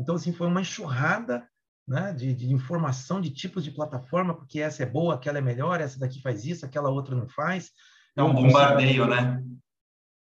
Então, 0.00 0.14
assim, 0.14 0.32
foi 0.32 0.46
uma 0.46 0.60
enxurrada 0.60 1.48
né, 1.86 2.12
de, 2.12 2.34
de, 2.34 2.52
informação 2.52 3.20
de 3.20 3.30
tipos 3.30 3.64
de 3.64 3.70
plataforma, 3.70 4.34
porque 4.34 4.60
essa 4.60 4.82
é 4.82 4.86
boa, 4.86 5.14
aquela 5.14 5.38
é 5.38 5.40
melhor, 5.40 5.80
essa 5.80 5.98
daqui 5.98 6.20
faz 6.20 6.44
isso, 6.44 6.66
aquela 6.66 6.90
outra 6.90 7.14
não 7.14 7.28
faz. 7.28 7.70
É 8.16 8.22
um 8.22 8.34
bombardeio, 8.34 9.06
né? 9.06 9.42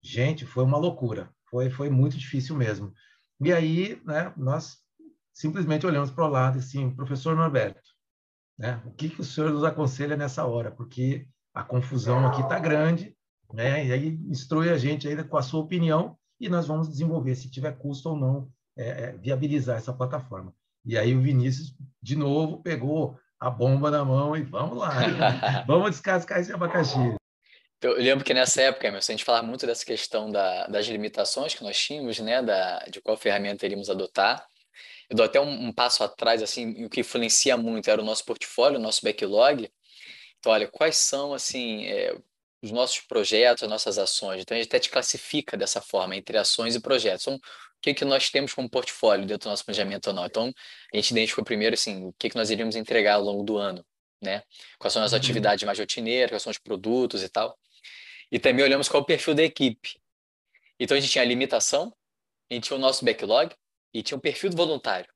Gente, 0.02 0.46
foi 0.46 0.64
uma 0.64 0.78
loucura. 0.78 1.30
Foi, 1.50 1.70
foi 1.70 1.90
muito 1.90 2.18
difícil 2.18 2.56
mesmo. 2.56 2.94
E 3.40 3.52
aí, 3.52 4.02
né, 4.06 4.34
nós 4.38 4.78
simplesmente 5.34 5.86
olhamos 5.86 6.10
para 6.10 6.26
o 6.26 6.30
lado 6.30 6.60
assim, 6.60 6.90
professor 6.96 7.36
Norberto, 7.36 7.82
né, 8.58 8.82
o 8.86 8.92
que, 8.92 9.10
que 9.10 9.22
o 9.22 9.24
senhor 9.24 9.52
nos 9.52 9.64
aconselha 9.64 10.16
nessa 10.16 10.46
hora? 10.46 10.72
Porque 10.72 11.28
a 11.54 11.64
confusão 11.64 12.26
aqui 12.26 12.42
está 12.42 12.58
grande, 12.60 13.16
né? 13.54 13.86
E 13.86 13.92
aí 13.92 14.20
instrui 14.30 14.70
a 14.70 14.78
gente 14.78 15.08
ainda 15.08 15.24
com 15.24 15.38
a 15.38 15.42
sua 15.42 15.62
opinião 15.62 16.18
e 16.40 16.50
nós 16.50 16.68
vamos 16.68 16.88
desenvolver 16.90 17.36
se 17.36 17.50
tiver 17.50 17.78
custo 17.78 18.10
ou 18.10 18.18
não 18.18 18.52
é, 18.78 18.90
é, 18.90 19.12
viabilizar 19.18 19.78
essa 19.78 19.94
plataforma. 19.94 20.54
E 20.86 20.98
aí 20.98 21.16
o 21.16 21.22
Vinícius 21.22 21.76
de 22.02 22.16
novo 22.16 22.62
pegou 22.64 23.20
a 23.40 23.50
bomba 23.50 23.92
na 23.92 24.04
mão 24.04 24.36
e 24.36 24.42
vamos 24.42 24.78
lá, 24.78 24.90
vamos 25.68 25.92
descascar 25.92 26.40
esse 26.40 26.52
abacaxi. 26.52 27.16
Eu 27.82 27.98
lembro 27.98 28.24
que 28.24 28.34
nessa 28.34 28.62
época, 28.62 28.88
Emerson, 28.88 29.12
a 29.12 29.16
gente 29.16 29.26
falava 29.26 29.46
muito 29.46 29.66
dessa 29.66 29.84
questão 29.84 30.32
da, 30.32 30.68
das 30.68 30.86
limitações 30.86 31.56
que 31.56 31.64
nós 31.64 31.78
tínhamos, 31.80 32.20
né, 32.20 32.42
da, 32.42 32.80
de 32.86 33.02
qual 33.02 33.18
ferramenta 33.18 33.66
iríamos 33.66 33.90
adotar. 33.90 34.46
Eu 35.10 35.16
dou 35.16 35.26
até 35.26 35.42
um, 35.42 35.68
um 35.68 35.74
passo 35.74 36.04
atrás, 36.04 36.44
assim, 36.44 36.86
o 36.86 36.90
que 36.90 37.02
influencia 37.02 37.58
muito 37.58 37.90
era 37.90 38.00
o 38.00 38.06
nosso 38.06 38.24
portfólio, 38.24 38.78
o 38.78 38.82
nosso 38.82 39.04
backlog. 39.04 39.68
Então, 40.38 40.52
olha, 40.52 40.68
quais 40.68 40.96
são, 40.96 41.34
assim, 41.34 41.86
é, 41.86 42.16
os 42.62 42.72
nossos 42.72 43.00
projetos, 43.02 43.64
as 43.64 43.70
nossas 43.70 43.98
ações. 43.98 44.42
Então, 44.42 44.56
a 44.56 44.60
gente 44.60 44.70
até 44.70 44.80
te 44.80 44.90
classifica 44.90 45.58
dessa 45.58 45.82
forma, 45.82 46.16
entre 46.16 46.38
ações 46.38 46.76
e 46.76 46.80
projetos. 46.80 47.24
Então, 47.24 47.36
o 47.36 47.82
que, 47.82 47.94
que 47.94 48.06
nós 48.06 48.30
temos 48.30 48.54
como 48.54 48.70
portfólio 48.70 49.26
dentro 49.26 49.48
do 49.48 49.50
nosso 49.50 49.66
planejamento 49.66 50.14
não? 50.14 50.26
Então, 50.26 50.54
a 50.94 50.98
gente 50.98 51.12
identificou 51.12 51.44
primeiro, 51.44 51.74
assim, 51.74 52.06
o 52.06 52.14
que, 52.14 52.30
que 52.30 52.36
nós 52.36 52.52
iríamos 52.52 52.76
entregar 52.76 53.16
ao 53.16 53.24
longo 53.24 53.44
do 53.44 53.58
ano, 53.58 53.84
né? 54.22 54.44
Quais 54.78 54.94
são 54.94 55.04
as 55.04 55.12
uhum. 55.12 55.18
atividades 55.18 55.64
mais 55.66 55.80
rotineiras, 55.80 56.30
quais 56.30 56.44
são 56.44 56.52
os 56.52 56.60
produtos 56.60 57.24
e 57.24 57.30
tal. 57.30 57.58
E 58.32 58.40
também 58.40 58.64
olhamos 58.64 58.88
qual 58.88 59.02
é 59.02 59.04
o 59.04 59.06
perfil 59.06 59.34
da 59.34 59.44
equipe. 59.44 60.00
Então, 60.80 60.96
a 60.96 61.00
gente 61.00 61.12
tinha 61.12 61.24
a 61.24 61.26
limitação, 61.26 61.92
a 62.50 62.54
gente 62.54 62.66
tinha 62.66 62.78
o 62.78 62.80
nosso 62.80 63.04
backlog 63.04 63.56
e 63.94 64.04
tinha 64.04 64.18
o 64.18 64.22
perfil 64.22 64.52
do 64.52 64.56
voluntário, 64.56 65.12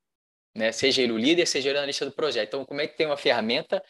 né? 0.55 0.71
Seja 0.71 1.03
ele 1.03 1.12
o 1.12 1.17
líder, 1.17 1.45
seja 1.45 1.69
ele 1.69 1.77
o 1.77 1.79
analista 1.79 2.05
do 2.05 2.12
projeto. 2.12 2.47
Então, 2.47 2.65
como 2.65 2.81
é 2.81 2.88
que 2.88 2.97
tem 2.97 3.05
uma 3.05 3.17
ferramenta 3.17 3.84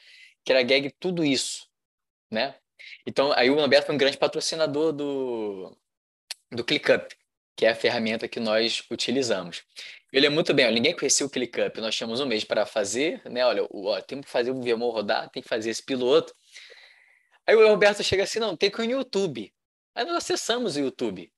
que 0.44 0.52
agregue 0.52 0.94
tudo 1.00 1.24
isso, 1.24 1.68
né? 2.30 2.56
Então, 3.06 3.32
aí 3.34 3.50
o 3.50 3.56
Lamberto 3.56 3.88
foi 3.88 3.96
um 3.96 3.98
grande 3.98 4.18
patrocinador 4.18 4.92
do, 4.92 5.76
do 6.52 6.64
ClickUp, 6.64 7.16
que 7.56 7.66
é 7.66 7.70
a 7.70 7.76
ferramenta 7.76 8.28
que 8.28 8.40
nós 8.40 8.84
utilizamos. 8.92 9.64
Ele 10.12 10.26
é 10.26 10.30
muito 10.30 10.54
bem, 10.54 10.68
ó, 10.68 10.72
ninguém 10.72 10.96
conhecia 10.96 11.26
o 11.26 11.30
ClickUp, 11.30 11.80
nós 11.80 11.96
tínhamos 11.96 12.20
um 12.20 12.26
mês 12.26 12.44
para 12.44 12.66
fazer, 12.66 13.22
né? 13.30 13.46
Olha, 13.46 13.68
ó, 13.70 14.02
tem 14.02 14.22
que 14.22 14.30
fazer 14.30 14.52
o 14.52 14.62
VMO 14.62 14.90
rodar, 14.90 15.30
tem 15.30 15.42
que 15.42 15.50
fazer 15.50 15.70
esse 15.70 15.84
piloto. 15.84 16.34
Aí 17.48 17.56
o 17.56 17.68
Roberto 17.68 18.04
chega 18.04 18.24
assim, 18.24 18.40
não, 18.40 18.56
tem 18.56 18.72
que 18.72 18.82
ir 18.82 18.88
no 18.88 18.94
YouTube. 18.94 19.54
Aí 19.94 20.06
nós 20.06 20.18
acessamos 20.18 20.76
o 20.76 20.80
YouTube. 20.80 21.32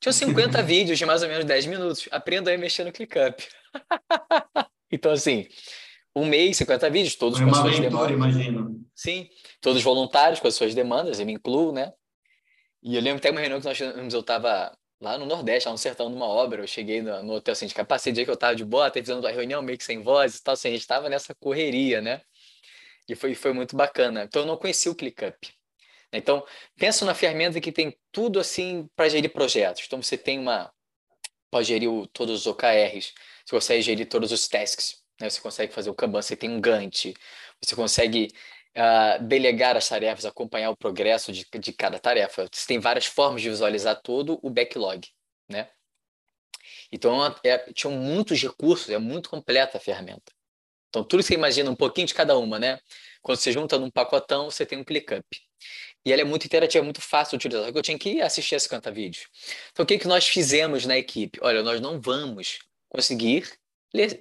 Tinha 0.00 0.12
50 0.12 0.62
vídeos 0.62 0.98
de 0.98 1.04
mais 1.04 1.22
ou 1.22 1.28
menos 1.28 1.44
10 1.44 1.66
minutos. 1.66 2.08
Aprenda 2.10 2.52
a 2.52 2.58
mexer 2.58 2.84
no 2.84 2.92
ClickUp. 2.92 3.46
então, 4.90 5.12
assim, 5.12 5.46
um 6.20 6.26
mês, 6.26 6.56
50 6.56 6.90
vídeos, 6.90 7.16
todos 7.16 7.40
com 7.40 7.52
suas 7.54 7.78
demandas. 7.78 8.10
imagino. 8.10 8.84
Sim, 8.94 9.28
todos 9.60 9.82
voluntários 9.82 10.40
com 10.40 10.48
as 10.48 10.54
suas 10.54 10.74
demandas, 10.74 11.20
eu 11.20 11.26
me 11.26 11.32
incluo, 11.32 11.72
né? 11.72 11.92
E 12.82 12.96
eu 12.96 13.02
lembro 13.02 13.18
até 13.18 13.30
uma 13.30 13.40
reunião 13.40 13.60
que 13.60 13.66
nós 13.66 13.76
tivemos, 13.76 14.14
eu 14.14 14.20
estava 14.20 14.76
lá 15.00 15.16
no 15.16 15.26
Nordeste, 15.26 15.66
lá 15.68 15.72
no 15.72 15.78
sertão, 15.78 16.08
numa 16.08 16.26
obra, 16.26 16.62
eu 16.62 16.66
cheguei 16.66 17.02
no, 17.02 17.22
no 17.22 17.34
hotel 17.34 17.52
assim, 17.52 17.66
de 17.66 17.74
capacete, 17.74 18.14
dia 18.14 18.24
que 18.24 18.30
eu 18.30 18.34
estava 18.34 18.54
de 18.54 18.64
boa, 18.64 18.86
até 18.86 19.00
fazendo 19.00 19.20
uma 19.20 19.30
reunião 19.30 19.62
meio 19.62 19.78
que 19.78 19.84
sem 19.84 20.02
voz 20.02 20.36
e 20.36 20.42
tal, 20.42 20.54
assim, 20.54 20.68
a 20.68 20.70
gente 20.72 20.80
estava 20.80 21.08
nessa 21.08 21.34
correria, 21.34 22.00
né? 22.00 22.20
E 23.08 23.14
foi, 23.14 23.34
foi 23.34 23.52
muito 23.52 23.76
bacana. 23.76 24.24
Então, 24.24 24.42
eu 24.42 24.46
não 24.46 24.56
conhecia 24.56 24.92
o 24.92 24.94
ClickUp. 24.94 25.36
Então, 26.12 26.44
pensa 26.76 27.04
na 27.04 27.14
ferramenta 27.14 27.60
que 27.60 27.72
tem 27.72 27.96
tudo 28.12 28.40
assim 28.40 28.88
para 28.96 29.08
gerir 29.08 29.32
projetos. 29.32 29.84
Então, 29.86 30.02
você 30.02 30.16
tem 30.16 30.38
uma. 30.38 30.72
Pode 31.50 31.68
gerir 31.68 31.90
o, 31.90 32.06
todos 32.06 32.40
os 32.40 32.46
OKRs, 32.46 33.14
você 33.44 33.56
consegue 33.56 33.82
gerir 33.82 34.06
todos 34.06 34.32
os 34.32 34.46
tasks, 34.46 35.02
né? 35.20 35.28
Você 35.28 35.40
consegue 35.40 35.72
fazer 35.72 35.90
o 35.90 35.94
Kanban, 35.94 36.22
você 36.22 36.36
tem 36.36 36.50
um 36.50 36.60
Gantt, 36.60 37.14
você 37.60 37.74
consegue 37.74 38.32
uh, 38.76 39.22
delegar 39.24 39.76
as 39.76 39.88
tarefas, 39.88 40.24
acompanhar 40.24 40.70
o 40.70 40.76
progresso 40.76 41.32
de, 41.32 41.46
de 41.58 41.72
cada 41.72 41.98
tarefa. 41.98 42.48
Você 42.52 42.66
tem 42.66 42.78
várias 42.78 43.06
formas 43.06 43.42
de 43.42 43.50
visualizar 43.50 44.00
todo 44.02 44.38
o 44.42 44.50
backlog, 44.50 45.06
né? 45.48 45.68
Então, 46.90 47.24
é, 47.44 47.58
tinham 47.72 47.94
muitos 47.94 48.40
recursos, 48.40 48.88
é 48.88 48.98
muito 48.98 49.28
completa 49.28 49.76
a 49.76 49.80
ferramenta. 49.80 50.32
Então, 50.88 51.04
tudo 51.04 51.22
você 51.22 51.34
imagina, 51.34 51.70
um 51.70 51.76
pouquinho 51.76 52.06
de 52.06 52.14
cada 52.14 52.38
uma, 52.38 52.58
né? 52.58 52.80
Quando 53.20 53.38
você 53.38 53.52
junta 53.52 53.78
num 53.78 53.90
pacotão, 53.90 54.50
você 54.50 54.64
tem 54.64 54.78
um 54.78 54.84
ClickUp. 54.84 55.24
E 56.04 56.12
ela 56.12 56.22
é 56.22 56.24
muito 56.24 56.46
interativa, 56.46 56.82
é 56.82 56.84
muito 56.84 57.02
fácil 57.02 57.36
de 57.36 57.46
utilizar. 57.46 57.70
Eu 57.74 57.82
tinha 57.82 57.98
que 57.98 58.22
assistir 58.22 58.54
esse 58.54 58.68
canta 58.68 58.90
vídeo. 58.90 59.28
Então, 59.70 59.82
o 59.82 59.86
que, 59.86 59.98
que 59.98 60.08
nós 60.08 60.26
fizemos 60.26 60.86
na 60.86 60.96
equipe? 60.96 61.38
Olha, 61.42 61.62
nós 61.62 61.80
não 61.80 62.00
vamos 62.00 62.60
conseguir 62.88 63.46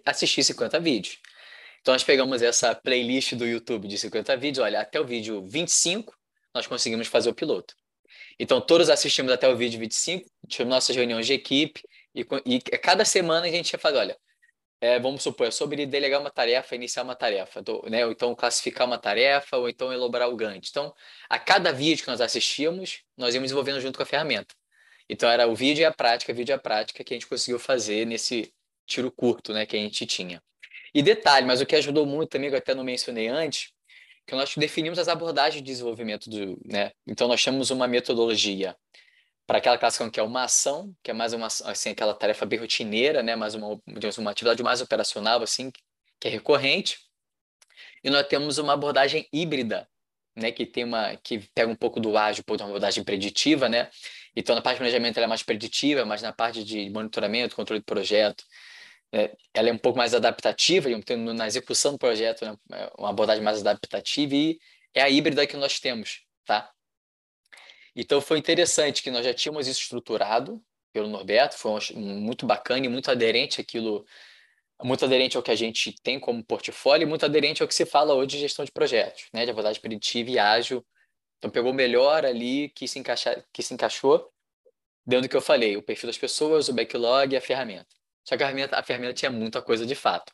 assistir 0.05 0.43
50 0.43 0.79
vídeos. 0.79 1.19
Então, 1.81 1.93
nós 1.93 2.03
pegamos 2.03 2.41
essa 2.41 2.75
playlist 2.75 3.33
do 3.35 3.45
YouTube 3.45 3.87
de 3.87 3.97
50 3.97 4.35
vídeos, 4.37 4.63
olha, 4.63 4.81
até 4.81 4.99
o 4.99 5.05
vídeo 5.05 5.41
25, 5.47 6.13
nós 6.53 6.67
conseguimos 6.67 7.07
fazer 7.07 7.29
o 7.29 7.33
piloto. 7.33 7.75
Então, 8.39 8.59
todos 8.59 8.89
assistimos 8.89 9.31
até 9.31 9.47
o 9.47 9.55
vídeo 9.55 9.79
25, 9.79 10.29
tivemos 10.47 10.73
nossas 10.73 10.95
reuniões 10.95 11.25
de 11.25 11.33
equipe, 11.33 11.81
e, 12.13 12.25
e 12.45 12.59
cada 12.59 13.05
semana 13.05 13.47
a 13.47 13.49
gente 13.49 13.71
ia 13.71 13.79
fazer, 13.79 13.97
olha, 13.97 14.17
é, 14.79 14.99
vamos 14.99 15.23
supor, 15.23 15.47
é 15.47 15.51
sobre 15.51 15.85
delegar 15.85 16.21
uma 16.21 16.29
tarefa, 16.29 16.75
iniciar 16.75 17.03
uma 17.03 17.15
tarefa, 17.15 17.63
né? 17.89 18.05
ou 18.05 18.11
então 18.11 18.35
classificar 18.35 18.85
uma 18.85 18.97
tarefa, 18.97 19.57
ou 19.57 19.67
então 19.67 19.91
elaborar 19.91 20.29
o 20.29 20.35
Gantt. 20.35 20.69
Então, 20.69 20.93
a 21.29 21.39
cada 21.39 21.71
vídeo 21.71 22.03
que 22.03 22.09
nós 22.09 22.21
assistíamos, 22.21 23.01
nós 23.17 23.33
íamos 23.33 23.47
desenvolvendo 23.47 23.81
junto 23.81 23.97
com 23.97 24.03
a 24.03 24.05
ferramenta. 24.05 24.53
Então, 25.09 25.29
era 25.29 25.47
o 25.47 25.55
vídeo 25.55 25.81
e 25.81 25.85
a 25.85 25.91
prática, 25.91 26.33
vídeo 26.33 26.53
e 26.53 26.55
a 26.55 26.59
prática 26.59 27.03
que 27.03 27.13
a 27.13 27.15
gente 27.15 27.27
conseguiu 27.27 27.57
fazer 27.57 28.05
nesse, 28.05 28.53
tiro 28.87 29.11
curto 29.11 29.53
né, 29.53 29.65
que 29.65 29.75
a 29.75 29.79
gente 29.79 30.05
tinha. 30.05 30.41
E 30.93 31.01
detalhe, 31.01 31.45
mas 31.45 31.61
o 31.61 31.65
que 31.65 31.75
ajudou 31.75 32.05
muito 32.05 32.29
também, 32.29 32.49
que 32.49 32.55
eu 32.55 32.59
até 32.59 32.73
não 32.73 32.83
mencionei 32.83 33.27
antes, 33.27 33.71
que 34.25 34.35
nós 34.35 34.53
definimos 34.55 34.99
as 34.99 35.07
abordagens 35.07 35.61
de 35.63 35.71
desenvolvimento 35.71 36.29
do, 36.29 36.59
né? 36.65 36.91
Então 37.07 37.27
nós 37.27 37.39
chamamos 37.39 37.69
uma 37.69 37.87
metodologia 37.87 38.75
para 39.47 39.59
aquela 39.59 39.77
classificação 39.77 40.11
que 40.11 40.19
é 40.19 40.23
uma 40.23 40.43
ação, 40.43 40.93
que 41.01 41.09
é 41.09 41.13
mais 41.13 41.31
uma 41.31 41.47
assim 41.47 41.91
aquela 41.91 42.13
tarefa 42.13 42.45
bem 42.45 42.59
rotineira, 42.59 43.23
né, 43.23 43.35
mais 43.35 43.55
uma 43.55 43.79
uma 44.17 44.31
atividade 44.31 44.61
mais 44.61 44.81
operacional 44.81 45.41
assim, 45.41 45.71
que 46.19 46.27
é 46.27 46.29
recorrente. 46.29 46.97
E 48.03 48.09
nós 48.09 48.27
temos 48.27 48.57
uma 48.57 48.73
abordagem 48.73 49.27
híbrida, 49.31 49.87
né, 50.35 50.51
que 50.51 50.65
tem 50.65 50.83
uma 50.83 51.15
que 51.17 51.39
pega 51.55 51.71
um 51.71 51.75
pouco 51.75 51.99
do 51.99 52.17
ágil, 52.17 52.41
um 52.41 52.43
pouco 52.43 52.61
uma 52.61 52.69
abordagem 52.69 53.03
preditiva, 53.03 53.69
né? 53.69 53.89
Então 54.35 54.53
na 54.55 54.61
parte 54.61 54.75
de 54.75 54.79
planejamento 54.79 55.17
ela 55.17 55.25
é 55.25 55.29
mais 55.29 55.43
preditiva, 55.43 56.05
mas 56.05 56.21
na 56.21 56.33
parte 56.33 56.63
de 56.63 56.89
monitoramento, 56.89 57.55
controle 57.55 57.79
de 57.79 57.85
projeto, 57.85 58.43
é, 59.11 59.35
ela 59.53 59.69
é 59.69 59.73
um 59.73 59.77
pouco 59.77 59.97
mais 59.97 60.13
adaptativa, 60.13 60.89
na 61.33 61.47
execução 61.47 61.93
do 61.93 61.97
projeto, 61.97 62.45
né, 62.45 62.57
é 62.73 62.91
uma 62.97 63.09
abordagem 63.09 63.43
mais 63.43 63.61
adaptativa 63.61 64.35
e 64.35 64.59
é 64.93 65.01
a 65.01 65.09
híbrida 65.09 65.47
que 65.47 65.55
nós 65.55 65.79
temos, 65.79 66.25
tá? 66.45 66.71
Então 67.95 68.21
foi 68.21 68.37
interessante 68.37 69.01
que 69.01 69.09
nós 69.09 69.25
já 69.25 69.33
tínhamos 69.33 69.67
isso 69.67 69.81
estruturado 69.81 70.61
pelo 70.93 71.07
Norberto, 71.07 71.57
foi 71.57 71.79
muito 71.95 72.45
bacana 72.45 72.85
e 72.85 72.89
muito 72.89 73.09
aderente 73.09 73.61
àquilo 73.61 74.05
muito 74.83 75.03
aderente 75.03 75.35
ao 75.35 75.41
que 75.41 75.49
a 75.49 75.55
gente 75.55 75.91
tem 76.03 76.19
como 76.19 76.43
portfólio 76.43 77.05
e 77.05 77.09
muito 77.09 77.25
aderente 77.25 77.63
ao 77.63 77.67
que 77.67 77.73
se 77.73 77.85
fala 77.85 78.13
hoje 78.13 78.27
de 78.27 78.39
gestão 78.39 78.63
de 78.63 78.71
projetos, 78.71 79.27
né, 79.33 79.43
de 79.43 79.49
abordagem 79.49 79.81
preditiva 79.81 80.29
e 80.29 80.37
ágil. 80.37 80.85
Então 81.39 81.49
pegou 81.49 81.73
melhor 81.73 82.25
ali 82.25 82.69
que 82.69 82.87
se, 82.87 82.99
encaixa, 82.99 83.43
que 83.51 83.63
se 83.63 83.73
encaixou 83.73 84.31
dentro 85.05 85.27
do 85.27 85.31
que 85.31 85.37
eu 85.37 85.41
falei, 85.41 85.77
o 85.77 85.81
perfil 85.81 86.07
das 86.07 86.17
pessoas, 86.17 86.69
o 86.69 86.73
backlog 86.73 87.33
e 87.33 87.37
a 87.37 87.41
ferramenta. 87.41 87.96
Só 88.27 88.35
que 88.35 88.43
a 88.43 88.47
ferramenta, 88.47 88.77
a 88.77 88.83
ferramenta 88.83 89.13
tinha 89.13 89.31
muita 89.31 89.61
coisa 89.61 89.85
de 89.85 89.95
fato. 89.95 90.33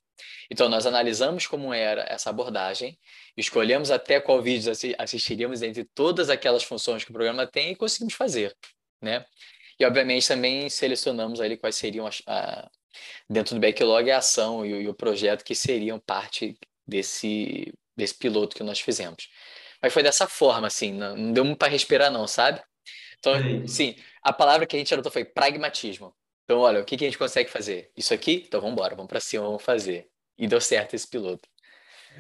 Então 0.50 0.68
nós 0.68 0.86
analisamos 0.86 1.46
como 1.46 1.72
era 1.74 2.04
essa 2.10 2.30
abordagem, 2.30 2.98
escolhemos 3.38 3.92
até 3.92 4.20
qual 4.20 4.42
vídeo 4.42 4.72
assistiríamos 4.98 5.62
entre 5.62 5.84
todas 5.84 6.30
aquelas 6.30 6.64
funções 6.64 7.04
que 7.04 7.12
o 7.12 7.14
programa 7.14 7.46
tem 7.46 7.72
e 7.72 7.76
conseguimos 7.76 8.16
fazer, 8.16 8.56
né? 9.02 9.26
E 9.80 9.86
obviamente 9.86 10.28
também 10.28 10.70
selecionamos 10.70 11.40
ali 11.40 11.58
quais 11.58 11.76
seriam 11.76 12.08
as, 12.08 12.22
a, 12.28 12.70
dentro 13.30 13.56
do 13.56 13.62
backlog 13.62 14.10
a 14.10 14.18
ação 14.18 14.66
e, 14.66 14.70
e 14.84 14.88
o 14.88 14.94
projeto 14.94 15.44
que 15.44 15.54
seriam 15.54 16.00
parte 16.00 16.58
desse, 16.88 17.74
desse 17.96 18.16
piloto 18.16 18.56
que 18.56 18.64
nós 18.64 18.80
fizemos. 18.80 19.30
Mas 19.82 19.94
foi 19.94 20.02
dessa 20.02 20.28
forma, 20.28 20.68
assim, 20.68 20.94
não, 20.94 21.16
não 21.16 21.32
deu 21.34 21.46
muito 21.46 21.58
para 21.60 21.72
respirar, 21.72 22.12
não, 22.12 22.28
sabe? 22.28 22.62
Então, 23.20 23.68
sim, 23.68 23.96
a 24.22 24.34
palavra 24.34 24.66
que 24.66 24.76
a 24.76 24.80
gente 24.80 24.94
anotou 24.94 25.12
foi 25.12 25.26
pragmatismo. 25.26 26.16
Então, 26.54 26.62
olha, 26.62 26.82
o 26.82 26.86
que, 26.86 26.96
que 26.96 27.04
a 27.04 27.08
gente 27.08 27.18
consegue 27.18 27.50
fazer? 27.50 27.90
Isso 27.98 28.14
aqui? 28.14 28.44
Então 28.48 28.62
vamos 28.62 28.74
embora, 28.74 28.96
vamos 28.96 29.10
para 29.10 29.20
cima, 29.20 29.44
vamos 29.44 29.64
fazer. 29.64 30.06
E 30.38 30.46
deu 30.46 30.62
certo 30.62 30.94
esse 30.94 31.10
piloto. 31.10 31.50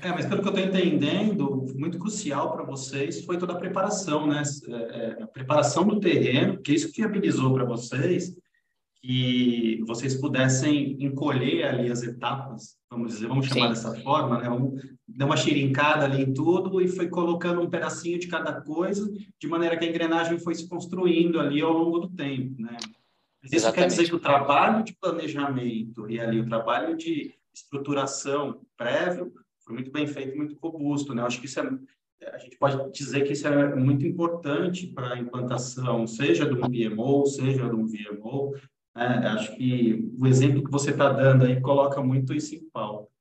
É, 0.01 0.09
mas 0.09 0.25
pelo 0.25 0.41
que 0.41 0.47
eu 0.47 0.53
estou 0.55 0.67
entendendo, 0.67 1.67
muito 1.75 1.99
crucial 1.99 2.51
para 2.51 2.63
vocês 2.63 3.23
foi 3.25 3.37
toda 3.37 3.53
a 3.53 3.57
preparação, 3.57 4.25
né? 4.25 4.41
É, 4.67 4.73
é, 4.73 5.23
a 5.23 5.27
preparação 5.27 5.85
do 5.85 5.99
terreno, 5.99 6.59
que 6.59 6.73
isso 6.73 6.91
que 6.91 7.03
viabilizou 7.03 7.53
para 7.53 7.63
vocês 7.63 8.35
que 9.03 9.83
vocês 9.85 10.15
pudessem 10.15 10.97
encolher 10.99 11.65
ali 11.65 11.91
as 11.91 12.01
etapas, 12.01 12.77
vamos 12.89 13.13
dizer, 13.13 13.27
vamos 13.27 13.45
chamar 13.45 13.67
Sim. 13.67 13.73
dessa 13.73 14.01
forma, 14.01 14.39
né? 14.39 14.49
Vamos 14.49 14.81
dar 15.07 15.25
uma 15.27 15.37
xirincada 15.37 16.05
ali 16.05 16.23
em 16.23 16.33
tudo 16.33 16.81
e 16.81 16.87
foi 16.87 17.07
colocando 17.07 17.61
um 17.61 17.69
pedacinho 17.69 18.17
de 18.17 18.27
cada 18.27 18.61
coisa, 18.61 19.07
de 19.39 19.47
maneira 19.47 19.77
que 19.77 19.85
a 19.85 19.89
engrenagem 19.89 20.39
foi 20.39 20.55
se 20.55 20.67
construindo 20.67 21.39
ali 21.39 21.61
ao 21.61 21.71
longo 21.71 21.99
do 21.99 22.09
tempo, 22.09 22.59
né? 22.59 22.77
Isso 23.43 23.55
Exatamente. 23.55 23.81
quer 23.81 23.87
dizer 23.87 24.09
que 24.09 24.15
o 24.15 24.19
trabalho 24.19 24.83
de 24.83 24.95
planejamento 24.95 26.09
e 26.09 26.19
ali 26.19 26.39
o 26.39 26.45
trabalho 26.45 26.95
de 26.95 27.33
estruturação 27.53 28.61
prévio 28.77 29.33
foi 29.59 29.75
muito 29.75 29.91
bem 29.91 30.07
feito, 30.07 30.37
muito 30.37 30.57
robusto, 30.61 31.13
né? 31.13 31.21
Eu 31.21 31.27
acho 31.27 31.39
que 31.39 31.45
isso 31.45 31.59
é 31.59 31.69
a 32.31 32.37
gente 32.37 32.57
pode 32.57 32.91
dizer 32.91 33.23
que 33.23 33.33
isso 33.33 33.47
é 33.47 33.75
muito 33.75 34.05
importante 34.05 34.87
para 34.87 35.13
a 35.13 35.19
implantação, 35.19 36.07
seja 36.07 36.45
do 36.45 36.57
PMO, 36.57 37.25
seja 37.25 37.67
do 37.67 37.85
VMO, 37.85 38.55
é, 38.95 39.03
acho 39.03 39.55
que 39.55 40.09
o 40.17 40.27
exemplo 40.27 40.63
que 40.63 40.71
você 40.71 40.91
está 40.91 41.11
dando 41.11 41.45
aí 41.45 41.59
coloca 41.59 42.01
muito 42.01 42.33
isso 42.33 42.55
em 42.55 42.69
pauta. 42.69 43.11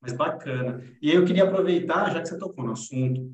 Mas 0.00 0.14
bacana. 0.14 0.82
E 1.02 1.10
eu 1.10 1.24
queria 1.26 1.44
aproveitar, 1.44 2.10
já 2.10 2.22
que 2.22 2.28
você 2.28 2.38
tocou 2.38 2.64
no 2.64 2.72
assunto, 2.72 3.30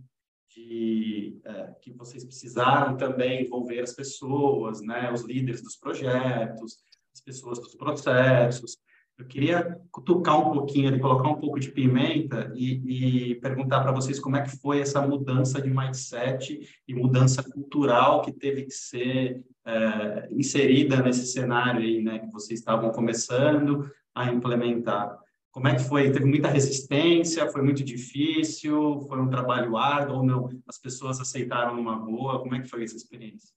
de 0.56 1.38
é, 1.44 1.74
que 1.82 1.92
vocês 1.92 2.24
precisaram 2.24 2.96
também 2.96 3.44
envolver 3.44 3.80
as 3.80 3.92
pessoas, 3.92 4.80
né, 4.80 5.12
os 5.12 5.22
líderes 5.22 5.62
dos 5.62 5.76
projetos, 5.76 6.78
as 7.14 7.20
pessoas 7.20 7.58
dos 7.60 7.74
processos. 7.74 8.78
Eu 9.18 9.26
queria 9.26 9.80
cutucar 9.90 10.38
um 10.38 10.52
pouquinho 10.52 10.88
ali, 10.88 11.00
colocar 11.00 11.28
um 11.28 11.40
pouco 11.40 11.58
de 11.58 11.70
pimenta 11.70 12.52
e, 12.54 13.30
e 13.30 13.34
perguntar 13.36 13.80
para 13.80 13.92
vocês 13.92 14.18
como 14.18 14.36
é 14.36 14.42
que 14.42 14.56
foi 14.58 14.80
essa 14.80 15.00
mudança 15.00 15.60
de 15.60 15.70
mindset 15.70 16.60
e 16.86 16.94
mudança 16.94 17.42
cultural 17.42 18.22
que 18.22 18.32
teve 18.32 18.64
que 18.64 18.74
ser 18.74 19.42
é, 19.66 20.28
inserida 20.30 21.02
nesse 21.02 21.26
cenário 21.26 21.80
aí, 21.80 22.02
né, 22.02 22.18
que 22.18 22.30
vocês 22.30 22.58
estavam 22.58 22.90
começando 22.90 23.90
a 24.14 24.30
implementar. 24.32 25.18
Como 25.56 25.68
é 25.68 25.74
que 25.74 25.84
foi? 25.84 26.12
Teve 26.12 26.26
muita 26.26 26.48
resistência? 26.48 27.50
Foi 27.50 27.62
muito 27.62 27.82
difícil? 27.82 29.00
Foi 29.08 29.18
um 29.18 29.30
trabalho 29.30 29.74
árduo 29.78 30.16
ou 30.16 30.22
não? 30.22 30.50
As 30.68 30.76
pessoas 30.76 31.18
aceitaram 31.18 31.74
numa 31.74 31.96
boa? 31.98 32.40
Como 32.40 32.54
é 32.54 32.60
que 32.60 32.68
foi 32.68 32.84
essa 32.84 32.94
experiência? 32.94 33.54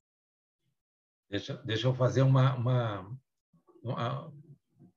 Deixa, 1.29 1.61
deixa 1.65 1.87
eu 1.87 1.93
fazer 1.93 2.21
uma, 2.21 2.55
uma, 2.55 3.17
uma 3.83 4.33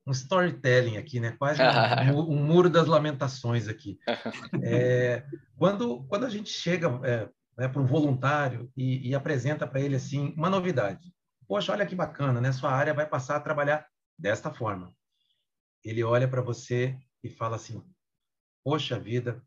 um 0.06 0.12
storytelling 0.12 0.96
aqui, 0.96 1.18
né? 1.18 1.32
Quase 1.32 1.60
um, 1.60 2.20
um, 2.38 2.44
muro 2.44 2.70
das 2.70 2.86
lamentações 2.86 3.66
aqui. 3.66 3.98
É, 4.62 5.26
quando, 5.56 6.04
quando 6.04 6.24
a 6.24 6.30
gente 6.30 6.50
chega 6.50 6.86
é, 7.02 7.28
né, 7.58 7.66
para 7.66 7.82
um 7.82 7.86
voluntário 7.86 8.70
e, 8.76 9.08
e 9.08 9.12
apresenta 9.12 9.66
para 9.66 9.80
ele 9.80 9.96
assim 9.96 10.32
uma 10.36 10.48
novidade. 10.48 11.12
Poxa, 11.48 11.72
olha 11.72 11.84
que 11.84 11.96
bacana, 11.96 12.40
né? 12.40 12.52
Sua 12.52 12.70
área 12.70 12.94
vai 12.94 13.06
passar 13.06 13.34
a 13.34 13.40
trabalhar 13.40 13.84
desta 14.16 14.52
forma. 14.52 14.94
Ele 15.84 16.02
olha 16.02 16.28
para 16.28 16.42
você 16.42 16.98
e 17.22 17.28
fala 17.28 17.56
assim: 17.56 17.82
Poxa 18.64 18.98
vida, 18.98 19.42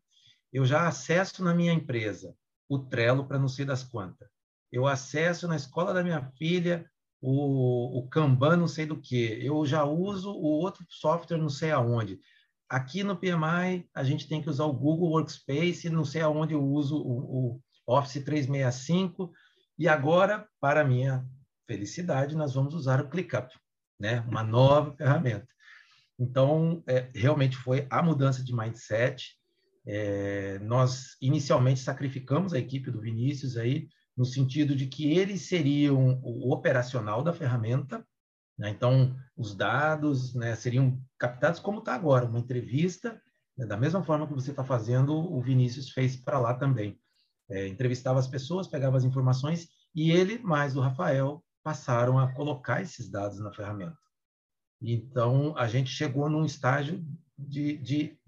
eu 0.52 0.64
já 0.64 0.86
acesso 0.86 1.42
na 1.42 1.54
minha 1.54 1.72
empresa 1.72 2.34
o 2.68 2.78
Trello 2.78 3.26
para 3.26 3.38
não 3.38 3.48
sei 3.48 3.64
das 3.64 3.82
quantas. 3.82 4.28
Eu 4.70 4.86
acesso 4.86 5.46
na 5.46 5.56
escola 5.56 5.94
da 5.94 6.02
minha 6.02 6.22
filha 6.36 6.90
o, 7.20 7.98
o 7.98 8.08
Kanban 8.08 8.56
não 8.56 8.68
sei 8.68 8.86
do 8.86 9.00
que. 9.00 9.38
Eu 9.44 9.64
já 9.64 9.84
uso 9.84 10.30
o 10.30 10.44
outro 10.44 10.84
software 10.88 11.38
não 11.38 11.48
sei 11.48 11.70
aonde. 11.70 12.20
Aqui 12.68 13.04
no 13.04 13.16
PMI, 13.16 13.88
a 13.94 14.02
gente 14.02 14.28
tem 14.28 14.42
que 14.42 14.50
usar 14.50 14.64
o 14.64 14.72
Google 14.72 15.10
Workspace, 15.10 15.88
não 15.88 16.04
sei 16.04 16.22
aonde 16.22 16.52
eu 16.52 16.62
uso 16.62 16.96
o, 16.96 17.54
o 17.54 17.60
Office 17.86 18.24
365, 18.24 19.32
e 19.78 19.86
agora, 19.86 20.48
para 20.60 20.84
minha 20.84 21.24
felicidade, 21.66 22.34
nós 22.34 22.54
vamos 22.54 22.74
usar 22.74 23.00
o 23.00 23.08
ClickUp, 23.08 23.52
né? 24.00 24.20
uma 24.20 24.42
nova 24.42 24.96
ferramenta. 24.96 25.46
Então, 26.18 26.82
é, 26.86 27.10
realmente 27.14 27.56
foi 27.56 27.86
a 27.90 28.02
mudança 28.02 28.42
de 28.42 28.54
mindset. 28.54 29.34
É, 29.86 30.58
nós 30.60 31.16
inicialmente 31.20 31.80
sacrificamos 31.80 32.52
a 32.52 32.58
equipe 32.58 32.90
do 32.90 33.00
Vinícius 33.00 33.56
aí, 33.56 33.88
no 34.16 34.24
sentido 34.24 34.74
de 34.74 34.86
que 34.86 35.12
eles 35.12 35.42
seriam 35.42 36.20
o 36.22 36.52
operacional 36.52 37.22
da 37.22 37.32
ferramenta, 37.32 38.04
né? 38.58 38.70
então 38.70 39.14
os 39.36 39.54
dados 39.54 40.34
né, 40.34 40.56
seriam 40.56 40.98
captados 41.18 41.60
como 41.60 41.80
está 41.80 41.94
agora, 41.94 42.24
uma 42.24 42.38
entrevista, 42.38 43.20
né? 43.56 43.66
da 43.66 43.76
mesma 43.76 44.02
forma 44.02 44.26
que 44.26 44.32
você 44.32 44.50
está 44.50 44.64
fazendo, 44.64 45.12
o 45.14 45.40
Vinícius 45.42 45.90
fez 45.90 46.16
para 46.16 46.38
lá 46.40 46.54
também 46.54 46.98
é, 47.48 47.66
entrevistava 47.68 48.18
as 48.18 48.26
pessoas, 48.26 48.66
pegava 48.66 48.96
as 48.96 49.04
informações 49.04 49.68
e 49.94 50.10
ele 50.10 50.38
mais 50.38 50.76
o 50.76 50.80
Rafael 50.80 51.42
passaram 51.62 52.18
a 52.18 52.32
colocar 52.32 52.82
esses 52.82 53.10
dados 53.10 53.38
na 53.38 53.52
ferramenta. 53.52 53.96
Então, 54.92 55.52
a 55.56 55.66
gente 55.66 55.90
chegou 55.90 56.28
num 56.30 56.44
estágio 56.44 57.04
de, 57.36 57.76
de, 57.78 58.18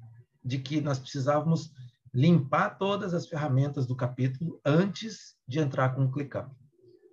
de 0.44 0.58
que 0.58 0.80
nós 0.80 0.98
precisávamos 0.98 1.72
limpar 2.12 2.70
todas 2.78 3.14
as 3.14 3.28
ferramentas 3.28 3.86
do 3.86 3.94
capítulo 3.94 4.60
antes 4.64 5.36
de 5.46 5.60
entrar 5.60 5.94
com 5.94 6.04
o 6.04 6.10
ClickUp. 6.10 6.50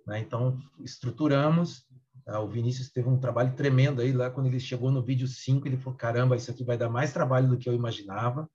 Né? 0.06 0.18
Então, 0.18 0.58
estruturamos. 0.80 1.84
Ah, 2.26 2.40
o 2.40 2.48
Vinícius 2.48 2.90
teve 2.90 3.08
um 3.08 3.20
trabalho 3.20 3.54
tremendo 3.54 4.02
aí 4.02 4.12
lá 4.12 4.30
quando 4.30 4.46
ele 4.46 4.58
chegou 4.58 4.90
no 4.90 5.00
vídeo 5.00 5.28
5, 5.28 5.68
ele 5.68 5.76
falou: 5.76 5.96
caramba, 5.96 6.34
isso 6.34 6.50
aqui 6.50 6.64
vai 6.64 6.76
dar 6.76 6.88
mais 6.88 7.12
trabalho 7.12 7.48
do 7.48 7.56
que 7.56 7.68
eu 7.68 7.74
imaginava. 7.74 8.50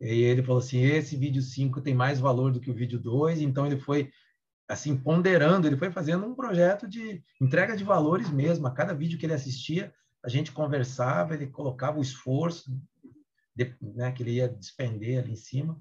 E 0.00 0.22
ele 0.22 0.42
falou 0.42 0.60
assim: 0.60 0.80
esse 0.80 1.14
vídeo 1.14 1.42
5 1.42 1.82
tem 1.82 1.94
mais 1.94 2.18
valor 2.18 2.50
do 2.50 2.60
que 2.60 2.70
o 2.70 2.74
vídeo 2.74 2.98
2, 2.98 3.42
então 3.42 3.66
ele 3.66 3.78
foi 3.78 4.10
assim 4.66 4.96
ponderando, 4.96 5.66
ele 5.66 5.76
foi 5.76 5.90
fazendo 5.90 6.24
um 6.24 6.34
projeto 6.34 6.88
de 6.88 7.22
entrega 7.38 7.76
de 7.76 7.84
valores 7.84 8.30
mesmo. 8.30 8.66
A 8.66 8.70
cada 8.70 8.94
vídeo 8.94 9.18
que 9.18 9.26
ele 9.26 9.34
assistia, 9.34 9.92
a 10.24 10.28
gente 10.28 10.52
conversava, 10.52 11.34
ele 11.34 11.46
colocava 11.46 11.98
o 11.98 12.02
esforço 12.02 12.70
de, 13.54 13.74
né, 13.80 14.12
que 14.12 14.22
ele 14.22 14.32
ia 14.32 14.48
despender 14.48 15.22
ali 15.22 15.32
em 15.32 15.36
cima. 15.36 15.80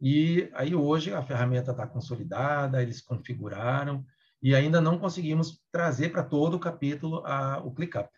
E 0.00 0.50
aí 0.54 0.74
hoje 0.74 1.12
a 1.12 1.22
ferramenta 1.22 1.70
está 1.70 1.86
consolidada, 1.86 2.82
eles 2.82 3.00
configuraram 3.00 4.04
e 4.42 4.54
ainda 4.54 4.80
não 4.80 4.98
conseguimos 4.98 5.62
trazer 5.70 6.10
para 6.10 6.24
todo 6.24 6.54
o 6.54 6.60
capítulo 6.60 7.24
a, 7.26 7.58
o 7.58 7.72
ClickUp. 7.72 8.08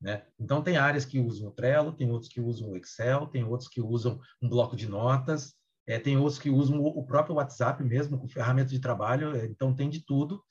Né? 0.00 0.22
Então, 0.38 0.62
tem 0.62 0.76
áreas 0.76 1.04
que 1.04 1.20
usam 1.20 1.48
o 1.48 1.52
Trello, 1.52 1.92
tem 1.92 2.10
outros 2.10 2.28
que 2.28 2.40
usam 2.40 2.70
o 2.70 2.76
Excel, 2.76 3.28
tem 3.28 3.44
outros 3.44 3.68
que 3.68 3.80
usam 3.80 4.20
um 4.40 4.48
bloco 4.48 4.74
de 4.74 4.88
notas, 4.88 5.54
é, 5.86 5.98
tem 5.98 6.16
outros 6.16 6.38
que 6.38 6.50
usam 6.50 6.80
o, 6.80 6.86
o, 6.86 7.06
próprio 7.06 7.36
WhatsApp 7.36 7.82
mesmo, 7.84 8.18
com 8.18 8.28
ferramenta 8.28 8.70
de 8.70 8.80
trabalho, 8.80 9.36
é, 9.36 9.46
então 9.46 9.74
tem 9.74 9.88
de 9.88 10.00
tudo, 10.00 10.42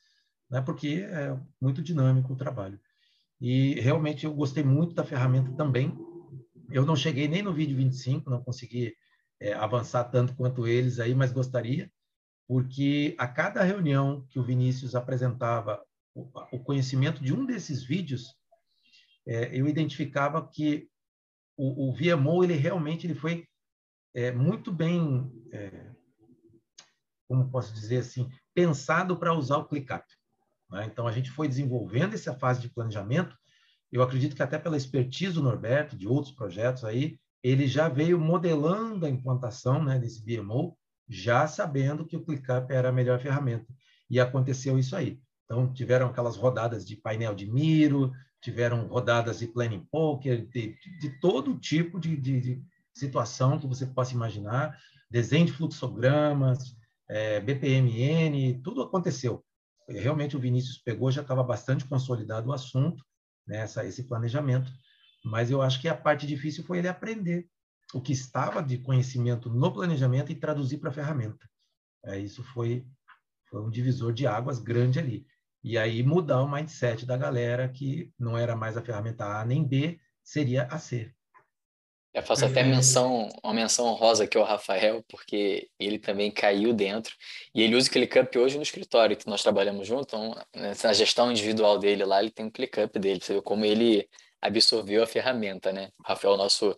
né? 0.50 0.62
porque 0.62 1.06
é 1.10 1.38
muito 1.60 1.82
dinâmico 1.82 2.32
o 2.32 2.38
trabalho. 2.38 2.80
E 3.41 3.80
realmente 3.80 4.25
eu 4.25 4.34
gostei 4.34 4.63
muito 4.63 4.93
da 4.93 5.04
ferramenta 5.04 5.51
também. 5.54 5.97
Eu 6.69 6.86
não 6.86 6.95
cheguei 6.95 7.27
nem 7.27 7.41
no 7.41 7.51
vídeo 7.51 7.75
25, 7.75 8.30
não 8.30 8.43
consegui 8.43 8.95
é, 9.39 9.54
avançar 9.54 10.04
tanto 10.06 10.36
quanto 10.36 10.67
eles 10.67 10.99
aí, 10.99 11.15
mas 11.15 11.34
gostaria, 11.34 11.91
porque 12.47 13.15
a 13.17 13.27
cada 13.27 13.63
reunião 13.63 14.25
que 14.30 14.39
o 14.39 14.43
Vinícius 14.43 14.93
apresentava 14.93 15.84
o 16.13 16.60
conhecimento 16.60 17.23
de 17.23 17.34
um 17.34 17.45
desses 17.45 17.84
vídeos, 17.84 18.36
é, 19.25 19.58
eu 19.58 19.67
identificava 19.67 20.45
que 20.47 20.88
o, 21.58 21.89
o 21.89 21.93
VMO 21.93 22.43
ele 22.43 22.54
realmente 22.54 23.08
ele 23.08 23.15
foi 23.15 23.47
é, 24.13 24.32
muito 24.32 24.71
bem, 24.71 25.32
é, 25.51 25.91
como 27.27 27.49
posso 27.49 27.73
dizer 27.73 27.99
assim, 27.99 28.30
pensado 28.54 29.17
para 29.17 29.34
usar 29.34 29.58
o 29.58 29.65
ClickUp. 29.65 30.04
Né? 30.71 30.88
Então 30.91 31.07
a 31.07 31.12
gente 31.12 31.29
foi 31.29 31.47
desenvolvendo 31.47 32.13
essa 32.13 32.34
fase 32.34 32.62
de 32.62 32.69
planejamento. 32.69 33.36
Eu 33.91 34.01
acredito 34.01 34.36
que 34.36 34.43
até 34.43 34.57
pela 34.57 34.77
expertise 34.77 35.34
do 35.34 35.43
Norberto, 35.43 35.97
de 35.97 36.07
outros 36.07 36.34
projetos 36.34 36.86
aí, 36.86 37.19
ele 37.43 37.67
já 37.67 37.89
veio 37.89 38.19
modelando 38.19 39.05
a 39.05 39.10
implantação 39.10 39.84
né, 39.84 39.99
desse 39.99 40.23
VMO, 40.23 40.77
já 41.10 41.47
sabendo 41.47 42.05
que 42.05 42.15
o 42.15 42.23
ClickUp 42.23 42.71
era 42.71 42.89
a 42.89 42.93
melhor 42.93 43.19
ferramenta. 43.19 43.65
E 44.10 44.19
aconteceu 44.19 44.79
isso 44.79 44.95
aí. 44.95 45.19
Então, 45.45 45.73
tiveram 45.73 46.07
aquelas 46.07 46.38
rodadas 46.38 46.86
de 46.86 46.95
painel 46.95 47.36
de 47.36 47.51
Miro, 47.51 48.12
tiveram 48.41 48.88
rodadas 48.88 49.39
de 49.39 49.47
planning 49.47 49.86
poker, 49.91 50.47
de, 50.47 50.75
de 50.99 51.19
todo 51.19 51.60
tipo 51.60 51.99
de, 51.99 52.15
de, 52.15 52.39
de, 52.39 52.63
situação 52.93 53.57
que 53.57 53.67
você 53.67 53.86
possa 53.86 54.13
imaginar, 54.13 54.77
desenho 55.10 55.45
de 55.45 55.53
fluxogramas, 55.53 56.75
é, 57.10 57.39
BPMN, 57.39 58.62
tudo 58.62 58.81
aconteceu. 58.81 59.43
Realmente 59.99 60.36
o 60.36 60.39
Vinícius 60.39 60.77
pegou, 60.77 61.12
já 61.12 61.21
estava 61.21 61.43
bastante 61.43 61.86
consolidado 61.86 62.49
o 62.49 62.54
assunto, 62.54 63.04
né, 63.47 63.63
esse 63.63 64.04
planejamento, 64.04 64.71
mas 65.23 65.51
eu 65.51 65.62
acho 65.62 65.80
que 65.82 65.88
a 65.88 65.95
parte 65.95 66.25
difícil 66.25 66.63
foi 66.63 66.80
ele 66.80 66.88
aprender 66.88 67.47
o 67.93 68.01
que 68.01 68.13
estava 68.13 68.62
de 68.62 68.77
conhecimento 68.77 69.49
no 69.49 69.73
planejamento 69.73 70.32
e 70.32 70.36
traduzir 70.36 70.77
para 70.77 70.89
a 70.89 70.93
ferramenta. 70.93 71.49
É, 72.06 72.17
isso 72.17 72.43
foi, 72.43 72.86
foi 73.49 73.62
um 73.62 73.69
divisor 73.69 74.13
de 74.13 74.25
águas 74.25 74.60
grande 74.60 74.99
ali. 74.99 75.25
E 75.63 75.77
aí 75.77 76.01
mudar 76.01 76.41
o 76.41 76.51
mindset 76.51 77.06
da 77.06 77.15
galera 77.15 77.69
que 77.69 78.12
não 78.17 78.38
era 78.38 78.56
mais 78.56 78.77
a 78.77 78.82
ferramenta 78.82 79.25
A 79.25 79.45
nem 79.45 79.63
B, 79.63 79.99
seria 80.23 80.63
a 80.65 80.80
C. 80.80 81.13
Eu 82.13 82.21
faço 82.24 82.45
até 82.45 82.62
menção, 82.62 83.30
uma 83.41 83.54
menção 83.54 83.86
honrosa 83.86 84.26
aqui 84.26 84.38
ao 84.38 84.43
Rafael, 84.43 85.02
porque 85.08 85.69
ele 85.80 85.97
também 85.97 86.30
caiu 86.30 86.74
dentro. 86.74 87.15
E 87.56 87.62
ele 87.62 87.76
usa 87.76 87.88
o 87.88 87.91
ClickUp 87.91 88.38
hoje 88.38 88.58
no 88.58 88.63
escritório, 88.63 89.15
que 89.15 89.28
nós 89.28 89.41
trabalhamos 89.41 89.88
junto. 89.88 90.04
Então, 90.04 90.36
na 90.84 90.93
gestão 90.93 91.32
individual 91.32 91.80
dele 91.80 92.04
lá, 92.04 92.21
ele 92.21 92.30
tem 92.30 92.45
um 92.45 92.52
ClickUp 92.52 93.00
dele. 93.00 93.21
Você 93.21 93.36
vê 93.36 93.41
como 93.41 93.63
ele 93.63 94.10
absorveu 94.41 95.04
a 95.04 95.08
ferramenta, 95.08 95.71
né? 95.71 95.89
O 96.00 96.04
Rafael 96.04 96.34
é 96.34 96.36
o 96.36 96.38
nosso 96.38 96.78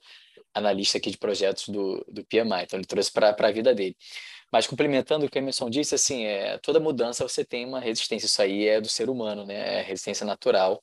analista 0.53 0.99
aqui 0.99 1.09
de 1.09 1.17
projetos 1.17 1.67
do, 1.67 2.05
do 2.07 2.23
PMI. 2.25 2.63
Então, 2.63 2.77
ele 2.77 2.85
trouxe 2.85 3.11
para 3.11 3.35
a 3.35 3.51
vida 3.51 3.73
dele. 3.73 3.97
Mas 4.51 4.67
complementando 4.67 5.25
o 5.25 5.29
que 5.29 5.39
a 5.39 5.41
Emerson 5.41 5.67
disse, 5.67 5.95
assim, 5.95 6.25
é, 6.25 6.59
toda 6.59 6.79
mudança 6.79 7.27
você 7.27 7.43
tem 7.43 7.65
uma 7.65 7.79
resistência, 7.79 8.27
isso 8.27 8.39
aí 8.39 8.67
é 8.67 8.79
do 8.79 8.87
ser 8.87 9.09
humano, 9.09 9.47
né? 9.47 9.79
É 9.79 9.81
resistência 9.81 10.27
natural. 10.27 10.79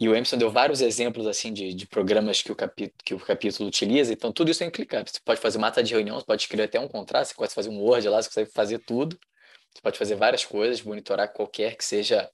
E 0.00 0.08
o 0.08 0.14
Emerson 0.14 0.38
deu 0.38 0.50
vários 0.50 0.80
exemplos 0.80 1.26
assim 1.26 1.52
de, 1.52 1.74
de 1.74 1.86
programas 1.86 2.40
que 2.40 2.50
o, 2.50 2.56
capítulo, 2.56 2.98
que 3.04 3.14
o 3.14 3.20
capítulo 3.20 3.68
utiliza, 3.68 4.12
então 4.12 4.32
tudo 4.32 4.50
isso 4.50 4.64
é 4.64 4.66
em 4.66 4.70
ClickUp. 4.70 5.10
Você 5.10 5.20
pode 5.22 5.40
fazer 5.40 5.58
mata 5.58 5.82
de 5.82 5.92
reunião, 5.92 6.18
você 6.18 6.24
pode 6.24 6.42
escrever 6.42 6.64
até 6.64 6.80
um 6.80 6.88
contrato, 6.88 7.26
você 7.26 7.34
pode 7.34 7.52
fazer 7.52 7.68
um 7.68 7.78
Word 7.78 8.08
lá, 8.08 8.22
você 8.22 8.28
consegue 8.28 8.50
fazer 8.50 8.78
tudo. 8.78 9.18
Você 9.74 9.82
pode 9.82 9.98
fazer 9.98 10.14
várias 10.16 10.44
coisas, 10.44 10.82
monitorar 10.82 11.32
qualquer 11.32 11.76
que 11.76 11.84
seja, 11.84 12.28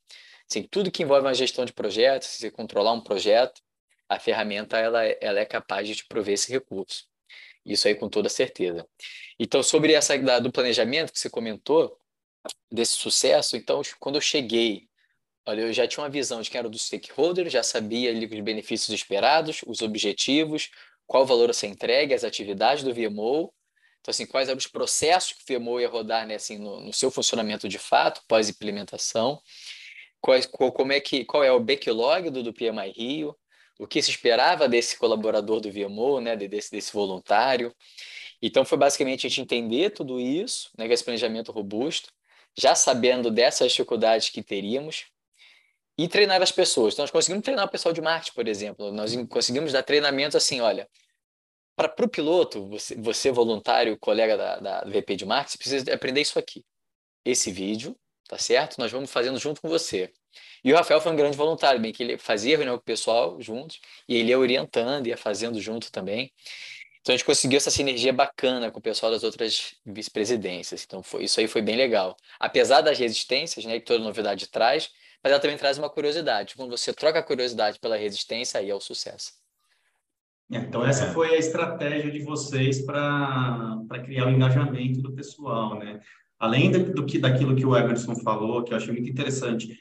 assim, 0.48 0.62
tudo 0.62 0.90
que 0.90 1.02
envolve 1.02 1.26
uma 1.26 1.34
gestão 1.34 1.64
de 1.64 1.72
projetos, 1.72 2.28
se 2.28 2.38
você 2.38 2.50
controlar 2.50 2.92
um 2.92 3.00
projeto, 3.00 3.60
a 4.08 4.18
ferramenta 4.18 4.78
ela, 4.78 5.04
ela 5.04 5.40
é 5.40 5.44
capaz 5.44 5.86
de 5.86 5.96
te 5.96 6.06
prover 6.06 6.34
esse 6.34 6.50
recurso. 6.50 7.04
Isso 7.64 7.88
aí 7.88 7.94
com 7.94 8.08
toda 8.08 8.28
certeza. 8.28 8.86
Então, 9.38 9.62
sobre 9.62 9.92
essa 9.92 10.16
da, 10.18 10.38
do 10.38 10.52
planejamento 10.52 11.12
que 11.12 11.18
você 11.18 11.28
comentou, 11.28 11.98
desse 12.70 12.92
sucesso, 12.92 13.56
então, 13.56 13.82
quando 13.98 14.14
eu 14.14 14.20
cheguei, 14.20 14.88
olha, 15.46 15.62
eu 15.62 15.72
já 15.72 15.86
tinha 15.86 16.02
uma 16.02 16.10
visão 16.10 16.40
de 16.40 16.50
quem 16.50 16.58
era 16.58 16.68
do 16.68 16.78
stakeholder, 16.78 17.48
já 17.48 17.62
sabia 17.62 18.10
ali 18.10 18.26
os 18.26 18.40
benefícios 18.40 18.90
esperados, 18.90 19.60
os 19.66 19.82
objetivos, 19.82 20.70
qual 21.06 21.22
o 21.22 21.26
valor 21.26 21.50
a 21.50 21.52
ser 21.52 21.68
entregue, 21.68 22.14
as 22.14 22.24
atividades 22.24 22.82
do 22.82 22.92
VMO, 22.92 23.52
então, 24.06 24.12
assim, 24.12 24.24
quais 24.24 24.48
eram 24.48 24.56
os 24.56 24.68
processos 24.68 25.32
que 25.32 25.52
o 25.52 25.58
VMO 25.58 25.80
ia 25.80 25.88
rodar 25.88 26.24
né, 26.28 26.36
assim, 26.36 26.58
no, 26.58 26.80
no 26.80 26.92
seu 26.92 27.10
funcionamento 27.10 27.68
de 27.68 27.76
fato, 27.76 28.22
pós-implementação, 28.28 29.42
qual, 30.20 30.40
como 30.70 30.92
é 30.92 31.00
que, 31.00 31.24
qual 31.24 31.42
é 31.42 31.50
o 31.50 31.58
backlog 31.58 32.30
do, 32.30 32.40
do 32.40 32.52
PMI 32.52 32.92
Rio, 32.94 33.36
o 33.80 33.84
que 33.84 34.00
se 34.00 34.10
esperava 34.12 34.68
desse 34.68 34.96
colaborador 34.96 35.60
do 35.60 35.72
VMO, 35.72 36.20
né, 36.20 36.36
desse, 36.36 36.70
desse 36.70 36.92
voluntário. 36.92 37.74
Então, 38.40 38.64
foi 38.64 38.78
basicamente 38.78 39.26
a 39.26 39.28
gente 39.28 39.40
entender 39.40 39.90
tudo 39.90 40.20
isso, 40.20 40.70
né, 40.78 40.86
esse 40.86 41.02
planejamento 41.02 41.50
robusto, 41.50 42.08
já 42.56 42.76
sabendo 42.76 43.28
dessas 43.28 43.72
dificuldades 43.72 44.28
que 44.28 44.40
teríamos, 44.40 45.06
e 45.98 46.08
treinar 46.08 46.42
as 46.42 46.52
pessoas. 46.52 46.94
Então, 46.94 47.02
nós 47.02 47.10
conseguimos 47.10 47.44
treinar 47.44 47.64
o 47.64 47.70
pessoal 47.70 47.92
de 47.92 48.00
marketing, 48.00 48.34
por 48.34 48.46
exemplo. 48.48 48.92
Nós 48.92 49.14
conseguimos 49.28 49.72
dar 49.72 49.82
treinamentos 49.82 50.36
assim, 50.36 50.60
olha, 50.60 50.88
para 51.74 52.04
o 52.04 52.08
piloto, 52.08 52.66
você, 52.68 52.94
você 52.96 53.30
voluntário, 53.30 53.98
colega 53.98 54.36
da, 54.36 54.56
da 54.58 54.80
VP 54.84 55.16
de 55.16 55.26
marketing, 55.26 55.58
precisa 55.58 55.94
aprender 55.94 56.20
isso 56.20 56.38
aqui. 56.38 56.64
Esse 57.24 57.50
vídeo, 57.50 57.96
tá 58.28 58.38
certo? 58.38 58.78
Nós 58.78 58.90
vamos 58.90 59.10
fazendo 59.10 59.38
junto 59.38 59.60
com 59.60 59.68
você. 59.68 60.12
E 60.64 60.72
o 60.72 60.76
Rafael 60.76 61.00
foi 61.00 61.12
um 61.12 61.16
grande 61.16 61.36
voluntário, 61.36 61.80
bem 61.80 61.92
que 61.92 62.02
ele 62.02 62.18
fazia 62.18 62.56
reunião 62.56 62.76
com 62.76 62.82
o 62.82 62.84
pessoal 62.84 63.40
juntos, 63.40 63.80
e 64.08 64.16
ele 64.16 64.30
ia 64.30 64.38
orientando, 64.38 65.06
ia 65.06 65.16
fazendo 65.16 65.60
junto 65.60 65.90
também. 65.92 66.32
Então 67.00 67.14
a 67.14 67.16
gente 67.16 67.24
conseguiu 67.24 67.56
essa 67.58 67.70
sinergia 67.70 68.12
bacana 68.12 68.70
com 68.70 68.80
o 68.80 68.82
pessoal 68.82 69.12
das 69.12 69.22
outras 69.22 69.76
vice-presidências. 69.84 70.82
Então 70.84 71.02
foi, 71.02 71.24
isso 71.24 71.38
aí 71.38 71.46
foi 71.46 71.62
bem 71.62 71.76
legal. 71.76 72.16
Apesar 72.40 72.80
das 72.80 72.98
resistências, 72.98 73.64
né, 73.64 73.78
que 73.78 73.86
toda 73.86 74.02
novidade 74.02 74.48
traz, 74.48 74.90
mas 75.22 75.32
ela 75.32 75.40
também 75.40 75.56
traz 75.56 75.78
uma 75.78 75.90
curiosidade. 75.90 76.54
Quando 76.56 76.76
você 76.76 76.92
troca 76.92 77.18
a 77.18 77.22
curiosidade 77.22 77.78
pela 77.78 77.96
resistência, 77.96 78.60
aí 78.60 78.70
é 78.70 78.74
o 78.74 78.80
sucesso. 78.80 79.32
É, 80.52 80.58
então 80.58 80.86
essa 80.86 81.12
foi 81.12 81.34
a 81.34 81.38
estratégia 81.38 82.10
de 82.10 82.20
vocês 82.20 82.84
para 82.84 83.78
criar 84.04 84.26
o 84.26 84.30
engajamento 84.30 85.00
do 85.00 85.12
pessoal, 85.12 85.78
né? 85.78 86.00
Além 86.38 86.70
do 86.70 87.06
que 87.06 87.18
daquilo 87.18 87.56
que 87.56 87.64
o 87.64 87.76
Emerson 87.76 88.14
falou, 88.16 88.62
que 88.62 88.72
eu 88.72 88.76
achei 88.76 88.92
muito 88.92 89.08
interessante, 89.08 89.76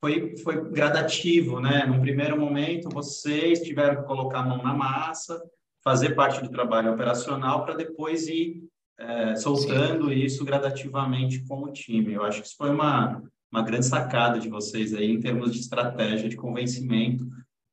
foi, 0.00 0.36
foi 0.36 0.70
gradativo, 0.70 1.60
né? 1.60 1.84
Num 1.86 2.00
primeiro 2.00 2.38
momento, 2.38 2.88
vocês 2.90 3.60
tiveram 3.60 3.96
que 3.96 4.06
colocar 4.06 4.40
a 4.40 4.44
mão 4.44 4.62
na 4.62 4.74
massa, 4.74 5.42
fazer 5.82 6.14
parte 6.14 6.42
do 6.42 6.50
trabalho 6.50 6.92
operacional 6.92 7.64
para 7.64 7.74
depois 7.74 8.28
ir 8.28 8.62
é, 8.98 9.34
soltando 9.36 10.08
Sim. 10.08 10.14
isso 10.14 10.44
gradativamente 10.44 11.44
com 11.46 11.64
o 11.64 11.72
time. 11.72 12.12
Eu 12.12 12.22
acho 12.22 12.40
que 12.40 12.46
isso 12.46 12.56
foi 12.56 12.70
uma, 12.70 13.22
uma 13.54 13.62
grande 13.62 13.86
sacada 13.86 14.40
de 14.40 14.48
vocês 14.48 14.92
aí 14.92 15.12
em 15.12 15.20
termos 15.20 15.52
de 15.52 15.60
estratégia 15.60 16.28
de 16.28 16.34
convencimento, 16.34 17.24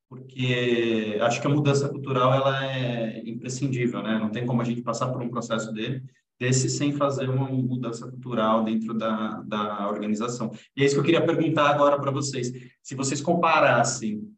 porque 0.08 1.18
acho 1.20 1.40
que 1.40 1.46
a 1.48 1.50
mudança 1.50 1.88
cultural 1.88 2.32
ela 2.32 2.64
é 2.72 3.20
imprescindível, 3.28 4.00
né? 4.00 4.16
Não 4.16 4.30
tem 4.30 4.46
como 4.46 4.62
a 4.62 4.64
gente 4.64 4.80
passar 4.80 5.08
por 5.08 5.20
um 5.20 5.28
processo 5.28 5.72
dele 5.72 6.04
desse 6.38 6.68
sem 6.68 6.92
fazer 6.92 7.28
uma 7.28 7.48
mudança 7.48 8.08
cultural 8.08 8.62
dentro 8.62 8.94
da, 8.94 9.42
da 9.42 9.88
organização. 9.88 10.52
E 10.76 10.82
é 10.82 10.86
isso 10.86 10.94
que 10.94 11.00
eu 11.00 11.04
queria 11.04 11.24
perguntar 11.24 11.68
agora 11.68 11.98
para 12.00 12.10
vocês. 12.10 12.52
Se 12.80 12.94
vocês 12.94 13.20
comparassem 13.20 14.28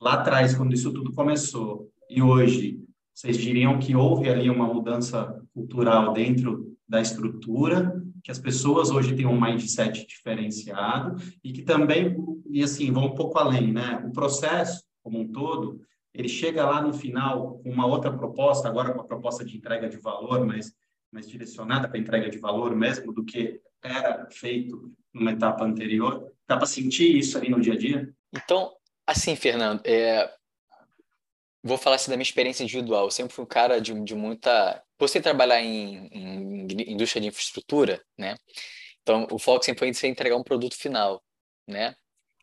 lá 0.00 0.14
atrás, 0.14 0.54
quando 0.54 0.74
isso 0.74 0.92
tudo 0.92 1.12
começou, 1.12 1.88
e 2.10 2.20
hoje, 2.20 2.80
vocês 3.14 3.36
diriam 3.36 3.78
que 3.78 3.94
houve 3.94 4.28
ali 4.28 4.50
uma 4.50 4.66
mudança 4.66 5.40
cultural 5.54 6.12
dentro 6.12 6.76
da 6.88 7.00
estrutura, 7.00 8.01
que 8.22 8.30
as 8.30 8.38
pessoas 8.38 8.90
hoje 8.90 9.14
têm 9.14 9.26
um 9.26 9.40
mindset 9.40 10.06
diferenciado 10.06 11.16
e 11.42 11.52
que 11.52 11.62
também, 11.62 12.16
e 12.48 12.62
assim, 12.62 12.92
vão 12.92 13.06
um 13.06 13.14
pouco 13.14 13.38
além, 13.38 13.72
né? 13.72 14.02
O 14.06 14.12
processo 14.12 14.84
como 15.02 15.18
um 15.18 15.30
todo, 15.30 15.80
ele 16.14 16.28
chega 16.28 16.64
lá 16.64 16.80
no 16.80 16.92
final 16.92 17.58
com 17.58 17.70
uma 17.70 17.86
outra 17.86 18.12
proposta, 18.16 18.68
agora 18.68 18.92
com 18.92 19.00
a 19.00 19.06
proposta 19.06 19.44
de 19.44 19.56
entrega 19.56 19.88
de 19.88 19.96
valor, 19.96 20.46
mas 20.46 20.72
mais 21.10 21.28
direcionada 21.28 21.88
para 21.88 21.98
entrega 21.98 22.30
de 22.30 22.38
valor 22.38 22.74
mesmo 22.74 23.12
do 23.12 23.24
que 23.24 23.60
era 23.82 24.26
feito 24.30 24.92
numa 25.12 25.32
etapa 25.32 25.64
anterior? 25.64 26.32
Dá 26.46 26.56
para 26.56 26.66
sentir 26.66 27.16
isso 27.16 27.36
ali 27.36 27.50
no 27.50 27.60
dia 27.60 27.74
a 27.74 27.76
dia? 27.76 28.14
Então, 28.32 28.72
assim, 29.06 29.36
Fernando, 29.36 29.82
é... 29.84 30.32
vou 31.62 31.76
falar 31.76 31.96
assim 31.96 32.10
da 32.10 32.16
minha 32.16 32.22
experiência 32.22 32.62
individual. 32.62 33.04
Eu 33.04 33.10
sempre 33.10 33.34
fui 33.34 33.44
um 33.44 33.48
cara 33.48 33.80
de, 33.80 33.92
de 34.02 34.14
muita. 34.14 34.82
Você 35.02 35.20
trabalhar 35.20 35.60
em, 35.60 36.06
em, 36.12 36.92
indústria 36.92 37.20
de 37.20 37.26
infraestrutura, 37.26 38.00
né? 38.16 38.36
Então, 39.02 39.26
o 39.32 39.38
foco 39.38 39.64
sempre 39.64 39.80
foi 39.80 40.08
em 40.08 40.12
entregar 40.12 40.36
um 40.36 40.44
produto 40.44 40.76
final, 40.76 41.20
né? 41.66 41.96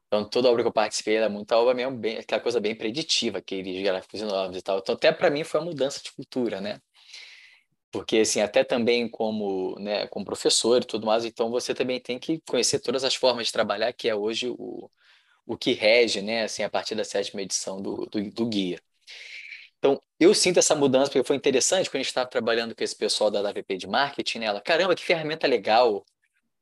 Então, 0.08 0.30
toda 0.30 0.50
obra 0.50 0.64
que 0.64 0.68
eu 0.68 0.74
participei 0.74 1.16
era 1.16 1.30
muita 1.30 1.58
obra 1.58 1.74
mesmo, 1.74 1.98
bem, 1.98 2.18
aquela 2.18 2.42
coisa 2.42 2.60
bem 2.60 2.76
preditiva, 2.76 3.38
aqueles 3.40 3.82
gráficos 3.82 4.22
novos 4.22 4.58
e 4.58 4.62
tal. 4.62 4.80
Então, 4.80 4.96
até 4.96 5.12
para 5.12 5.30
mim 5.30 5.46
foi 5.46 5.62
uma 5.62 5.68
mudança 5.68 6.02
de 6.04 6.12
cultura, 6.12 6.60
né? 6.60 6.82
porque 7.92 8.18
assim 8.18 8.42
até 8.42 8.64
também 8.64 9.10
como 9.10 9.78
né 9.80 10.08
como 10.08 10.26
professor 10.26 10.82
e 10.82 10.86
tudo 10.86 11.06
mais 11.08 11.26
então 11.26 11.50
você 11.50 11.74
também 11.74 12.00
tem 12.00 12.20
que 12.20 12.40
conhecer 12.48 12.80
todas 12.80 13.04
as 13.04 13.16
formas 13.16 13.48
de 13.48 13.54
trabalhar 13.54 13.94
que 13.94 14.08
é 14.08 14.16
hoje 14.16 14.50
o, 14.50 14.90
o 15.46 15.58
que 15.58 15.74
rege 15.74 16.22
né 16.22 16.44
assim 16.44 16.64
a 16.64 16.70
partir 16.70 16.96
da 16.96 17.04
sétima 17.04 17.42
edição 17.42 17.82
do, 17.82 18.06
do, 18.06 18.32
do 18.32 18.46
guia 18.48 18.80
Então, 19.80 20.02
eu 20.20 20.34
sinto 20.34 20.60
essa 20.60 20.76
mudança, 20.76 21.10
porque 21.10 21.26
foi 21.26 21.36
interessante 21.36 21.90
quando 21.90 21.96
a 21.96 22.04
gente 22.04 22.08
estava 22.08 22.30
trabalhando 22.30 22.76
com 22.76 22.84
esse 22.84 22.96
pessoal 22.96 23.32
da 23.32 23.40
AVP 23.40 23.78
de 23.78 23.88
marketing, 23.88 24.40
né? 24.40 24.46
ela, 24.48 24.62
caramba, 24.62 24.94
que 24.94 25.04
ferramenta 25.04 25.48
legal, 25.48 26.06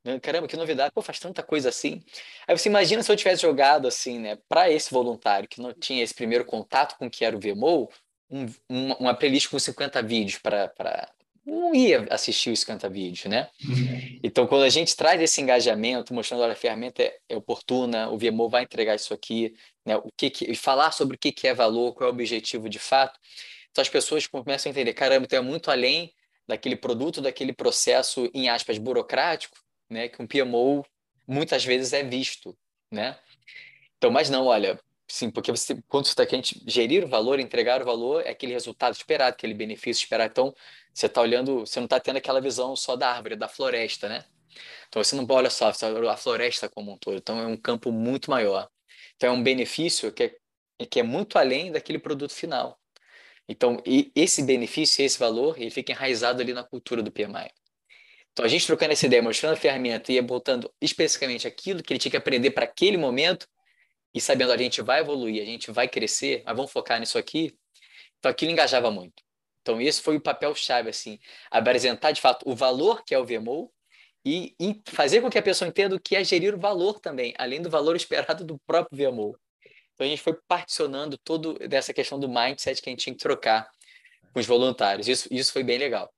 né? 0.06 0.20
caramba, 0.20 0.48
que 0.48 0.56
novidade, 0.56 0.92
pô, 0.94 1.02
faz 1.02 1.20
tanta 1.20 1.42
coisa 1.42 1.70
assim. 1.70 2.02
Aí 2.48 2.58
você 2.58 2.70
imagina 2.70 3.02
se 3.02 3.12
eu 3.12 3.16
tivesse 3.18 3.42
jogado 3.42 3.88
assim, 3.88 4.20
né, 4.20 4.38
para 4.48 4.70
esse 4.72 4.92
voluntário 4.92 5.50
que 5.50 5.60
não 5.60 5.74
tinha 5.74 6.04
esse 6.04 6.14
primeiro 6.14 6.46
contato 6.46 6.96
com 6.98 7.08
o 7.08 7.10
que 7.10 7.26
era 7.26 7.36
o 7.36 7.40
VMO, 7.40 7.90
um, 8.30 8.46
uma, 8.70 8.98
uma 8.98 9.14
playlist 9.16 9.50
com 9.50 9.58
50 9.58 10.02
vídeos 10.04 10.38
para 10.40 10.72
não 11.48 11.74
ia 11.74 12.06
assistir 12.10 12.52
os 12.52 12.66
canta-vídeos, 12.66 13.26
né? 13.26 13.48
Uhum. 13.64 14.20
Então, 14.22 14.46
quando 14.46 14.64
a 14.64 14.70
gente 14.70 14.94
traz 14.96 15.22
esse 15.22 15.40
engajamento, 15.40 16.14
mostrando 16.14 16.44
olha, 16.44 16.52
a 16.52 16.56
ferramenta 16.56 17.02
é, 17.02 17.18
é 17.30 17.38
oportuna, 17.38 18.10
o 18.10 18.18
VMO 18.18 18.50
vai 18.50 18.64
entregar 18.64 18.96
isso 18.96 19.14
aqui, 19.14 19.56
né? 19.88 19.96
O 19.96 20.12
que, 20.16 20.30
que 20.30 20.54
falar 20.54 20.92
sobre 20.92 21.16
o 21.16 21.18
que, 21.18 21.32
que 21.32 21.48
é 21.48 21.54
valor, 21.54 21.94
qual 21.94 22.10
é 22.10 22.12
o 22.12 22.14
objetivo 22.14 22.68
de 22.68 22.78
fato, 22.78 23.18
então 23.72 23.82
as 23.82 23.88
pessoas 23.88 24.28
começam 24.28 24.70
a 24.70 24.72
entender, 24.72 24.94
caramba, 24.94 25.26
então 25.26 25.40
é 25.40 25.42
muito 25.42 25.72
além 25.72 26.14
daquele 26.46 26.76
produto, 26.76 27.22
daquele 27.22 27.54
processo, 27.54 28.30
em 28.34 28.50
aspas, 28.50 28.78
burocrático, 28.78 29.58
né? 29.90 30.10
Que 30.10 30.22
um 30.22 30.28
PMO 30.28 30.86
muitas 31.26 31.64
vezes 31.64 31.94
é 31.94 32.04
visto, 32.04 32.58
né? 32.92 33.18
Então, 33.98 34.12
mas 34.12 34.30
não, 34.30 34.46
olha, 34.48 34.78
sim, 35.08 35.32
porque 35.32 35.52
você, 35.52 35.82
quando 35.88 36.06
você 36.06 36.12
está 36.12 36.26
querendo 36.26 36.48
gerir 36.68 37.06
o 37.06 37.08
valor, 37.08 37.40
entregar 37.40 37.82
o 37.82 37.86
valor, 37.86 38.26
é 38.26 38.32
aquele 38.32 38.54
resultado 38.54 38.94
esperado, 38.94 39.36
aquele 39.36 39.54
benefício 39.54 40.04
esperado. 40.04 40.32
Então, 40.32 40.56
você 40.94 41.06
está 41.06 41.22
olhando, 41.22 41.62
você 41.62 41.80
não 41.80 41.86
está 41.86 42.00
tendo 42.00 42.18
aquela 42.18 42.42
visão 42.42 42.76
só 42.76 42.96
da 42.96 43.10
árvore, 43.10 43.36
da 43.36 43.48
floresta, 43.48 44.10
né? 44.10 44.26
Então 44.90 45.04
você 45.04 45.16
não 45.16 45.26
olha 45.30 45.50
só 45.50 45.70
a 45.70 46.18
floresta 46.18 46.70
como 46.70 46.94
um 46.94 46.98
todo. 46.98 47.18
Então 47.18 47.40
é 47.40 47.48
um 47.48 47.58
campo 47.58 47.92
muito 47.92 48.32
maior. 48.32 48.70
Então 49.18 49.32
é 49.32 49.34
um 49.34 49.44
benefício 49.44 50.12
que 50.12 50.24
é, 50.24 50.86
que 50.86 51.00
é 51.00 51.04
muito 51.04 51.38
além 51.38 51.72
daquele 51.72 52.00
produto 52.00 52.34
final. 52.34 52.80
Então 53.50 53.82
esse 54.16 54.44
benefício, 54.44 55.04
esse 55.04 55.20
valor, 55.20 55.60
ele 55.60 55.72
fica 55.72 55.92
enraizado 55.92 56.42
ali 56.42 56.54
na 56.54 56.64
cultura 56.64 57.04
do 57.04 57.12
PMI. 57.12 57.52
Então 58.32 58.46
a 58.46 58.48
gente 58.48 58.66
trocando 58.66 58.94
essa 58.94 59.06
ideia, 59.06 59.22
mostrando 59.22 59.54
a 59.54 59.58
ferramenta 59.58 60.12
e 60.12 60.22
botando 60.22 60.72
especificamente 60.80 61.48
aquilo 61.48 61.82
que 61.82 61.92
ele 61.92 62.00
tinha 62.00 62.12
que 62.12 62.18
aprender 62.18 62.52
para 62.52 62.66
aquele 62.66 62.98
momento 62.98 63.48
e 64.14 64.22
sabendo 64.22 64.52
a 64.52 64.58
gente 64.58 64.82
vai 64.82 65.02
evoluir, 65.02 65.42
a 65.42 65.46
gente 65.46 65.72
vai 65.72 65.88
crescer, 65.88 66.44
mas 66.46 66.56
vamos 66.56 66.72
focar 66.72 67.00
nisso 67.00 67.18
aqui. 67.18 67.58
Então 68.20 68.32
aquilo 68.32 68.52
engajava 68.52 68.92
muito. 68.92 69.28
Então, 69.68 69.82
esse 69.82 70.02
foi 70.02 70.16
o 70.16 70.22
papel-chave, 70.22 70.90
assim, 70.90 71.20
apresentar 71.52 72.14
de 72.14 72.22
fato 72.22 72.50
o 72.50 72.56
valor 72.56 73.04
que 73.04 73.14
é 73.14 73.20
o 73.20 73.26
VMO 73.26 73.70
e, 74.28 74.56
e, 74.60 74.82
fazer 74.88 75.22
com 75.22 75.30
que 75.30 75.38
a 75.38 75.44
pessoa 75.44 75.70
entenda 75.70 75.96
o 75.96 76.00
que 76.00 76.16
é 76.16 76.24
gerir 76.24 76.54
o 76.54 76.60
valor 76.60 77.00
também, 77.00 77.34
além 77.38 77.62
do 77.62 77.70
valor 77.70 77.96
esperado 77.98 78.44
do 78.44 78.60
próprio 78.68 79.12
VMO. 79.12 79.38
Então, 79.94 80.06
a 80.06 80.10
gente 80.10 80.22
foi 80.22 80.38
particionando 80.48 81.18
todo 81.18 81.58
dessa 81.68 81.94
questão 81.94 82.20
do 82.20 82.28
mindset 82.28 82.82
que 82.82 82.90
a 82.90 82.92
gente 82.92 83.04
tinha 83.04 83.16
que 83.16 83.24
trocar 83.24 83.70
com 84.34 84.40
os 84.40 84.46
voluntários. 84.46 85.08
Isso, 85.08 85.28
isso 85.32 85.54
foi 85.54 85.64
bem 85.64 85.80
legal. 85.80 86.12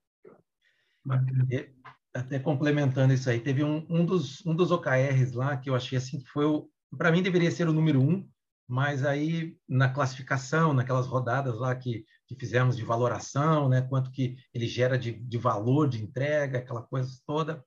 Até 2.13 2.39
complementando 2.39 3.13
isso 3.13 3.29
aí, 3.29 3.39
teve 3.39 3.63
um, 3.63 3.85
um, 3.89 4.05
dos, 4.05 4.45
um 4.45 4.55
dos 4.55 4.71
OKRs 4.71 5.33
lá 5.33 5.55
que 5.55 5.69
eu 5.69 5.75
achei 5.75 5.97
assim 5.97 6.19
que 6.19 6.27
foi 6.27 6.45
para 6.97 7.11
mim 7.11 7.21
deveria 7.21 7.51
ser 7.51 7.67
o 7.67 7.73
número 7.73 8.01
um, 8.01 8.27
mas 8.67 9.05
aí 9.05 9.55
na 9.67 9.89
classificação, 9.89 10.73
naquelas 10.73 11.07
rodadas 11.07 11.57
lá 11.57 11.75
que, 11.75 12.03
que 12.27 12.35
fizemos 12.35 12.75
de 12.75 12.83
valoração, 12.83 13.69
né, 13.69 13.81
quanto 13.81 14.11
que 14.11 14.35
ele 14.53 14.67
gera 14.67 14.97
de, 14.97 15.11
de 15.11 15.37
valor 15.37 15.87
de 15.87 16.01
entrega, 16.01 16.57
aquela 16.57 16.81
coisa 16.81 17.09
toda, 17.25 17.63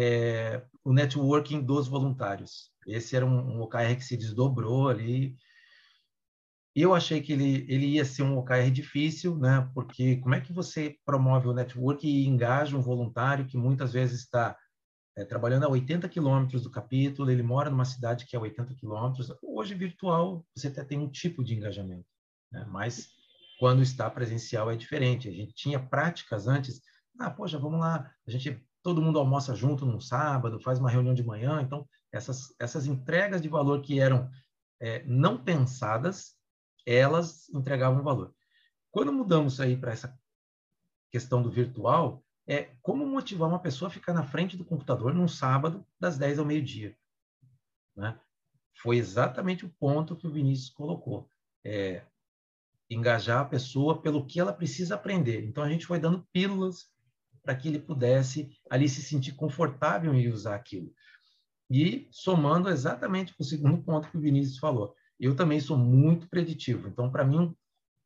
é, 0.00 0.64
o 0.84 0.92
networking 0.92 1.60
dos 1.60 1.88
voluntários. 1.88 2.70
Esse 2.86 3.16
era 3.16 3.26
um, 3.26 3.56
um 3.56 3.60
OKR 3.62 3.96
que 3.96 4.04
se 4.04 4.16
desdobrou 4.16 4.88
ali. 4.88 5.36
Eu 6.72 6.94
achei 6.94 7.20
que 7.20 7.32
ele, 7.32 7.66
ele 7.68 7.86
ia 7.86 8.04
ser 8.04 8.22
um 8.22 8.38
OKR 8.38 8.70
difícil, 8.70 9.36
né, 9.36 9.68
porque 9.74 10.18
como 10.18 10.36
é 10.36 10.40
que 10.40 10.52
você 10.52 10.96
promove 11.04 11.48
o 11.48 11.52
network 11.52 12.06
e 12.06 12.26
engaja 12.28 12.76
um 12.76 12.80
voluntário 12.80 13.46
que 13.46 13.56
muitas 13.56 13.92
vezes 13.92 14.20
está 14.20 14.56
é, 15.16 15.24
trabalhando 15.24 15.64
a 15.64 15.68
80 15.68 16.08
quilômetros 16.08 16.62
do 16.62 16.70
capítulo, 16.70 17.28
ele 17.28 17.42
mora 17.42 17.68
numa 17.68 17.84
cidade 17.84 18.24
que 18.24 18.36
é 18.36 18.38
80 18.38 18.76
quilômetros. 18.76 19.32
Hoje, 19.42 19.74
virtual, 19.74 20.46
você 20.54 20.68
até 20.68 20.84
tem 20.84 21.00
um 21.00 21.10
tipo 21.10 21.42
de 21.42 21.56
engajamento, 21.56 22.06
né? 22.52 22.64
mas 22.70 23.08
quando 23.58 23.82
está 23.82 24.08
presencial 24.08 24.70
é 24.70 24.76
diferente. 24.76 25.28
A 25.28 25.32
gente 25.32 25.52
tinha 25.54 25.80
práticas 25.80 26.46
antes, 26.46 26.80
ah, 27.18 27.30
poxa, 27.30 27.58
vamos 27.58 27.80
lá, 27.80 28.08
a 28.24 28.30
gente, 28.30 28.64
todo 28.88 29.02
mundo 29.02 29.18
almoça 29.18 29.54
junto 29.54 29.84
num 29.84 30.00
sábado, 30.00 30.58
faz 30.58 30.78
uma 30.78 30.88
reunião 30.88 31.12
de 31.12 31.22
manhã, 31.22 31.60
então 31.60 31.86
essas, 32.10 32.54
essas 32.58 32.86
entregas 32.86 33.42
de 33.42 33.46
valor 33.46 33.82
que 33.82 34.00
eram 34.00 34.30
é, 34.80 35.04
não 35.04 35.36
pensadas, 35.36 36.34
elas 36.86 37.50
entregavam 37.50 38.02
valor. 38.02 38.34
Quando 38.90 39.12
mudamos 39.12 39.60
aí 39.60 39.76
para 39.76 39.92
essa 39.92 40.18
questão 41.10 41.42
do 41.42 41.50
virtual, 41.50 42.24
é 42.46 42.74
como 42.80 43.06
motivar 43.06 43.46
uma 43.46 43.58
pessoa 43.58 43.88
a 43.88 43.92
ficar 43.92 44.14
na 44.14 44.24
frente 44.24 44.56
do 44.56 44.64
computador 44.64 45.12
num 45.12 45.28
sábado, 45.28 45.86
das 46.00 46.16
10 46.16 46.38
ao 46.38 46.46
meio-dia. 46.46 46.96
Né? 47.94 48.18
Foi 48.80 48.96
exatamente 48.96 49.66
o 49.66 49.74
ponto 49.78 50.16
que 50.16 50.26
o 50.26 50.32
Vinícius 50.32 50.70
colocou. 50.70 51.28
É, 51.62 52.06
engajar 52.88 53.40
a 53.40 53.44
pessoa 53.44 54.00
pelo 54.00 54.24
que 54.24 54.40
ela 54.40 54.54
precisa 54.54 54.94
aprender. 54.94 55.44
Então, 55.44 55.62
a 55.62 55.68
gente 55.68 55.84
foi 55.84 55.98
dando 55.98 56.26
pílulas 56.32 56.90
para 57.48 57.56
que 57.56 57.66
ele 57.66 57.78
pudesse 57.78 58.50
ali 58.68 58.86
se 58.90 59.00
sentir 59.00 59.32
confortável 59.32 60.12
em 60.12 60.28
usar 60.28 60.54
aquilo. 60.54 60.92
E 61.70 62.06
somando 62.10 62.68
exatamente 62.68 63.34
com 63.34 63.42
o 63.42 63.46
segundo 63.46 63.78
ponto 63.78 64.10
que 64.10 64.18
o 64.18 64.20
Vinícius 64.20 64.58
falou. 64.58 64.94
Eu 65.18 65.34
também 65.34 65.58
sou 65.58 65.78
muito 65.78 66.28
preditivo. 66.28 66.88
Então, 66.88 67.10
para 67.10 67.24
mim, 67.24 67.56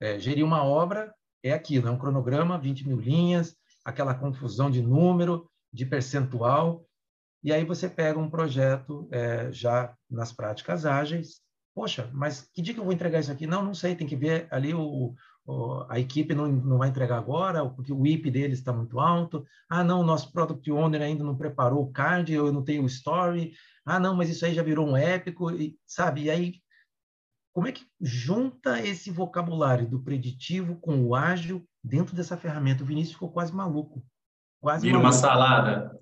é, 0.01 0.17
gerir 0.17 0.45
uma 0.45 0.63
obra 0.63 1.13
é 1.43 1.53
aquilo, 1.53 1.89
é 1.89 1.91
um 1.91 1.99
cronograma, 1.99 2.57
20 2.57 2.87
mil 2.87 3.01
linhas, 3.01 3.57
aquela 3.85 4.15
confusão 4.15 4.71
de 4.71 4.81
número, 4.81 5.51
de 5.73 5.85
percentual, 5.87 6.87
e 7.43 7.53
aí 7.53 7.65
você 7.65 7.89
pega 7.89 8.21
um 8.21 8.31
projeto 8.31 9.09
é, 9.11 9.51
já 9.51 9.93
nas 10.09 10.33
práticas 10.33 10.87
ágeis, 10.87 11.41
poxa, 11.75 12.09
mas 12.15 12.49
que 12.55 12.63
dia 12.63 12.75
que 12.75 12.79
eu 12.79 12.85
vou 12.85 12.93
entregar 12.93 13.19
isso 13.19 13.33
aqui? 13.33 13.45
Não, 13.45 13.65
não 13.65 13.75
sei, 13.75 13.97
tem 13.97 14.07
que 14.07 14.15
ver 14.15 14.47
ali 14.53 14.73
o, 14.73 15.17
a 15.89 15.99
equipe 15.99 16.35
não, 16.35 16.47
não 16.47 16.79
vai 16.79 16.89
entregar 16.89 17.19
agora, 17.19 17.69
porque 17.69 17.93
o 17.93 18.07
IP 18.07 18.31
deles 18.31 18.59
está 18.59 18.73
muito 18.73 19.01
alto. 19.01 19.45
Ah, 19.69 19.83
não, 19.83 20.01
o 20.01 20.05
nosso 20.05 20.31
Product 20.33 20.71
Owner 20.71 21.03
ainda 21.03 21.25
não 21.25 21.37
preparou 21.37 21.83
o 21.83 21.93
card, 21.93 22.33
eu 22.33 22.53
não 22.53 22.63
tenho 22.63 22.83
o 22.83 22.87
story. 22.87 23.53
Ah, 23.85 23.99
não, 23.99 24.15
mas 24.15 24.31
isso 24.31 24.45
aí 24.45 24.55
já 24.55 24.63
virou 24.63 24.87
um 24.87 24.97
épico, 24.97 25.51
e, 25.51 25.77
sabe? 25.85 26.25
E 26.25 26.31
aí, 26.31 26.55
como 27.53 27.67
é 27.67 27.73
que 27.73 27.85
junta 28.01 28.81
esse 28.81 29.11
vocabulário 29.11 29.89
do 29.89 30.01
preditivo 30.01 30.77
com 30.77 31.05
o 31.05 31.15
ágil 31.15 31.67
dentro 31.83 32.15
dessa 32.15 32.37
ferramenta. 32.37 32.85
O 32.85 32.87
Vinícius 32.87 33.15
ficou 33.15 33.33
quase 33.33 33.53
maluco. 33.53 34.05
Quase 34.61 34.87
Vira 34.87 34.99
maluco. 34.99 35.13
uma 35.15 35.21
salada. 35.21 35.99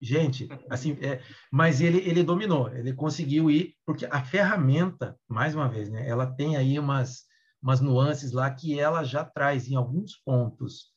Gente, 0.00 0.48
assim, 0.68 0.98
é, 1.00 1.22
mas 1.50 1.80
ele, 1.80 1.98
ele 1.98 2.24
dominou, 2.24 2.68
ele 2.74 2.92
conseguiu 2.92 3.48
ir, 3.48 3.76
porque 3.86 4.04
a 4.06 4.20
ferramenta, 4.24 5.16
mais 5.28 5.54
uma 5.54 5.68
vez, 5.68 5.88
né, 5.88 6.08
ela 6.08 6.26
tem 6.26 6.56
aí 6.56 6.76
umas, 6.76 7.22
umas 7.62 7.80
nuances 7.80 8.32
lá 8.32 8.50
que 8.50 8.78
ela 8.78 9.04
já 9.04 9.24
traz 9.24 9.68
em 9.70 9.76
alguns 9.76 10.16
pontos 10.16 10.92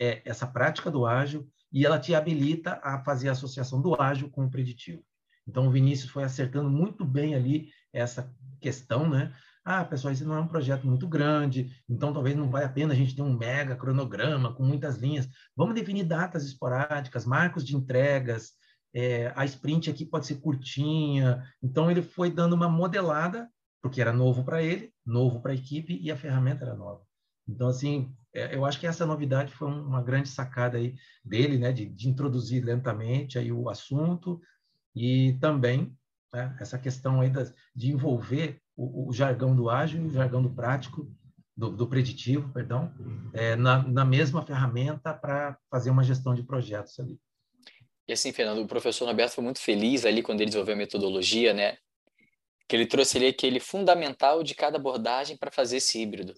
é, 0.00 0.22
essa 0.24 0.46
prática 0.46 0.90
do 0.90 1.06
ágil 1.06 1.48
e 1.72 1.84
ela 1.84 2.00
te 2.00 2.14
habilita 2.14 2.80
a 2.82 2.98
fazer 3.04 3.28
a 3.28 3.32
associação 3.32 3.80
do 3.80 4.00
ágil 4.00 4.30
com 4.30 4.44
o 4.44 4.50
preditivo. 4.50 5.04
Então, 5.46 5.66
o 5.66 5.70
Vinícius 5.70 6.10
foi 6.10 6.24
acertando 6.24 6.70
muito 6.70 7.04
bem 7.04 7.34
ali 7.34 7.70
essa 7.92 8.32
questão, 8.60 9.08
né? 9.08 9.34
Ah, 9.64 9.84
pessoal, 9.84 10.12
esse 10.12 10.24
não 10.24 10.34
é 10.34 10.40
um 10.40 10.48
projeto 10.48 10.86
muito 10.86 11.06
grande, 11.06 11.70
então 11.88 12.12
talvez 12.12 12.34
não 12.34 12.48
vale 12.48 12.64
a 12.64 12.68
pena 12.68 12.94
a 12.94 12.96
gente 12.96 13.14
ter 13.14 13.22
um 13.22 13.36
mega 13.36 13.76
cronograma 13.76 14.54
com 14.54 14.64
muitas 14.64 14.96
linhas. 14.96 15.28
Vamos 15.54 15.74
definir 15.74 16.04
datas 16.04 16.44
esporádicas, 16.44 17.26
marcos 17.26 17.64
de 17.64 17.76
entregas, 17.76 18.52
é, 18.94 19.32
a 19.36 19.44
sprint 19.44 19.90
aqui 19.90 20.04
pode 20.04 20.26
ser 20.26 20.36
curtinha. 20.36 21.44
Então, 21.62 21.90
ele 21.90 22.02
foi 22.02 22.30
dando 22.30 22.54
uma 22.54 22.68
modelada, 22.68 23.48
porque 23.82 24.00
era 24.00 24.12
novo 24.12 24.44
para 24.44 24.62
ele, 24.62 24.92
novo 25.04 25.40
para 25.40 25.52
a 25.52 25.54
equipe 25.54 25.98
e 26.00 26.10
a 26.10 26.16
ferramenta 26.16 26.64
era 26.64 26.74
nova. 26.74 27.02
Então, 27.48 27.68
assim, 27.68 28.14
é, 28.34 28.54
eu 28.54 28.64
acho 28.64 28.78
que 28.78 28.86
essa 28.86 29.06
novidade 29.06 29.52
foi 29.52 29.68
uma 29.68 30.02
grande 30.02 30.28
sacada 30.28 30.78
aí 30.78 30.94
dele, 31.24 31.58
né, 31.58 31.72
de, 31.72 31.86
de 31.86 32.08
introduzir 32.08 32.64
lentamente 32.64 33.38
aí 33.38 33.50
o 33.50 33.68
assunto 33.68 34.40
e 34.94 35.36
também 35.40 35.96
né, 36.32 36.56
essa 36.60 36.78
questão 36.78 37.20
aí 37.20 37.30
das, 37.30 37.54
de 37.74 37.90
envolver 37.90 38.60
o, 38.76 39.08
o 39.08 39.12
jargão 39.12 39.54
do 39.54 39.68
ágil, 39.68 40.04
o 40.04 40.10
jargão 40.10 40.42
do 40.42 40.50
prático, 40.50 41.10
do, 41.56 41.70
do 41.70 41.86
preditivo, 41.86 42.48
perdão, 42.52 42.92
é, 43.34 43.56
na, 43.56 43.82
na 43.82 44.04
mesma 44.04 44.42
ferramenta 44.42 45.12
para 45.12 45.58
fazer 45.70 45.90
uma 45.90 46.04
gestão 46.04 46.34
de 46.34 46.42
projetos 46.42 46.98
ali. 46.98 47.20
E 48.08 48.12
assim, 48.12 48.32
Fernando, 48.32 48.62
o 48.62 48.66
professor 48.66 49.06
Roberto 49.06 49.34
foi 49.34 49.44
muito 49.44 49.60
feliz 49.60 50.04
ali 50.04 50.22
quando 50.22 50.40
ele 50.40 50.46
desenvolveu 50.46 50.74
a 50.74 50.78
metodologia, 50.78 51.52
né? 51.52 51.76
Que 52.70 52.76
ele 52.76 52.86
trouxe 52.86 53.16
ali 53.16 53.26
aquele 53.26 53.58
fundamental 53.58 54.44
de 54.44 54.54
cada 54.54 54.78
abordagem 54.78 55.36
para 55.36 55.50
fazer 55.50 55.78
esse 55.78 56.00
híbrido, 56.00 56.34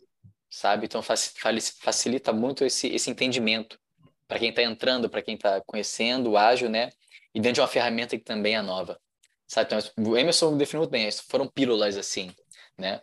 sabe? 0.49 0.87
Então 0.87 1.03
facilita 1.03 2.33
muito 2.33 2.65
esse, 2.65 2.89
esse 2.89 3.11
entendimento 3.11 3.79
para 4.27 4.39
quem 4.39 4.49
está 4.49 4.63
entrando, 4.63 5.11
para 5.11 5.21
quem 5.21 5.35
está 5.35 5.61
conhecendo 5.61 6.31
o 6.31 6.39
ágil, 6.39 6.71
né? 6.71 6.89
E 7.35 7.39
dentro 7.39 7.57
de 7.57 7.61
uma 7.61 7.69
ferramenta 7.69 8.17
que 8.17 8.25
também 8.25 8.57
é 8.57 8.63
nova. 8.63 8.99
Sabe? 9.47 9.75
Então, 9.75 10.07
o 10.11 10.17
Emerson 10.17 10.57
definiu 10.57 10.81
muito 10.81 10.91
bem, 10.91 11.11
foram 11.29 11.47
pílulas 11.47 11.99
assim, 11.99 12.35
né? 12.79 13.03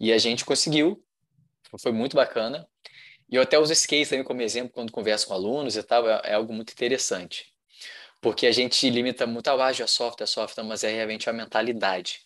E 0.00 0.10
a 0.10 0.16
gente 0.16 0.42
conseguiu 0.42 1.04
foi 1.78 1.92
muito 1.92 2.16
bacana. 2.16 2.66
E 3.30 3.36
eu 3.36 3.42
até 3.42 3.58
uso 3.58 3.74
case 3.86 4.08
também 4.08 4.24
como 4.24 4.40
exemplo 4.40 4.72
quando 4.72 4.90
converso 4.90 5.26
com 5.26 5.34
alunos 5.34 5.76
e 5.76 5.82
tal, 5.82 6.08
é, 6.08 6.22
é 6.24 6.32
algo 6.32 6.54
muito 6.54 6.72
interessante. 6.72 7.52
Porque 8.18 8.46
a 8.46 8.52
gente 8.52 8.88
limita 8.88 9.26
muito 9.26 9.48
ao 9.48 9.60
ágil, 9.60 9.84
a 9.84 9.88
software, 9.88 10.24
a 10.24 10.26
software, 10.26 10.64
mas 10.64 10.82
é 10.84 10.90
realmente 10.90 11.28
a 11.28 11.34
mentalidade, 11.34 12.22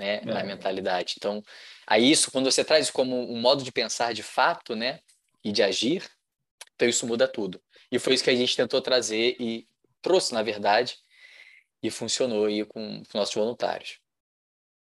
né? 0.00 0.22
É. 0.26 0.40
A 0.40 0.44
mentalidade. 0.44 1.14
Então, 1.16 1.42
aí 1.86 2.10
isso, 2.10 2.32
quando 2.32 2.50
você 2.50 2.64
traz 2.64 2.90
como 2.90 3.30
um 3.30 3.38
modo 3.38 3.62
de 3.62 3.70
pensar 3.70 4.12
de 4.12 4.22
fato, 4.22 4.74
né? 4.74 4.98
E 5.44 5.52
de 5.52 5.62
agir, 5.62 6.10
então 6.74 6.88
isso 6.88 7.06
muda 7.06 7.28
tudo. 7.28 7.60
E 7.92 7.98
foi 7.98 8.14
isso 8.14 8.24
que 8.24 8.30
a 8.30 8.34
gente 8.34 8.56
tentou 8.56 8.80
trazer 8.80 9.36
e 9.38 9.66
trouxe, 10.02 10.34
na 10.34 10.42
verdade, 10.42 10.96
e 11.82 11.90
funcionou 11.90 12.46
aí 12.46 12.64
com, 12.64 13.02
com 13.04 13.18
nossos 13.18 13.34
voluntários. 13.34 13.98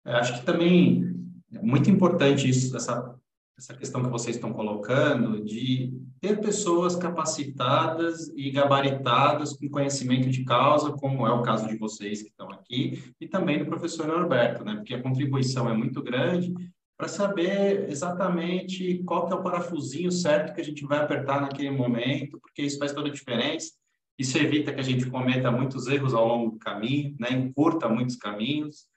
Eu 0.04 0.16
acho 0.16 0.38
que 0.38 0.46
também 0.46 1.04
é 1.52 1.58
muito 1.58 1.90
importante 1.90 2.48
isso, 2.48 2.76
essa, 2.76 3.20
essa 3.61 3.74
questão 3.74 4.02
que 4.02 4.08
vocês 4.08 4.36
estão 4.36 4.54
colocando, 4.54 5.44
de 5.44 5.92
ter 6.18 6.40
pessoas 6.40 6.96
capacitadas 6.96 8.32
e 8.34 8.50
gabaritadas 8.50 9.52
com 9.52 9.68
conhecimento 9.68 10.30
de 10.30 10.44
causa, 10.44 10.92
como 10.92 11.26
é 11.26 11.30
o 11.30 11.42
caso 11.42 11.68
de 11.68 11.76
vocês 11.76 12.22
que 12.22 12.30
estão 12.30 12.50
aqui, 12.50 13.12
e 13.20 13.28
também 13.28 13.58
do 13.58 13.66
professor 13.66 14.06
Norberto, 14.06 14.64
né? 14.64 14.76
porque 14.76 14.94
a 14.94 15.02
contribuição 15.02 15.68
é 15.68 15.74
muito 15.74 16.02
grande 16.02 16.54
para 16.96 17.06
saber 17.06 17.90
exatamente 17.90 19.02
qual 19.04 19.26
que 19.26 19.34
é 19.34 19.36
o 19.36 19.42
parafusinho 19.42 20.11
certo 20.11 20.54
que 20.54 20.61
a 20.62 20.64
gente 20.64 20.86
vai 20.86 20.98
apertar 20.98 21.42
naquele 21.42 21.70
momento, 21.70 22.40
porque 22.40 22.62
isso 22.62 22.78
faz 22.78 22.92
toda 22.92 23.08
a 23.08 23.12
diferença. 23.12 23.72
Isso 24.18 24.38
evita 24.38 24.72
que 24.72 24.80
a 24.80 24.84
gente 24.84 25.08
cometa 25.11 25.50
muitos 25.50 25.86
erros 25.86 26.14
ao 26.14 26.26
longo 26.26 26.52
do 26.52 26.58
caminho, 26.58 27.14
né? 27.20 27.30
encurta 27.32 27.88
muitos 27.90 28.16
caminhos, 28.16 28.88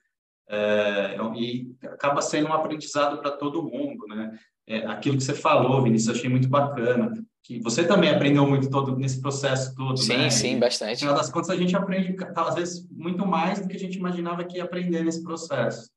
é, 0.50 1.16
e 1.36 1.76
acaba 1.84 2.22
sendo 2.22 2.50
um 2.50 2.54
aprendizado 2.54 3.20
para 3.20 3.32
todo 3.32 3.64
mundo. 3.64 4.06
Né? 4.08 4.38
É, 4.68 4.78
aquilo 4.86 5.18
que 5.18 5.24
você 5.24 5.34
falou, 5.34 5.82
Vinícius, 5.84 6.18
achei 6.18 6.30
muito 6.30 6.48
bacana, 6.48 7.12
que 7.44 7.60
você 7.60 7.86
também 7.86 8.10
aprendeu 8.10 8.48
muito 8.48 8.70
todo 8.70 8.96
nesse 8.96 9.20
processo 9.20 9.76
todo, 9.76 9.98
sim, 9.98 10.18
né? 10.18 10.30
Sim, 10.30 10.58
bastante. 10.58 10.94
No 10.94 11.00
final 11.00 11.16
das 11.16 11.30
contas, 11.30 11.50
a 11.50 11.56
gente 11.58 11.76
aprende, 11.76 12.16
às 12.36 12.56
vezes, 12.56 12.90
muito 12.90 13.26
mais 13.26 13.60
do 13.60 13.68
que 13.68 13.76
a 13.76 13.80
gente 13.80 13.98
imaginava 13.98 14.46
que 14.46 14.58
ia 14.58 14.64
aprender 14.64 15.04
nesse 15.04 15.22
processo. 15.22 15.92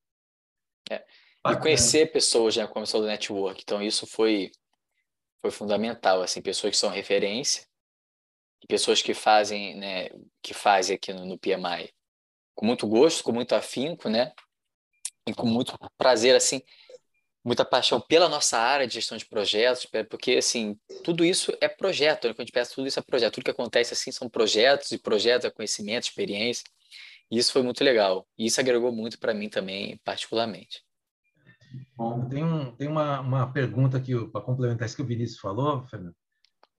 É. 0.91 1.05
E 1.49 1.57
conhecer 1.57 2.11
pessoas 2.11 2.55
já 2.55 2.67
começou 2.67 3.01
do 3.01 3.07
network, 3.07 3.63
então 3.63 3.81
isso 3.81 4.07
foi 4.07 4.51
foi 5.41 5.51
fundamental, 5.53 6.23
assim, 6.23 6.43
pessoas 6.43 6.73
que 6.73 6.77
são 6.77 6.91
referência, 6.91 7.65
pessoas 8.67 9.01
que 9.01 9.15
fazem, 9.15 9.77
né, 9.77 10.09
que 10.43 10.53
fazem 10.53 10.97
aqui 10.97 11.13
no, 11.13 11.25
no 11.25 11.39
PMI 11.39 11.93
com 12.53 12.67
muito 12.67 12.89
gosto, 12.89 13.23
com 13.23 13.31
muito 13.31 13.55
afinco, 13.55 14.09
né, 14.09 14.33
e 15.29 15.35
com 15.35 15.47
muito 15.47 15.79
prazer, 15.97 16.35
assim, 16.35 16.61
muita 17.47 17.65
paixão 17.65 18.01
pela 18.01 18.29
nossa 18.29 18.59
área 18.59 18.89
de 18.89 18.95
gestão 18.95 19.17
de 19.17 19.25
projetos, 19.25 19.87
porque, 20.11 20.33
assim, 20.33 20.77
tudo 21.05 21.25
isso 21.25 21.57
é 21.61 21.69
projeto, 21.69 22.27
né? 22.27 22.35
quando 22.35 22.41
a 22.41 22.43
gente 22.43 22.53
pensa, 22.53 22.75
tudo 22.75 22.89
isso 22.89 22.99
é 22.99 23.03
projeto, 23.03 23.35
tudo 23.35 23.45
que 23.45 23.51
acontece, 23.53 23.95
assim, 23.95 24.11
são 24.11 24.29
projetos 24.29 24.91
e 24.91 24.99
projetos, 24.99 25.45
é 25.45 25.51
conhecimento, 25.51 26.09
experiência, 26.09 26.65
e 27.31 27.39
isso 27.39 27.53
foi 27.53 27.63
muito 27.63 27.85
legal, 27.85 28.27
e 28.37 28.47
isso 28.47 28.59
agregou 28.59 28.91
muito 28.91 29.17
para 29.21 29.33
mim 29.33 29.49
também, 29.49 29.97
particularmente. 30.05 30.83
Bom, 31.97 32.29
tem, 32.29 32.43
um, 32.43 32.75
tem 32.75 32.89
uma, 32.89 33.21
uma 33.21 33.53
pergunta 33.53 33.97
aqui 33.97 34.13
para 34.33 34.41
complementar 34.41 34.87
isso 34.87 34.97
que 34.97 35.03
o 35.03 35.07
Vinícius 35.07 35.39
falou, 35.39 35.87
Fernando. 35.87 36.17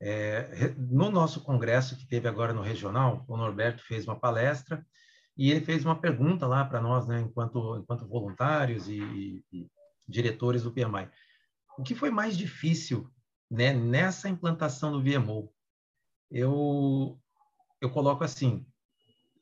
É, 0.02 0.76
no 0.78 1.10
nosso 1.10 1.42
congresso 1.42 1.96
que 1.96 2.06
teve 2.06 2.28
agora 2.28 2.52
no 2.52 2.62
regional, 2.62 3.24
o 3.26 3.38
Norberto 3.38 3.82
fez 3.84 4.06
uma 4.06 4.20
palestra 4.20 4.86
e 5.38 5.50
ele 5.50 5.62
fez 5.62 5.86
uma 5.86 6.00
pergunta 6.00 6.46
lá 6.46 6.66
para 6.66 6.82
nós, 6.82 7.08
né, 7.08 7.22
enquanto, 7.22 7.78
enquanto 7.78 8.08
voluntários 8.08 8.90
e, 8.90 9.42
e, 9.52 9.68
diretores 10.08 10.64
do 10.64 10.72
PMI. 10.72 11.10
O 11.78 11.84
que 11.84 11.94
foi 11.94 12.10
mais 12.10 12.38
difícil 12.38 13.10
né, 13.50 13.74
nessa 13.74 14.30
implantação 14.30 14.92
do 14.92 15.02
VMO? 15.02 15.54
Eu, 16.32 17.20
eu 17.82 17.90
coloco 17.90 18.24
assim, 18.24 18.66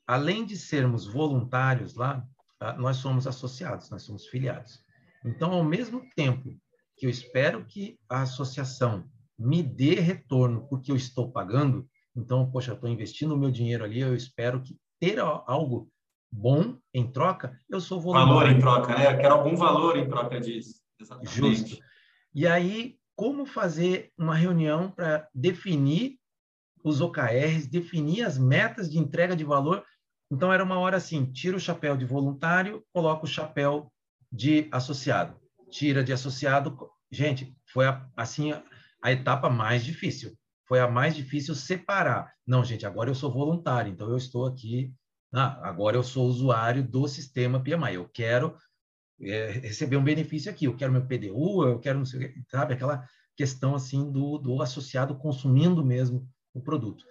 além 0.06 0.44
de 0.44 0.56
sermos 0.56 1.06
voluntários 1.06 1.94
lá, 1.94 2.26
ah, 2.60 2.74
nós 2.74 2.98
somos 2.98 3.26
associados, 3.26 3.90
nós 3.90 4.02
somos 4.02 4.26
filiados. 4.26 4.84
Então, 5.24 5.52
ao 5.52 5.64
mesmo 5.64 6.08
tempo 6.14 6.56
que 6.96 7.06
eu 7.06 7.10
espero 7.10 7.64
que 7.64 7.98
a 8.08 8.22
associação 8.22 9.08
me 9.38 9.62
dê 9.62 9.94
retorno 9.94 10.66
porque 10.68 10.90
eu 10.90 10.96
estou 10.96 11.30
pagando, 11.30 11.88
então, 12.14 12.50
poxa, 12.50 12.72
estou 12.72 12.88
investindo 12.88 13.34
o 13.34 13.38
meu 13.38 13.50
dinheiro 13.50 13.84
ali, 13.84 14.00
eu 14.00 14.14
espero 14.14 14.62
que 14.62 14.78
ter 14.98 15.18
algo 15.18 15.90
bom 16.36 16.76
em 16.92 17.10
troca, 17.10 17.58
eu 17.68 17.80
sou 17.80 18.00
voluntário. 18.00 18.34
Valor 18.34 18.50
em 18.50 18.58
troca, 18.58 18.94
né? 18.94 19.14
Eu 19.14 19.18
quero 19.18 19.34
algum 19.34 19.56
valor 19.56 19.96
em 19.96 20.06
troca 20.06 20.38
disso. 20.38 20.82
Exatamente. 21.00 21.34
Justo. 21.34 21.78
E 22.34 22.46
aí, 22.46 22.98
como 23.14 23.46
fazer 23.46 24.12
uma 24.18 24.34
reunião 24.34 24.90
para 24.90 25.26
definir 25.34 26.18
os 26.84 27.00
OKRs, 27.00 27.66
definir 27.66 28.22
as 28.22 28.36
metas 28.36 28.90
de 28.90 28.98
entrega 28.98 29.34
de 29.34 29.44
valor? 29.44 29.82
Então, 30.30 30.52
era 30.52 30.62
uma 30.62 30.78
hora 30.78 30.98
assim, 30.98 31.24
tira 31.32 31.56
o 31.56 31.60
chapéu 31.60 31.96
de 31.96 32.04
voluntário, 32.04 32.84
coloca 32.92 33.24
o 33.24 33.28
chapéu 33.28 33.90
de 34.30 34.68
associado. 34.70 35.40
Tira 35.70 36.04
de 36.04 36.12
associado. 36.12 36.76
Gente, 37.10 37.56
foi 37.72 37.86
a, 37.86 38.06
assim 38.16 38.52
a 39.02 39.12
etapa 39.12 39.48
mais 39.48 39.84
difícil. 39.84 40.36
Foi 40.68 40.80
a 40.80 40.88
mais 40.88 41.14
difícil 41.14 41.54
separar. 41.54 42.32
Não, 42.46 42.64
gente, 42.64 42.84
agora 42.84 43.08
eu 43.08 43.14
sou 43.14 43.32
voluntário, 43.32 43.90
então 43.90 44.10
eu 44.10 44.16
estou 44.16 44.46
aqui. 44.46 44.92
Ah, 45.32 45.68
agora 45.68 45.96
eu 45.96 46.02
sou 46.02 46.26
usuário 46.26 46.82
do 46.82 47.06
sistema 47.08 47.62
PMI. 47.62 47.94
Eu 47.94 48.08
quero 48.08 48.56
é, 49.20 49.50
receber 49.50 49.96
um 49.96 50.04
benefício 50.04 50.50
aqui. 50.50 50.66
Eu 50.66 50.76
quero 50.76 50.92
meu 50.92 51.06
PDU, 51.06 51.64
eu 51.66 51.78
quero, 51.78 51.98
não 51.98 52.06
sei, 52.06 52.34
sabe, 52.50 52.74
aquela 52.74 53.06
questão 53.36 53.74
assim 53.74 54.10
do, 54.10 54.38
do 54.38 54.62
associado 54.62 55.16
consumindo 55.16 55.84
mesmo 55.84 56.28
o 56.54 56.60
produto. 56.60 57.04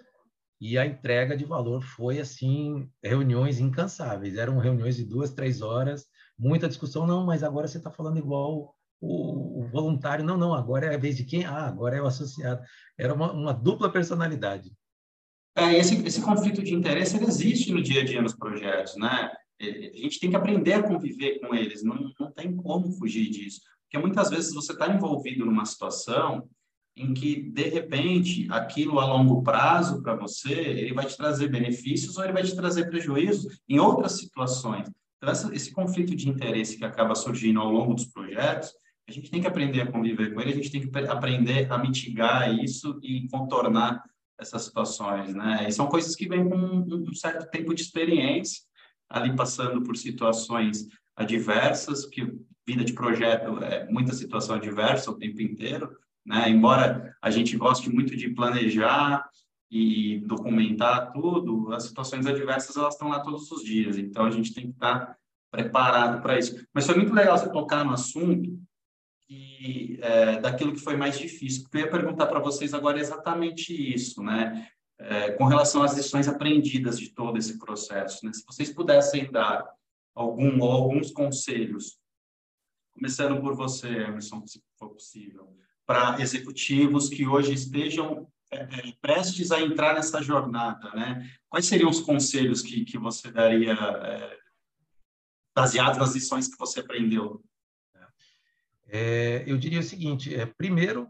E 0.59 0.77
a 0.77 0.85
entrega 0.85 1.37
de 1.37 1.45
valor 1.45 1.81
foi 1.81 2.19
assim 2.19 2.89
reuniões 3.03 3.59
incansáveis. 3.59 4.37
Eram 4.37 4.57
reuniões 4.57 4.95
de 4.95 5.03
duas, 5.05 5.31
três 5.31 5.61
horas 5.61 6.05
muita 6.37 6.67
discussão, 6.67 7.07
não, 7.07 7.25
mas 7.25 7.43
agora 7.43 7.67
você 7.67 7.77
está 7.77 7.89
falando 7.89 8.17
igual 8.17 8.75
o, 8.99 9.61
o, 9.61 9.67
voluntário, 9.67 10.25
não, 10.25 10.37
não, 10.37 10.53
agora 10.53 10.87
é 10.87 10.95
a 10.95 10.99
vez 10.99 11.15
de 11.15 11.23
quem? 11.23 11.45
Ah, 11.45 11.65
agora 11.65 11.95
é 11.95 12.01
o 12.01 12.05
associado. 12.07 12.61
Era 12.97 13.13
uma, 13.13 13.31
uma 13.31 13.53
dupla 13.53 13.91
personalidade. 13.91 14.75
É, 15.55 15.77
esse, 15.77 16.05
esse 16.05 16.21
conflito 16.21 16.61
de 16.61 16.73
interesse 16.73 17.15
ele 17.15 17.25
existe 17.25 17.71
no 17.71 17.81
dia 17.81 18.01
a 18.01 18.05
dia 18.05 18.21
nos 18.21 18.35
projetos, 18.35 18.95
né? 18.97 19.31
A 19.61 19.97
gente 19.97 20.19
tem 20.19 20.29
que 20.29 20.35
aprender 20.35 20.73
a 20.73 20.83
conviver 20.83 21.39
com 21.39 21.55
eles, 21.55 21.81
não, 21.81 22.11
não 22.19 22.29
tem 22.31 22.53
como 22.53 22.91
fugir 22.91 23.29
disso. 23.29 23.61
Porque 23.83 23.97
muitas 23.97 24.29
vezes 24.29 24.53
você 24.53 24.73
está 24.73 24.93
envolvido 24.93 25.45
numa 25.45 25.65
situação 25.65 26.47
em 26.97 27.13
que, 27.13 27.41
de 27.51 27.69
repente, 27.69 28.47
aquilo 28.49 28.99
a 28.99 29.05
longo 29.05 29.43
prazo 29.43 30.01
para 30.01 30.15
você, 30.15 30.53
ele 30.53 30.93
vai 30.93 31.05
te 31.05 31.15
trazer 31.15 31.49
benefícios 31.49 32.17
ou 32.17 32.23
ele 32.23 32.33
vai 32.33 32.43
te 32.43 32.55
trazer 32.55 32.89
prejuízos 32.89 33.59
em 33.67 33.79
outras 33.79 34.13
situações. 34.13 34.89
Então, 35.17 35.29
essa, 35.29 35.53
esse 35.53 35.71
conflito 35.71 36.15
de 36.15 36.29
interesse 36.29 36.77
que 36.77 36.85
acaba 36.85 37.15
surgindo 37.15 37.59
ao 37.59 37.71
longo 37.71 37.93
dos 37.93 38.05
projetos, 38.05 38.73
a 39.07 39.11
gente 39.11 39.29
tem 39.29 39.41
que 39.41 39.47
aprender 39.47 39.81
a 39.81 39.91
conviver 39.91 40.33
com 40.33 40.41
ele, 40.41 40.51
a 40.51 40.55
gente 40.55 40.71
tem 40.71 40.81
que 40.81 40.97
aprender 40.97 41.71
a 41.71 41.77
mitigar 41.77 42.53
isso 42.53 42.99
e 43.03 43.27
contornar 43.29 44.03
essas 44.39 44.63
situações, 44.63 45.33
né? 45.33 45.65
E 45.67 45.71
são 45.71 45.87
coisas 45.87 46.15
que 46.15 46.27
vêm 46.27 46.47
com 46.47 46.55
um 46.55 47.13
certo 47.13 47.49
tempo 47.49 47.73
de 47.73 47.81
experiência, 47.81 48.61
ali 49.09 49.35
passando 49.35 49.81
por 49.83 49.95
situações 49.95 50.87
adversas, 51.15 52.05
que 52.05 52.33
vida 52.67 52.83
de 52.83 52.93
projeto 52.93 53.63
é 53.63 53.87
muita 53.89 54.13
situação 54.13 54.55
adversa 54.55 55.11
o 55.11 55.17
tempo 55.17 55.41
inteiro, 55.41 55.95
né? 56.25 56.49
Embora 56.49 57.15
a 57.21 57.29
gente 57.29 57.55
goste 57.55 57.89
muito 57.89 58.15
de 58.15 58.29
planejar 58.29 59.23
e 59.71 60.19
documentar 60.25 61.11
tudo, 61.11 61.73
as 61.73 61.83
situações 61.83 62.25
adversas 62.25 62.75
elas 62.75 62.93
estão 62.93 63.09
lá 63.09 63.19
todos 63.19 63.51
os 63.51 63.63
dias, 63.63 63.97
então 63.97 64.25
a 64.25 64.31
gente 64.31 64.53
tem 64.53 64.65
que 64.65 64.73
estar 64.73 65.15
preparado 65.51 66.21
para 66.21 66.37
isso. 66.37 66.65
Mas 66.73 66.85
foi 66.85 66.95
muito 66.95 67.13
legal 67.13 67.37
você 67.37 67.51
tocar 67.51 67.83
no 67.83 67.91
assunto 67.93 68.59
e 69.29 69.97
é, 70.01 70.39
daquilo 70.39 70.73
que 70.73 70.79
foi 70.79 70.95
mais 70.95 71.17
difícil. 71.17 71.63
Porque 71.63 71.77
eu 71.77 71.81
ia 71.81 71.91
perguntar 71.91 72.27
para 72.27 72.39
vocês 72.39 72.73
agora 72.73 72.99
exatamente 72.99 73.73
isso, 73.73 74.21
né? 74.21 74.67
É, 74.97 75.31
com 75.31 75.45
relação 75.45 75.83
às 75.83 75.95
lições 75.95 76.27
aprendidas 76.27 76.97
de 76.97 77.09
todo 77.09 77.37
esse 77.37 77.57
processo, 77.57 78.25
né? 78.25 78.31
Se 78.33 78.45
vocês 78.45 78.71
pudessem 78.71 79.29
dar 79.31 79.65
algum 80.13 80.61
ou 80.61 80.71
alguns 80.71 81.11
conselhos, 81.11 81.99
começando 82.93 83.41
por 83.41 83.55
você, 83.55 83.89
Emerson, 83.89 84.45
se 84.47 84.63
for 84.79 84.89
possível, 84.89 85.53
para 85.85 86.21
executivos 86.21 87.09
que 87.09 87.27
hoje 87.27 87.53
estejam 87.53 88.27
é, 88.51 88.57
é, 88.57 88.93
prestes 89.01 89.51
a 89.51 89.59
entrar 89.59 89.95
nessa 89.95 90.21
jornada, 90.21 90.89
né? 90.91 91.29
Quais 91.49 91.65
seriam 91.65 91.89
os 91.89 91.99
conselhos 91.99 92.61
que, 92.61 92.85
que 92.85 92.97
você 92.97 93.31
daria 93.31 93.73
é, 93.73 94.37
baseados 95.53 95.97
nas 95.97 96.13
lições 96.13 96.47
que 96.47 96.57
você 96.57 96.79
aprendeu? 96.79 97.43
É, 98.87 99.43
eu 99.47 99.57
diria 99.57 99.79
o 99.79 99.83
seguinte: 99.83 100.33
é, 100.33 100.45
primeiro, 100.45 101.09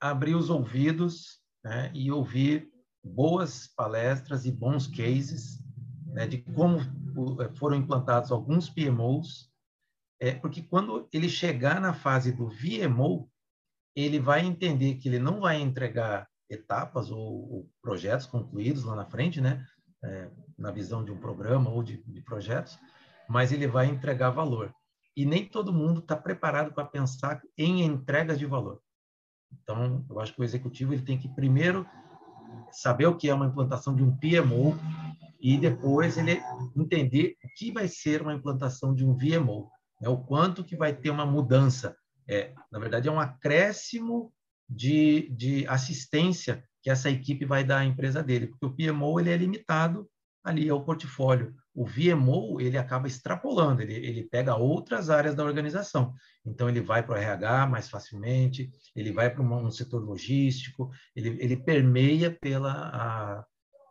abrir 0.00 0.34
os 0.34 0.50
ouvidos 0.50 1.40
né, 1.64 1.90
e 1.94 2.10
ouvir 2.10 2.68
boas 3.04 3.66
palestras 3.66 4.44
e 4.44 4.52
bons 4.52 4.86
cases 4.86 5.62
né, 6.06 6.26
de 6.26 6.38
como 6.38 6.78
foram 7.56 7.76
implantados 7.76 8.30
alguns 8.30 8.68
PMOs, 8.68 9.50
é, 10.20 10.32
porque 10.32 10.62
quando 10.62 11.08
ele 11.12 11.28
chegar 11.28 11.80
na 11.80 11.92
fase 11.92 12.32
do 12.32 12.48
VMO, 12.48 13.28
ele 13.94 14.18
vai 14.18 14.44
entender 14.44 14.94
que 14.94 15.08
ele 15.08 15.18
não 15.18 15.40
vai 15.40 15.60
entregar 15.60 16.28
etapas 16.48 17.10
ou, 17.10 17.18
ou 17.18 17.70
projetos 17.82 18.26
concluídos 18.26 18.84
lá 18.84 18.94
na 18.94 19.06
frente, 19.06 19.40
né? 19.40 19.64
É, 20.04 20.30
na 20.58 20.70
visão 20.72 21.04
de 21.04 21.12
um 21.12 21.18
programa 21.18 21.70
ou 21.70 21.82
de, 21.82 22.02
de 22.02 22.20
projetos, 22.22 22.76
mas 23.28 23.52
ele 23.52 23.68
vai 23.68 23.86
entregar 23.86 24.30
valor. 24.30 24.74
E 25.16 25.26
nem 25.26 25.46
todo 25.46 25.72
mundo 25.72 26.00
está 26.00 26.16
preparado 26.16 26.72
para 26.72 26.84
pensar 26.84 27.42
em 27.56 27.82
entregas 27.82 28.38
de 28.38 28.46
valor. 28.46 28.80
Então, 29.52 30.04
eu 30.08 30.20
acho 30.20 30.34
que 30.34 30.40
o 30.40 30.44
executivo 30.44 30.94
ele 30.94 31.02
tem 31.02 31.18
que 31.18 31.28
primeiro 31.28 31.86
saber 32.70 33.06
o 33.06 33.16
que 33.16 33.28
é 33.28 33.34
uma 33.34 33.46
implantação 33.46 33.94
de 33.94 34.02
um 34.02 34.16
PMO 34.16 34.78
e 35.40 35.58
depois 35.58 36.16
ele 36.16 36.40
entender 36.76 37.36
o 37.44 37.48
que 37.56 37.72
vai 37.72 37.88
ser 37.88 38.22
uma 38.22 38.34
implantação 38.34 38.94
de 38.94 39.04
um 39.04 39.14
VMO, 39.14 39.68
né? 40.00 40.08
o 40.08 40.18
quanto 40.18 40.64
que 40.64 40.76
vai 40.76 40.94
ter 40.94 41.10
uma 41.10 41.26
mudança. 41.26 41.96
É, 42.28 42.54
na 42.70 42.78
verdade, 42.78 43.08
é 43.08 43.12
um 43.12 43.20
acréscimo 43.20 44.32
de, 44.68 45.28
de 45.30 45.66
assistência 45.66 46.64
que 46.80 46.90
essa 46.90 47.10
equipe 47.10 47.44
vai 47.44 47.62
dar 47.62 47.78
à 47.78 47.84
empresa 47.84 48.22
dele, 48.22 48.46
porque 48.46 48.66
o 48.66 48.72
PMO 48.72 49.20
ele 49.20 49.30
é 49.30 49.36
limitado 49.36 50.08
ali 50.44 50.68
ao 50.68 50.84
portfólio. 50.84 51.54
O 51.74 51.86
VMO 51.86 52.60
ele 52.60 52.76
acaba 52.76 53.06
extrapolando, 53.06 53.80
ele, 53.80 53.94
ele 53.94 54.24
pega 54.24 54.56
outras 54.56 55.08
áreas 55.08 55.34
da 55.34 55.44
organização. 55.44 56.14
Então 56.44 56.68
ele 56.68 56.80
vai 56.80 57.02
para 57.02 57.14
o 57.14 57.18
RH 57.18 57.66
mais 57.66 57.88
facilmente, 57.88 58.70
ele 58.94 59.10
vai 59.10 59.30
para 59.30 59.42
um 59.42 59.70
setor 59.70 60.02
logístico, 60.02 60.90
ele, 61.16 61.30
ele 61.40 61.56
permeia 61.56 62.30
pela 62.30 62.72
a, 62.72 63.44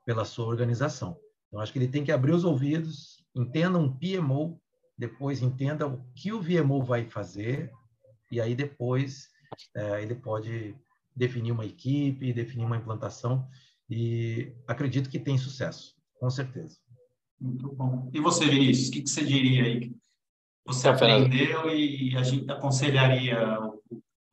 pela 0.06 0.26
sua 0.26 0.46
organização. 0.46 1.18
Então 1.48 1.60
acho 1.60 1.74
que 1.74 1.80
ele 1.80 1.88
tem 1.88 2.04
que 2.04 2.12
abrir 2.12 2.34
os 2.34 2.44
ouvidos, 2.44 3.26
entenda 3.36 3.78
um 3.78 3.92
PMO, 3.98 4.62
depois 4.98 5.42
entenda 5.42 5.88
o 5.88 6.04
que 6.14 6.32
o 6.32 6.42
VMO 6.42 6.84
vai 6.84 7.06
fazer 7.10 7.72
e 8.32 8.40
aí 8.40 8.54
depois 8.56 9.30
é, 9.76 10.02
ele 10.02 10.16
pode 10.16 10.76
definir 11.16 11.52
uma 11.52 11.66
equipe, 11.66 12.34
definir 12.34 12.66
uma 12.66 12.78
implantação 12.78 13.48
e 13.90 14.54
acredito 14.68 15.10
que 15.10 15.20
tem 15.20 15.38
sucesso, 15.38 15.96
com 16.20 16.30
certeza. 16.30 16.78
Muito 17.42 17.68
bom. 17.70 18.10
E 18.14 18.20
você, 18.20 18.46
Vinícius, 18.46 18.90
o 18.90 18.92
que, 18.92 19.02
que 19.02 19.10
você 19.10 19.26
diria 19.26 19.64
aí? 19.64 19.92
Você 20.66 20.88
aprendeu 20.88 21.76
e 21.76 22.16
a 22.16 22.24
gente 22.24 22.50
aconselharia 22.52 23.38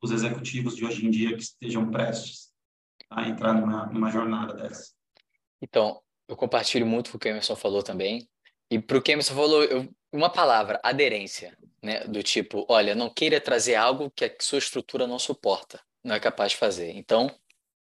os 0.01 0.11
executivos 0.11 0.75
de 0.75 0.85
hoje 0.85 1.05
em 1.05 1.09
dia 1.09 1.35
que 1.35 1.41
estejam 1.41 1.89
prestes 1.89 2.53
a 3.09 3.27
entrar 3.27 3.53
numa, 3.53 3.87
numa 3.87 4.11
jornada 4.11 4.53
dessa? 4.53 4.93
Então, 5.61 5.99
eu 6.27 6.35
compartilho 6.35 6.85
muito 6.85 7.13
o 7.15 7.19
que 7.19 7.27
o 7.27 7.31
Emerson 7.31 7.55
falou 7.55 7.81
também. 7.81 8.29
E 8.69 8.79
para 8.79 8.97
o 8.97 9.01
que 9.01 9.11
Emerson 9.11 9.33
falou, 9.33 9.63
eu, 9.63 9.89
uma 10.13 10.29
palavra, 10.29 10.79
aderência 10.83 11.57
né? 11.81 12.01
Do 12.05 12.21
tipo, 12.21 12.65
olha, 12.69 12.93
não 12.93 13.09
queira 13.09 13.39
trazer 13.39 13.75
algo 13.75 14.11
que 14.11 14.25
a 14.25 14.35
sua 14.39 14.59
estrutura 14.59 15.07
não 15.07 15.17
suporta, 15.17 15.81
não 16.03 16.15
é 16.15 16.19
capaz 16.19 16.51
de 16.51 16.57
fazer. 16.57 16.91
Então, 16.95 17.33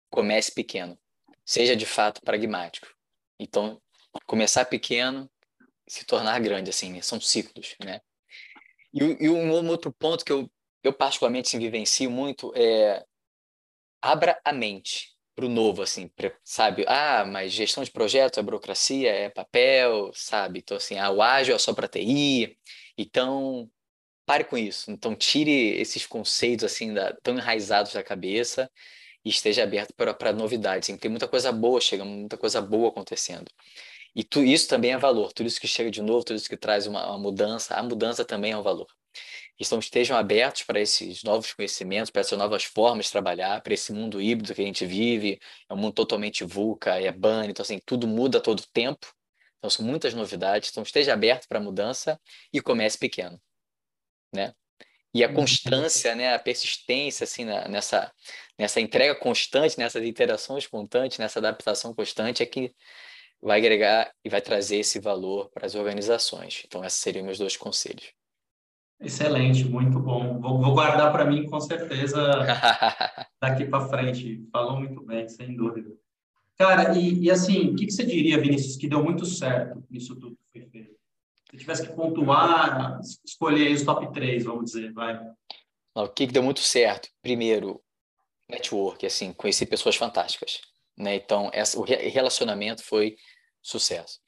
comece 0.10 0.54
pequeno. 0.54 0.98
Seja 1.44 1.76
de 1.76 1.86
fato 1.86 2.22
pragmático. 2.22 2.88
Então, 3.40 3.82
começar 4.26 4.66
pequeno 4.66 5.30
se 5.88 6.06
tornar 6.06 6.40
grande, 6.40 6.70
assim, 6.70 6.92
né? 6.92 7.02
são 7.02 7.20
ciclos, 7.22 7.76
né? 7.84 8.02
E, 8.94 9.26
e, 9.26 9.30
um 9.30 9.70
outro 9.70 9.92
ponto 9.92 10.26
que 10.26 10.32
eu, 10.32 10.50
eu 10.84 10.94
particularmente 10.94 11.50
assim, 11.50 11.60
vivencio 11.60 12.10
muito 12.10 12.52
é 12.56 13.06
abra 14.02 14.40
a 14.44 14.54
mente 14.54 15.16
para 15.36 15.46
o 15.46 15.50
novo, 15.50 15.82
assim, 15.82 16.08
pra, 16.08 16.32
sabe? 16.44 16.86
Ah, 16.88 17.26
mas 17.26 17.52
gestão 17.52 17.84
de 17.84 17.92
projeto 17.92 18.40
é 18.40 18.44
burocracia, 18.44 19.10
é 19.12 19.30
papel, 19.30 20.12
sabe? 20.14 20.60
Então, 20.60 20.78
assim, 20.78 20.98
ah, 20.98 21.12
o 21.12 21.22
ágil 21.22 21.56
é 21.56 21.60
só 21.60 21.74
para 21.74 21.88
TI. 21.88 22.58
Então, 22.98 23.70
pare 24.26 24.44
com 24.46 24.58
isso. 24.58 24.92
Então, 24.92 25.16
tire 25.16 25.52
esses 25.80 26.06
conceitos 26.08 26.66
assim 26.66 26.94
da, 26.94 27.14
tão 27.24 27.36
enraizados 27.36 27.94
da 27.94 28.04
cabeça 28.04 28.72
e 29.26 29.30
esteja 29.30 29.64
aberto 29.64 29.94
para 29.96 30.34
novidades. 30.34 30.90
Assim, 30.90 30.98
tem 30.98 31.12
muita 31.12 31.28
coisa 31.28 31.52
boa 31.52 31.82
chegando, 31.82 32.10
muita 32.12 32.38
coisa 32.38 32.62
boa 32.62 32.90
acontecendo. 32.90 33.48
E 34.16 34.24
tu, 34.24 34.44
isso 34.44 34.68
também 34.68 34.94
é 34.94 34.98
valor. 34.98 35.34
Tudo 35.34 35.48
isso 35.48 35.60
que 35.60 35.68
chega 35.68 35.92
de 35.92 36.02
novo, 36.02 36.24
tudo 36.24 36.38
isso 36.38 36.50
que 36.50 36.58
traz 36.58 36.88
uma, 36.88 37.06
uma 37.08 37.20
mudança, 37.20 37.76
a 37.76 37.84
mudança 37.84 38.24
também 38.24 38.54
é 38.54 38.58
um 38.58 38.64
valor. 38.64 38.88
Então, 39.60 39.80
estejam 39.80 40.18
abertos 40.18 40.64
para 40.64 40.80
esses 40.82 41.24
novos 41.24 41.54
conhecimentos, 41.54 42.12
para 42.12 42.22
essas 42.22 42.38
novas 42.38 42.64
formas 42.66 43.06
de 43.06 43.12
trabalhar, 43.12 43.62
para 43.62 43.74
esse 43.74 43.94
mundo 43.94 44.22
híbrido 44.22 44.54
que 44.54 44.62
a 44.62 44.66
gente 44.66 44.86
vive. 44.86 45.40
É 45.70 45.74
um 45.74 45.78
mundo 45.78 45.94
totalmente 45.94 46.44
VUCA, 46.44 47.00
é 47.00 47.12
BAN, 47.12 47.46
então, 47.48 47.64
assim, 47.64 47.80
tudo 47.86 48.08
muda 48.08 48.38
a 48.40 48.42
todo 48.42 48.64
tempo. 48.74 49.08
Então, 49.58 49.70
são 49.70 49.86
muitas 49.86 50.14
novidades. 50.14 50.70
Então, 50.72 50.84
esteja 50.84 51.14
aberto 51.14 51.48
para 51.48 51.60
a 51.60 51.62
mudança 51.62 52.20
e 52.54 52.62
comece 52.62 52.98
pequeno 52.98 53.40
né? 54.36 54.54
E 55.14 55.24
a 55.24 55.30
uhum. 55.30 55.36
constância, 55.36 56.14
né, 56.14 56.34
a 56.36 56.40
persistência 56.40 57.24
assim 57.24 57.46
na, 57.46 57.68
nessa 57.70 58.12
nessa 58.60 58.82
entrega 58.82 59.16
constante, 59.16 59.78
nessas 59.78 60.04
interações 60.04 60.68
constantes, 60.68 61.18
nessa 61.18 61.40
adaptação 61.40 61.94
constante 61.94 62.44
é 62.44 62.46
que 62.46 62.74
vai 63.46 63.60
agregar 63.60 64.12
e 64.24 64.30
vai 64.30 64.42
trazer 64.42 64.78
esse 64.78 65.00
valor 65.00 65.52
para 65.52 65.68
as 65.68 65.76
organizações. 65.76 66.64
Então, 66.66 66.84
esses 66.84 67.00
seriam 67.00 67.24
meus 67.24 67.38
dois 67.38 67.56
conselhos. 67.56 68.12
Excelente, 69.00 69.64
muito 69.66 70.00
bom. 70.00 70.40
Vou, 70.40 70.60
vou 70.60 70.74
guardar 70.74 71.12
para 71.12 71.26
mim 71.26 71.46
com 71.46 71.60
certeza 71.60 72.18
daqui 73.40 73.66
para 73.66 73.88
frente. 73.88 74.44
Falou 74.52 74.80
muito 74.80 75.00
bem, 75.06 75.30
sem 75.30 75.56
dúvida. 75.56 75.92
Cara, 76.58 76.98
e, 76.98 77.26
e 77.26 77.30
assim, 77.30 77.70
o 77.70 77.76
que, 77.76 77.86
que, 77.86 77.92
você 77.92 78.04
diria, 78.04 78.42
Vinícius, 78.42 78.78
que 78.78 78.88
deu 78.88 79.04
muito 79.04 79.28
certo 79.28 79.84
nisso 79.92 80.16
tudo 80.16 80.36
que 80.52 80.60
foi 80.60 80.70
feito? 80.72 80.96
Se 81.52 81.58
tivesse 81.58 81.88
que 81.88 81.94
pontuar, 81.94 83.00
escolher 83.24 83.72
os 83.72 83.84
top 83.84 84.12
3, 84.12 84.44
vamos 84.44 84.72
dizer, 84.72 84.92
vai. 84.92 85.22
O 85.94 86.08
que, 86.08 86.26
que 86.26 86.34
deu 86.34 86.42
muito 86.42 86.62
certo? 86.62 87.10
Primeiro, 87.22 87.80
network, 88.50 89.06
assim, 89.06 89.34
conheci 89.34 89.68
pessoas 89.68 89.96
fantásticas, 89.96 90.62
né? 90.98 91.16
Então, 91.16 91.52
essa, 91.54 91.80
o 91.80 91.84
relacionamento 91.84 92.84
foi 92.84 93.16
sucesso. 93.68 94.20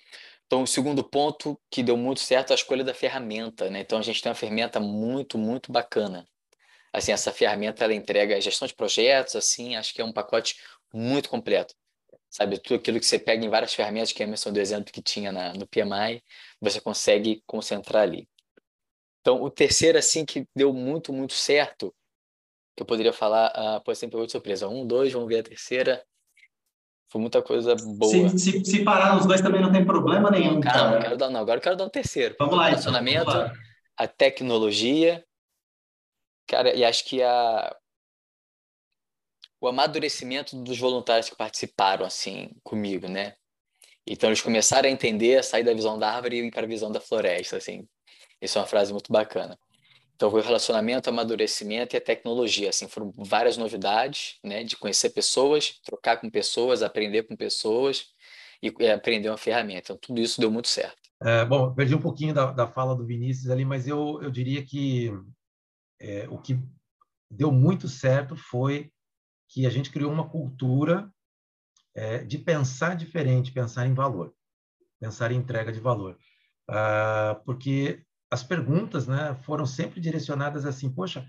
Então, 0.46 0.64
o 0.64 0.68
segundo 0.68 1.04
ponto 1.04 1.60
que 1.70 1.84
deu 1.84 1.98
muito 1.98 2.22
certo 2.22 2.52
é 2.52 2.54
a 2.54 2.56
escolha 2.56 2.84
da 2.84 2.94
ferramenta, 2.94 3.70
né? 3.70 3.82
Então, 3.82 4.00
a 4.00 4.02
gente 4.02 4.22
tem 4.22 4.30
uma 4.30 4.36
ferramenta 4.36 4.80
muito, 4.80 5.38
muito 5.38 5.72
bacana. 5.72 6.28
Assim, 6.94 7.12
essa 7.12 7.32
ferramenta, 7.32 7.84
ela 7.84 7.94
entrega 7.94 8.40
gestão 8.42 8.68
de 8.68 8.74
projetos, 8.74 9.36
assim, 9.36 9.76
acho 9.76 9.94
que 9.94 10.02
é 10.02 10.06
um 10.06 10.14
pacote 10.14 10.58
muito 10.94 11.30
completo 11.30 11.76
sabe? 12.30 12.60
Tudo 12.60 12.76
aquilo 12.76 13.00
que 13.00 13.06
você 13.06 13.18
pega 13.20 13.46
em 13.46 13.50
várias 13.50 13.74
ferramentas 13.74 14.12
que 14.12 14.22
a 14.22 14.26
Emerson 14.26 14.52
do 14.52 14.60
exemplo 14.60 14.92
que 14.92 15.02
tinha 15.02 15.32
na, 15.32 15.54
no 15.54 15.68
PMI, 15.68 16.24
você 16.62 16.80
consegue 16.80 17.44
concentrar 17.46 18.04
ali. 18.04 18.30
Então, 19.22 19.42
o 19.42 19.50
terceiro, 19.50 19.98
assim, 19.98 20.26
que 20.26 20.48
deu 20.56 20.74
muito, 20.74 21.12
muito 21.12 21.34
certo, 21.34 21.94
que 22.76 22.84
eu 22.84 22.86
poderia 22.86 23.12
falar, 23.12 23.52
uh, 23.52 23.84
pode 23.84 23.98
ser 23.98 24.08
de 24.08 24.32
surpresa. 24.32 24.68
Um, 24.68 24.86
dois, 24.86 25.12
vamos 25.12 25.28
ver 25.28 25.40
a 25.40 25.44
terceira. 25.44 26.06
Foi 27.10 27.22
muita 27.22 27.42
coisa 27.42 27.76
boa. 27.76 28.30
Se, 28.30 28.40
se, 28.40 28.66
se 28.66 28.84
parar 28.84 29.16
nos 29.16 29.26
dois 29.26 29.42
também 29.42 29.62
não 29.62 29.72
tem 29.72 29.86
problema 29.86 30.30
nenhum. 30.30 30.56
Não, 30.56 30.62
calma, 30.62 31.00
quero 31.00 31.18
dar, 31.18 31.30
não, 31.30 31.40
agora 31.40 31.58
eu 31.58 31.64
quero 31.64 31.78
dar 31.78 31.86
um 31.86 31.90
terceiro. 31.90 32.36
Vamos 32.38 32.56
lá, 32.56 32.64
o 32.64 32.70
relacionamento, 32.70 33.30
então, 33.30 33.52
a 33.98 34.08
tecnologia, 34.08 35.24
cara, 36.48 36.76
e 36.76 36.84
acho 36.84 37.06
que 37.06 37.24
a, 37.24 37.76
o 39.62 39.68
amadurecimento 39.68 40.56
dos 40.62 40.78
voluntários 40.78 41.30
que 41.30 41.36
participaram 41.36 42.06
assim 42.06 42.52
comigo, 42.64 43.08
né? 43.08 43.36
Então 44.06 44.30
eles 44.30 44.42
começaram 44.42 44.88
a 44.88 44.92
entender, 44.92 45.38
a 45.38 45.44
sair 45.44 45.64
da 45.64 45.74
visão 45.74 45.98
da 45.98 46.12
árvore 46.12 46.38
e 46.38 46.48
ir 46.48 46.52
para 46.52 46.64
a 46.64 46.70
visão 46.70 46.92
da 46.92 47.02
floresta, 47.02 47.58
assim. 47.58 47.88
Isso 48.42 48.58
é 48.58 48.62
uma 48.62 48.68
frase 48.68 48.92
muito 48.92 49.12
bacana. 49.12 49.58
Então 50.18 50.32
foi 50.32 50.42
o 50.42 50.44
relacionamento, 50.44 51.10
amadurecimento 51.12 51.96
e 51.96 51.98
a 51.98 52.02
tecnologia, 52.02 52.70
assim, 52.70 52.88
foram 52.88 53.14
várias 53.16 53.56
novidades, 53.56 54.40
né, 54.44 54.64
de 54.64 54.76
conhecer 54.76 55.12
pessoas, 55.12 55.80
trocar 55.86 56.18
com 56.18 56.28
pessoas, 56.28 56.82
aprender 56.82 57.24
com 57.28 57.36
pessoas 57.36 58.08
e, 58.62 58.74
e 58.80 58.90
aprender 58.90 59.30
uma 59.30 59.38
ferramenta. 59.38 59.94
Então 59.94 59.98
tudo 60.02 60.20
isso 60.20 60.42
deu 60.42 60.50
muito 60.50 60.70
certo. 60.70 60.98
É, 61.22 61.46
bom, 61.46 61.72
perdi 61.72 61.94
um 61.94 62.02
pouquinho 62.02 62.34
da, 62.34 62.52
da 62.52 62.68
fala 62.68 62.96
do 62.96 63.06
Vinícius 63.06 63.52
ali, 63.52 63.64
mas 63.64 63.88
eu, 63.88 64.20
eu 64.24 64.32
diria 64.32 64.66
que 64.66 65.12
é, 66.02 66.28
o 66.30 66.40
que 66.40 66.60
deu 67.30 67.52
muito 67.52 67.88
certo 67.88 68.36
foi 68.36 68.92
que 69.48 69.68
a 69.68 69.70
gente 69.70 69.92
criou 69.92 70.12
uma 70.12 70.28
cultura 70.28 71.12
é, 71.96 72.24
de 72.24 72.40
pensar 72.40 72.96
diferente, 72.96 73.52
pensar 73.52 73.86
em 73.86 73.94
valor, 73.94 74.34
pensar 75.00 75.32
em 75.32 75.36
entrega 75.38 75.72
de 75.72 75.80
valor. 75.80 76.18
Ah, 76.68 77.40
porque 77.46 78.04
as 78.30 78.44
perguntas 78.44 79.08
né, 79.08 79.36
foram 79.44 79.66
sempre 79.66 80.00
direcionadas 80.02 80.66
assim, 80.66 80.90
poxa, 80.90 81.28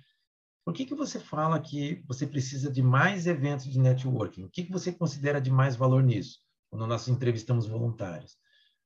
por 0.65 0.75
que, 0.75 0.85
que 0.85 0.95
você 0.95 1.19
fala 1.19 1.61
que 1.61 2.05
você 2.07 2.27
precisa 2.27 2.71
de 2.71 2.83
mais 2.83 3.27
eventos 3.27 3.67
de 3.67 3.79
networking? 3.79 4.45
O 4.45 4.51
que, 4.51 4.65
que 4.65 4.73
você 4.73 4.93
considera 4.93 5.41
de 5.41 5.51
mais 5.51 5.77
valor 5.77 6.03
nisso? 6.03 6.41
Quando 6.69 6.87
nós 6.87 7.09
entrevistamos 7.09 7.67
voluntários. 7.67 8.37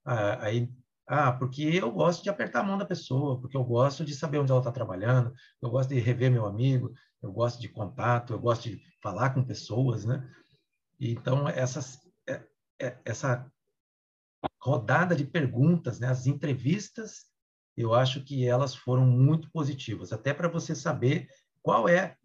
Ah, 0.05 0.45
aí, 0.45 0.73
ah, 1.09 1.33
porque 1.33 1.63
eu 1.63 1.91
gosto 1.91 2.23
de 2.23 2.31
apertar 2.31 2.61
a 2.61 2.65
mão 2.65 2.79
da 2.79 2.85
pessoa, 2.85 3.41
porque 3.41 3.57
eu 3.57 3.65
gosto 3.65 4.05
de 4.05 4.15
saber 4.15 4.39
onde 4.39 4.53
ela 4.53 4.61
está 4.61 4.71
trabalhando, 4.71 5.35
eu 5.61 5.71
gosto 5.71 5.89
de 5.89 5.99
rever 5.99 6.31
meu 6.31 6.47
amigo, 6.47 6.93
eu 7.21 7.33
gosto 7.33 7.61
de 7.61 7.69
contato, 7.69 8.33
eu 8.33 8.39
gosto 8.39 8.69
de 8.69 8.81
falar 9.03 9.31
com 9.31 9.45
pessoas, 9.45 10.05
né? 10.05 10.29
Então, 11.01 11.49
essas, 11.49 12.01
é, 12.29 12.47
é, 12.81 12.99
essa 13.05 13.51
rodada 14.61 15.17
de 15.17 15.25
perguntas, 15.25 15.99
né, 15.99 16.07
as 16.07 16.27
entrevistas, 16.27 17.32
eu 17.77 17.95
acho 17.95 18.23
que 18.23 18.47
elas 18.47 18.75
foram 18.75 19.07
muito 19.07 19.51
positivas, 19.51 20.13
até 20.13 20.35
para 20.35 20.49
você 20.49 20.75
saber 20.75 21.29
qual 21.63 21.89
é 21.89 22.17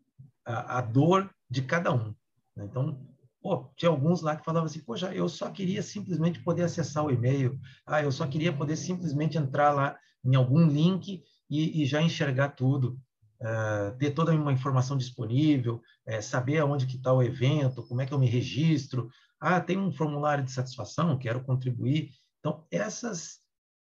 a, 0.45 0.79
a 0.79 0.81
dor 0.81 1.29
de 1.49 1.61
cada 1.61 1.93
um. 1.93 2.13
Né? 2.55 2.65
Então, 2.65 2.99
pô, 3.41 3.71
tinha 3.75 3.89
alguns 3.89 4.21
lá 4.21 4.35
que 4.35 4.43
falavam 4.43 4.65
assim, 4.65 4.81
poxa, 4.81 5.13
eu 5.13 5.29
só 5.29 5.49
queria 5.49 5.81
simplesmente 5.81 6.43
poder 6.43 6.63
acessar 6.63 7.05
o 7.05 7.11
e-mail, 7.11 7.59
ah, 7.85 8.01
eu 8.01 8.11
só 8.11 8.27
queria 8.27 8.51
poder 8.51 8.75
simplesmente 8.75 9.37
entrar 9.37 9.71
lá 9.71 9.97
em 10.23 10.35
algum 10.35 10.67
link 10.67 11.23
e, 11.49 11.81
e 11.81 11.85
já 11.85 12.01
enxergar 12.01 12.49
tudo, 12.49 12.99
uh, 13.41 13.97
ter 13.97 14.11
toda 14.11 14.33
uma 14.33 14.51
informação 14.51 14.97
disponível, 14.97 15.81
uh, 16.07 16.21
saber 16.21 16.59
aonde 16.59 16.85
que 16.85 16.97
está 16.97 17.13
o 17.13 17.23
evento, 17.23 17.85
como 17.87 18.01
é 18.01 18.05
que 18.05 18.13
eu 18.13 18.19
me 18.19 18.27
registro, 18.27 19.09
ah, 19.39 19.61
tem 19.61 19.77
um 19.77 19.91
formulário 19.91 20.43
de 20.43 20.51
satisfação, 20.51 21.17
quero 21.17 21.43
contribuir. 21.43 22.11
Então, 22.39 22.65
essas, 22.71 23.39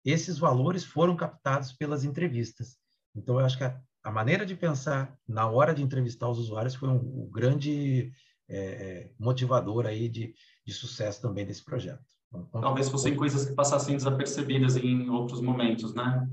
esses 0.04 0.38
valores 0.38 0.84
foram 0.84 1.16
captados 1.16 1.72
pelas 1.72 2.04
entrevistas. 2.04 2.78
Então, 3.16 3.40
eu 3.40 3.46
acho 3.46 3.58
que 3.58 3.64
a, 3.64 3.80
a 4.04 4.12
maneira 4.12 4.46
de 4.46 4.56
pensar 4.56 5.18
na 5.28 5.50
hora 5.50 5.74
de 5.74 5.82
entrevistar 5.82 6.30
os 6.30 6.40
usuários 6.40 6.76
foi 6.76 6.90
um, 6.90 7.24
um 7.24 7.30
grande 7.32 8.12
é, 8.50 8.58
é, 8.58 9.12
motivador 9.20 9.86
aí 9.86 10.10
de, 10.10 10.34
de 10.66 10.74
sucesso 10.74 11.22
também 11.22 11.46
desse 11.46 11.64
projeto. 11.64 12.04
Então, 12.30 12.62
Talvez 12.62 12.90
fossem 12.90 13.16
coisas 13.16 13.46
que 13.46 13.54
passassem 13.54 13.96
desapercebidas 13.96 14.76
em 14.76 15.10
outros 15.10 15.40
momentos, 15.40 15.94
né? 15.94 16.28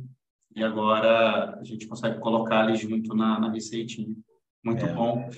E 0.54 0.64
agora 0.64 1.58
a 1.58 1.64
gente 1.64 1.86
consegue 1.86 2.18
colocar 2.18 2.60
ali 2.60 2.76
junto 2.76 3.14
na, 3.14 3.38
na 3.38 3.52
receitinha. 3.52 4.14
Muito 4.64 4.84
é. 4.84 4.92
bom. 4.92 5.30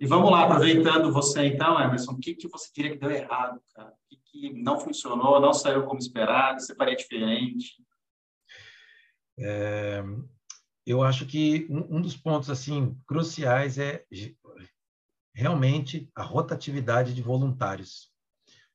E 0.00 0.06
vamos 0.06 0.30
lá, 0.30 0.44
aproveitando 0.44 1.12
você 1.12 1.44
então, 1.44 1.78
Emerson, 1.78 2.12
o 2.12 2.18
que, 2.18 2.34
que 2.34 2.48
você 2.48 2.70
diria 2.74 2.92
que 2.92 2.96
deu 2.96 3.10
errado, 3.10 3.60
cara? 3.74 3.90
O 3.90 4.08
que, 4.08 4.16
que 4.24 4.52
não 4.54 4.80
funcionou, 4.80 5.38
não 5.38 5.52
saiu 5.52 5.84
como 5.84 5.98
esperado, 5.98 6.58
você 6.58 6.74
diferente? 6.96 7.84
É, 9.38 10.02
eu 10.86 11.02
acho 11.02 11.26
que 11.26 11.66
um, 11.68 11.98
um 11.98 12.00
dos 12.00 12.16
pontos 12.16 12.48
assim 12.48 12.98
cruciais 13.06 13.76
é 13.76 14.06
realmente 15.34 16.10
a 16.14 16.22
rotatividade 16.22 17.14
de 17.14 17.20
voluntários. 17.20 18.10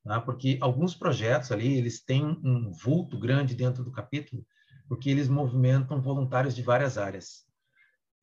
Né? 0.06 0.22
Porque 0.24 0.60
alguns 0.62 0.94
projetos 0.94 1.52
ali, 1.52 1.76
eles 1.76 2.04
têm 2.04 2.24
um 2.24 2.72
vulto 2.72 3.20
grande 3.20 3.56
dentro 3.56 3.84
do 3.84 3.92
capítulo, 3.92 4.46
porque 4.88 5.10
eles 5.10 5.28
movimentam 5.28 6.00
voluntários 6.00 6.56
de 6.56 6.62
várias 6.62 7.00
áreas. 7.00 7.48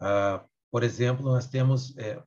Ah, 0.01 0.45
por 0.71 0.85
exemplo, 0.85 1.25
nós 1.25 1.49
temos 1.49 1.97
é, 1.99 2.23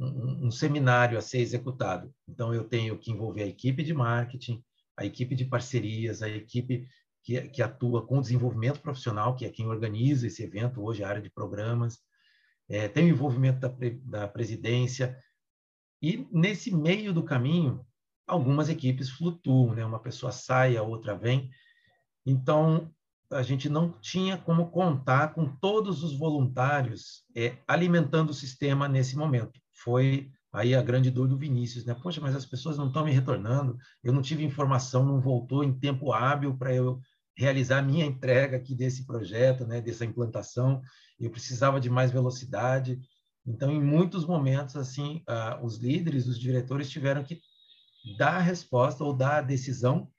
um, 0.00 0.46
um, 0.46 0.50
seminário 0.50 1.18
a 1.18 1.20
ser 1.20 1.38
executado. 1.38 2.12
Então, 2.28 2.54
eu 2.54 2.64
tenho 2.64 2.98
que 2.98 3.10
envolver 3.10 3.42
a 3.42 3.46
equipe 3.46 3.82
de 3.82 3.92
marketing, 3.92 4.62
a 4.96 5.04
equipe 5.04 5.34
de 5.34 5.44
parcerias, 5.44 6.22
a 6.22 6.28
equipe 6.28 6.88
que, 7.22 7.42
que 7.48 7.62
atua 7.62 8.06
com 8.06 8.20
desenvolvimento 8.20 8.80
profissional, 8.80 9.36
que 9.36 9.44
é 9.44 9.50
quem 9.50 9.66
organiza 9.66 10.26
esse 10.26 10.42
evento 10.42 10.82
hoje, 10.82 11.04
a 11.04 11.08
área 11.08 11.22
de 11.22 11.30
programas. 11.30 11.98
É, 12.68 12.88
tem 12.88 13.04
o 13.04 13.08
envolvimento 13.08 13.60
da, 13.60 13.72
da 14.04 14.28
presidência, 14.28 15.18
e 16.02 16.26
nesse 16.32 16.74
meio 16.74 17.12
do 17.12 17.22
caminho, 17.22 17.84
algumas 18.26 18.68
equipes 18.68 19.10
flutuam, 19.10 19.74
né? 19.74 19.84
Uma 19.84 20.00
pessoa 20.00 20.32
sai, 20.32 20.76
a 20.76 20.82
outra 20.82 21.14
vem. 21.14 21.50
Então, 22.24 22.90
a 23.30 23.42
gente 23.42 23.68
não 23.68 23.92
tinha 24.00 24.38
como 24.38 24.70
contar 24.70 25.34
com 25.34 25.46
todos 25.56 26.02
os 26.02 26.16
voluntários 26.18 27.24
é, 27.36 27.58
alimentando 27.68 28.30
o 28.30 28.34
sistema 28.34 28.88
nesse 28.88 29.16
momento. 29.16 29.60
Foi 29.82 30.30
aí 30.52 30.74
a 30.74 30.82
grande 30.82 31.10
dor 31.10 31.28
do 31.28 31.38
Vinícius, 31.38 31.84
né? 31.84 31.94
Poxa, 31.94 32.20
mas 32.20 32.34
as 32.34 32.44
pessoas 32.44 32.76
não 32.76 32.88
estão 32.88 33.04
me 33.04 33.12
retornando, 33.12 33.76
eu 34.02 34.12
não 34.12 34.20
tive 34.20 34.44
informação, 34.44 35.04
não 35.04 35.20
voltou 35.20 35.62
em 35.62 35.72
tempo 35.72 36.12
hábil 36.12 36.56
para 36.56 36.74
eu 36.74 37.00
realizar 37.36 37.78
a 37.78 37.82
minha 37.82 38.04
entrega 38.04 38.56
aqui 38.56 38.74
desse 38.74 39.06
projeto, 39.06 39.66
né? 39.66 39.80
Dessa 39.80 40.04
implantação. 40.04 40.82
Eu 41.18 41.30
precisava 41.30 41.80
de 41.80 41.88
mais 41.88 42.10
velocidade. 42.10 43.00
Então, 43.46 43.70
em 43.70 43.82
muitos 43.82 44.26
momentos, 44.26 44.76
assim, 44.76 45.22
uh, 45.28 45.64
os 45.64 45.78
líderes, 45.78 46.26
os 46.26 46.38
diretores 46.38 46.90
tiveram 46.90 47.22
que 47.24 47.40
dar 48.18 48.36
a 48.36 48.40
resposta 48.40 49.04
ou 49.04 49.14
dar 49.14 49.38
a 49.38 49.42
decisão 49.42 50.10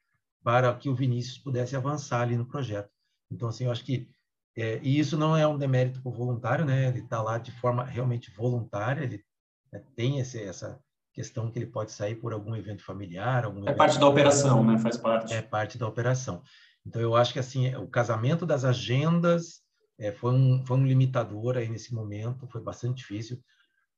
para 0.43 0.73
que 0.75 0.89
o 0.89 0.95
Vinícius 0.95 1.37
pudesse 1.37 1.75
avançar 1.75 2.21
ali 2.21 2.35
no 2.35 2.47
projeto. 2.47 2.89
Então, 3.29 3.49
assim, 3.49 3.65
eu 3.65 3.71
acho 3.71 3.85
que 3.85 4.09
é, 4.57 4.79
e 4.83 4.99
isso 4.99 5.17
não 5.17 5.37
é 5.37 5.47
um 5.47 5.57
demérito 5.57 6.01
para 6.01 6.09
o 6.09 6.13
voluntário, 6.13 6.65
né? 6.65 6.87
Ele 6.87 6.99
está 6.99 7.21
lá 7.21 7.37
de 7.37 7.51
forma 7.51 7.85
realmente 7.85 8.31
voluntária, 8.31 9.03
ele 9.03 9.23
né, 9.71 9.83
tem 9.95 10.19
esse, 10.19 10.41
essa 10.41 10.79
questão 11.13 11.51
que 11.51 11.59
ele 11.59 11.67
pode 11.67 11.91
sair 11.91 12.15
por 12.15 12.33
algum 12.33 12.55
evento 12.55 12.83
familiar, 12.83 13.45
algum 13.45 13.61
é 13.61 13.63
evento 13.63 13.77
parte 13.77 13.99
da 13.99 14.07
operação, 14.07 14.63
né? 14.63 14.77
Faz 14.77 14.97
parte. 14.97 15.33
É 15.33 15.41
parte 15.41 15.77
da 15.77 15.87
operação. 15.87 16.41
Então, 16.85 17.01
eu 17.01 17.15
acho 17.15 17.33
que 17.33 17.39
assim, 17.39 17.73
o 17.75 17.87
casamento 17.87 18.45
das 18.45 18.65
agendas 18.65 19.61
é, 19.99 20.11
foi, 20.11 20.33
um, 20.33 20.65
foi 20.65 20.77
um 20.77 20.85
limitador 20.85 21.57
aí 21.57 21.69
nesse 21.69 21.93
momento, 21.93 22.47
foi 22.47 22.61
bastante 22.61 22.97
difícil, 22.97 23.39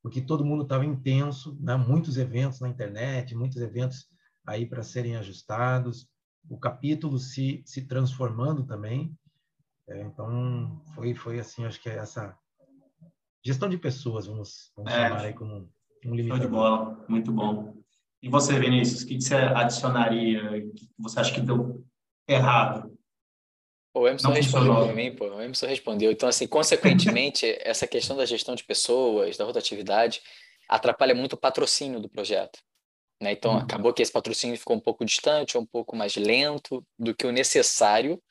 porque 0.01 0.21
todo 0.21 0.43
mundo 0.43 0.63
estava 0.63 0.85
intenso, 0.85 1.57
né? 1.61 1.77
muitos 1.77 2.17
eventos 2.17 2.59
na 2.59 2.67
internet, 2.67 3.33
muitos 3.35 3.61
eventos 3.61 4.07
aí 4.45 4.65
para 4.65 4.83
serem 4.83 5.15
ajustados, 5.15 6.09
o 6.49 6.57
capítulo 6.57 7.17
se, 7.17 7.63
se 7.65 7.87
transformando 7.87 8.65
também. 8.65 9.17
É, 9.87 10.01
então, 10.01 10.81
foi, 10.93 11.13
foi 11.13 11.39
assim, 11.39 11.63
acho 11.63 11.81
que 11.81 11.89
é 11.89 11.95
essa 11.95 12.37
gestão 13.43 13.69
de 13.69 13.77
pessoas, 13.77 14.27
vamos, 14.27 14.71
vamos 14.75 14.91
é, 14.91 15.07
chamar 15.07 15.21
aí 15.21 15.33
como 15.33 15.69
um 16.05 16.15
limitador. 16.15 16.37
Show 16.37 16.45
de 16.45 16.47
bola, 16.47 17.05
muito 17.07 17.31
bom. 17.31 17.77
E 18.21 18.29
você, 18.29 18.57
Vinícius, 18.57 19.03
o 19.03 19.07
que 19.07 19.21
você 19.21 19.35
adicionaria? 19.35 20.49
O 20.51 20.73
que 20.73 20.89
você 20.97 21.19
acha 21.19 21.33
que 21.33 21.41
deu 21.41 21.85
errado 22.27 22.93
o 23.93 24.07
Emerson 24.07 24.29
não 24.29 24.35
respondeu 24.35 24.73
para 24.73 24.93
mim, 24.93 25.15
pô. 25.15 25.25
O 25.27 25.41
Emerson 25.41 25.67
respondeu. 25.67 26.11
Então, 26.11 26.27
assim, 26.27 26.47
consequentemente, 26.47 27.45
essa 27.61 27.85
questão 27.85 28.17
da 28.17 28.25
gestão 28.25 28.55
de 28.55 28.63
pessoas, 28.63 29.37
da 29.37 29.45
rotatividade, 29.45 30.21
atrapalha 30.67 31.13
muito 31.13 31.33
o 31.33 31.37
patrocínio 31.37 31.99
do 31.99 32.09
projeto. 32.09 32.59
Né? 33.21 33.33
Então, 33.33 33.53
hum. 33.53 33.59
acabou 33.59 33.93
que 33.93 34.01
esse 34.01 34.11
patrocínio 34.11 34.57
ficou 34.57 34.75
um 34.75 34.79
pouco 34.79 35.05
distante, 35.05 35.57
um 35.57 35.65
pouco 35.65 35.95
mais 35.95 36.15
lento 36.15 36.83
do 36.97 37.13
que 37.13 37.27
o 37.27 37.31
necessário 37.31 38.21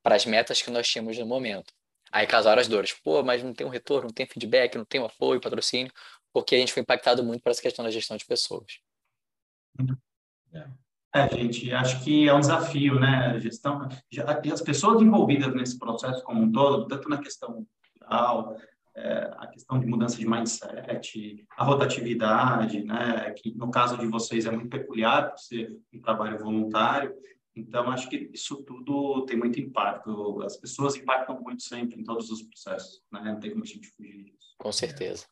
para 0.00 0.14
as 0.14 0.24
metas 0.24 0.62
que 0.62 0.70
nós 0.70 0.88
tínhamos 0.88 1.18
no 1.18 1.26
momento. 1.26 1.74
Aí 2.12 2.26
casaram 2.26 2.60
as 2.60 2.68
dores. 2.68 2.92
Pô, 2.92 3.22
mas 3.22 3.42
não 3.42 3.54
tem 3.54 3.66
um 3.66 3.70
retorno, 3.70 4.08
não 4.08 4.14
tem 4.14 4.26
feedback, 4.26 4.76
não 4.76 4.84
tem 4.84 5.00
um 5.00 5.06
apoio, 5.06 5.40
patrocínio, 5.40 5.92
porque 6.32 6.54
a 6.54 6.58
gente 6.58 6.72
foi 6.72 6.82
impactado 6.82 7.22
muito 7.22 7.42
por 7.42 7.50
essa 7.50 7.62
questão 7.62 7.84
da 7.84 7.90
gestão 7.90 8.16
de 8.16 8.24
pessoas. 8.24 8.80
É. 10.52 10.66
É, 11.12 11.28
gente, 11.28 11.72
acho 11.72 12.04
que 12.04 12.28
é 12.28 12.34
um 12.34 12.38
desafio, 12.38 13.00
né? 13.00 13.32
A 13.34 13.38
gestão, 13.38 13.88
as 14.52 14.62
pessoas 14.62 15.02
envolvidas 15.02 15.52
nesse 15.52 15.76
processo 15.76 16.22
como 16.22 16.42
um 16.42 16.52
todo, 16.52 16.86
tanto 16.86 17.08
na 17.08 17.18
questão 17.18 17.66
cultural, 17.98 18.56
é, 18.94 19.30
a 19.38 19.46
questão 19.48 19.80
de 19.80 19.86
mudança 19.86 20.16
de 20.16 20.28
mindset, 20.28 21.44
a 21.56 21.64
rotatividade, 21.64 22.84
né? 22.84 23.32
Que 23.32 23.52
no 23.56 23.72
caso 23.72 23.98
de 23.98 24.06
vocês 24.06 24.46
é 24.46 24.52
muito 24.52 24.68
peculiar 24.68 25.30
por 25.30 25.38
ser 25.38 25.76
um 25.92 26.00
trabalho 26.00 26.38
voluntário. 26.38 27.12
Então, 27.54 27.90
acho 27.90 28.08
que 28.08 28.30
isso 28.32 28.62
tudo 28.62 29.24
tem 29.26 29.36
muito 29.36 29.60
impacto. 29.60 30.42
As 30.42 30.56
pessoas 30.56 30.94
impactam 30.94 31.40
muito 31.40 31.62
sempre 31.62 32.00
em 32.00 32.04
todos 32.04 32.30
os 32.30 32.42
processos, 32.42 33.02
né? 33.12 33.20
Não 33.24 33.40
tem 33.40 33.50
como 33.50 33.64
a 33.64 33.66
gente 33.66 33.88
fugir 33.88 34.24
disso. 34.24 34.54
Com 34.58 34.72
certeza. 34.72 35.26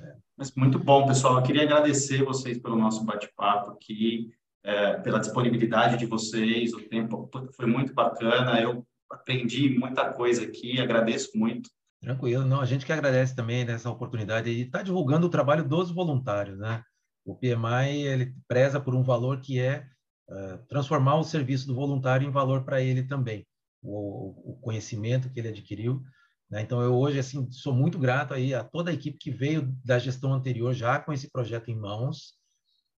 É. 0.00 0.16
Mas 0.36 0.54
muito 0.54 0.78
bom, 0.78 1.06
pessoal. 1.06 1.36
Eu 1.36 1.42
queria 1.42 1.62
agradecer 1.62 2.24
vocês 2.24 2.58
pelo 2.58 2.76
nosso 2.76 3.04
bate-papo 3.04 3.72
aqui 3.72 4.32
é, 4.62 4.94
pela 4.98 5.18
disponibilidade 5.18 5.96
de 5.96 6.06
vocês, 6.06 6.72
o 6.74 6.82
tempo 6.82 7.30
foi 7.56 7.66
muito 7.66 7.94
bacana, 7.94 8.60
eu 8.60 8.86
aprendi 9.10 9.70
muita 9.70 10.12
coisa 10.12 10.44
aqui, 10.44 10.80
agradeço 10.80 11.30
muito. 11.34 11.70
Tranquilo, 12.00 12.44
não, 12.44 12.60
a 12.60 12.66
gente 12.66 12.86
que 12.86 12.92
agradece 12.92 13.34
também 13.34 13.64
nessa 13.64 13.90
oportunidade 13.90 14.54
de 14.54 14.62
estar 14.62 14.78
tá 14.78 14.84
divulgando 14.84 15.26
o 15.26 15.30
trabalho 15.30 15.66
dos 15.66 15.90
voluntários, 15.90 16.58
né? 16.58 16.82
O 17.24 17.34
PMI, 17.34 18.02
ele 18.06 18.34
preza 18.48 18.80
por 18.80 18.94
um 18.94 19.02
valor 19.02 19.40
que 19.40 19.58
é 19.58 19.86
uh, 20.30 20.66
transformar 20.68 21.16
o 21.16 21.24
serviço 21.24 21.66
do 21.66 21.74
voluntário 21.74 22.26
em 22.26 22.30
valor 22.30 22.64
para 22.64 22.80
ele 22.80 23.02
também, 23.02 23.46
o, 23.82 24.52
o, 24.52 24.60
conhecimento 24.60 25.30
que 25.30 25.40
ele 25.40 25.48
adquiriu, 25.48 26.02
né? 26.50 26.62
Então, 26.62 26.80
eu 26.82 26.94
hoje, 26.94 27.18
assim, 27.18 27.50
sou 27.50 27.74
muito 27.74 27.98
grato 27.98 28.34
aí 28.34 28.54
a 28.54 28.64
toda 28.64 28.90
a 28.90 28.94
equipe 28.94 29.18
que 29.18 29.30
veio 29.30 29.74
da 29.84 29.98
gestão 29.98 30.32
anterior 30.32 30.74
já 30.74 30.98
com 30.98 31.12
esse 31.12 31.30
projeto 31.30 31.70
em 31.70 31.76
mãos, 31.76 32.34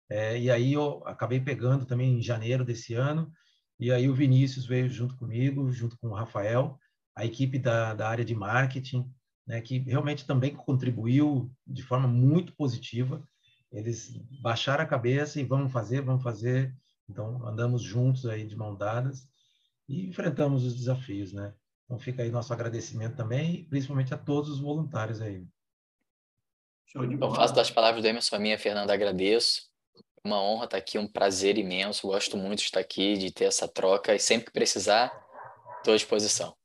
é, 0.09 0.38
e 0.39 0.51
aí 0.51 0.73
eu 0.73 1.01
acabei 1.05 1.39
pegando 1.39 1.86
também 1.86 2.17
em 2.17 2.21
janeiro 2.21 2.65
desse 2.65 2.93
ano, 2.93 3.32
e 3.79 3.91
aí 3.91 4.09
o 4.09 4.13
Vinícius 4.13 4.65
veio 4.65 4.89
junto 4.89 5.15
comigo, 5.15 5.71
junto 5.71 5.97
com 5.97 6.09
o 6.09 6.13
Rafael, 6.13 6.77
a 7.15 7.25
equipe 7.25 7.57
da, 7.57 7.93
da 7.93 8.07
área 8.07 8.23
de 8.23 8.36
marketing, 8.36 9.09
né, 9.47 9.59
que 9.61 9.79
realmente 9.79 10.25
também 10.25 10.55
contribuiu 10.55 11.51
de 11.65 11.84
forma 11.84 12.07
muito 12.07 12.55
positiva. 12.55 13.23
Eles 13.71 14.15
baixaram 14.41 14.84
a 14.84 14.88
cabeça 14.88 15.39
e 15.39 15.43
vamos 15.43 15.71
fazer, 15.71 16.01
vamos 16.01 16.23
fazer. 16.23 16.75
Então, 17.12 17.45
andamos 17.45 17.82
juntos 17.82 18.26
aí 18.26 18.45
de 18.45 18.55
mão 18.55 18.76
dadas 18.76 19.28
e 19.88 20.07
enfrentamos 20.07 20.66
os 20.66 20.76
desafios, 20.76 21.34
né? 21.34 21.53
Então, 21.86 21.99
fica 21.99 22.24
aí 22.24 22.32
nosso 22.32 22.53
agradecimento 22.53 23.18
também, 23.18 23.66
principalmente 23.66 24.14
a 24.14 24.18
todos 24.18 24.49
os 24.49 24.59
voluntários 24.59 25.22
aí. 25.22 25.45
Eu 26.95 27.36
faço 27.36 27.53
das 27.53 27.70
palavras 27.70 28.01
do 28.01 28.07
Emerson 28.07 28.36
a 28.36 28.39
minha, 28.39 28.57
Fernanda, 28.57 28.93
agradeço 28.93 29.72
uma 30.24 30.41
honra 30.41 30.66
estar 30.66 30.78
aqui, 30.78 30.97
um 30.97 31.07
prazer 31.07 31.57
imenso. 31.57 32.07
Gosto 32.07 32.38
muito 32.38 32.59
de 32.59 32.66
estar 32.66 32.80
aqui, 32.80 33.18
de 33.18 33.32
ter 33.32 33.45
essa 33.45 33.68
troca 33.68 34.14
e 34.14 34.20
sempre 34.20 34.47
que 34.47 34.51
precisar, 34.51 35.12
estou 35.80 35.93
à 35.93 35.97
disposição. 35.97 36.55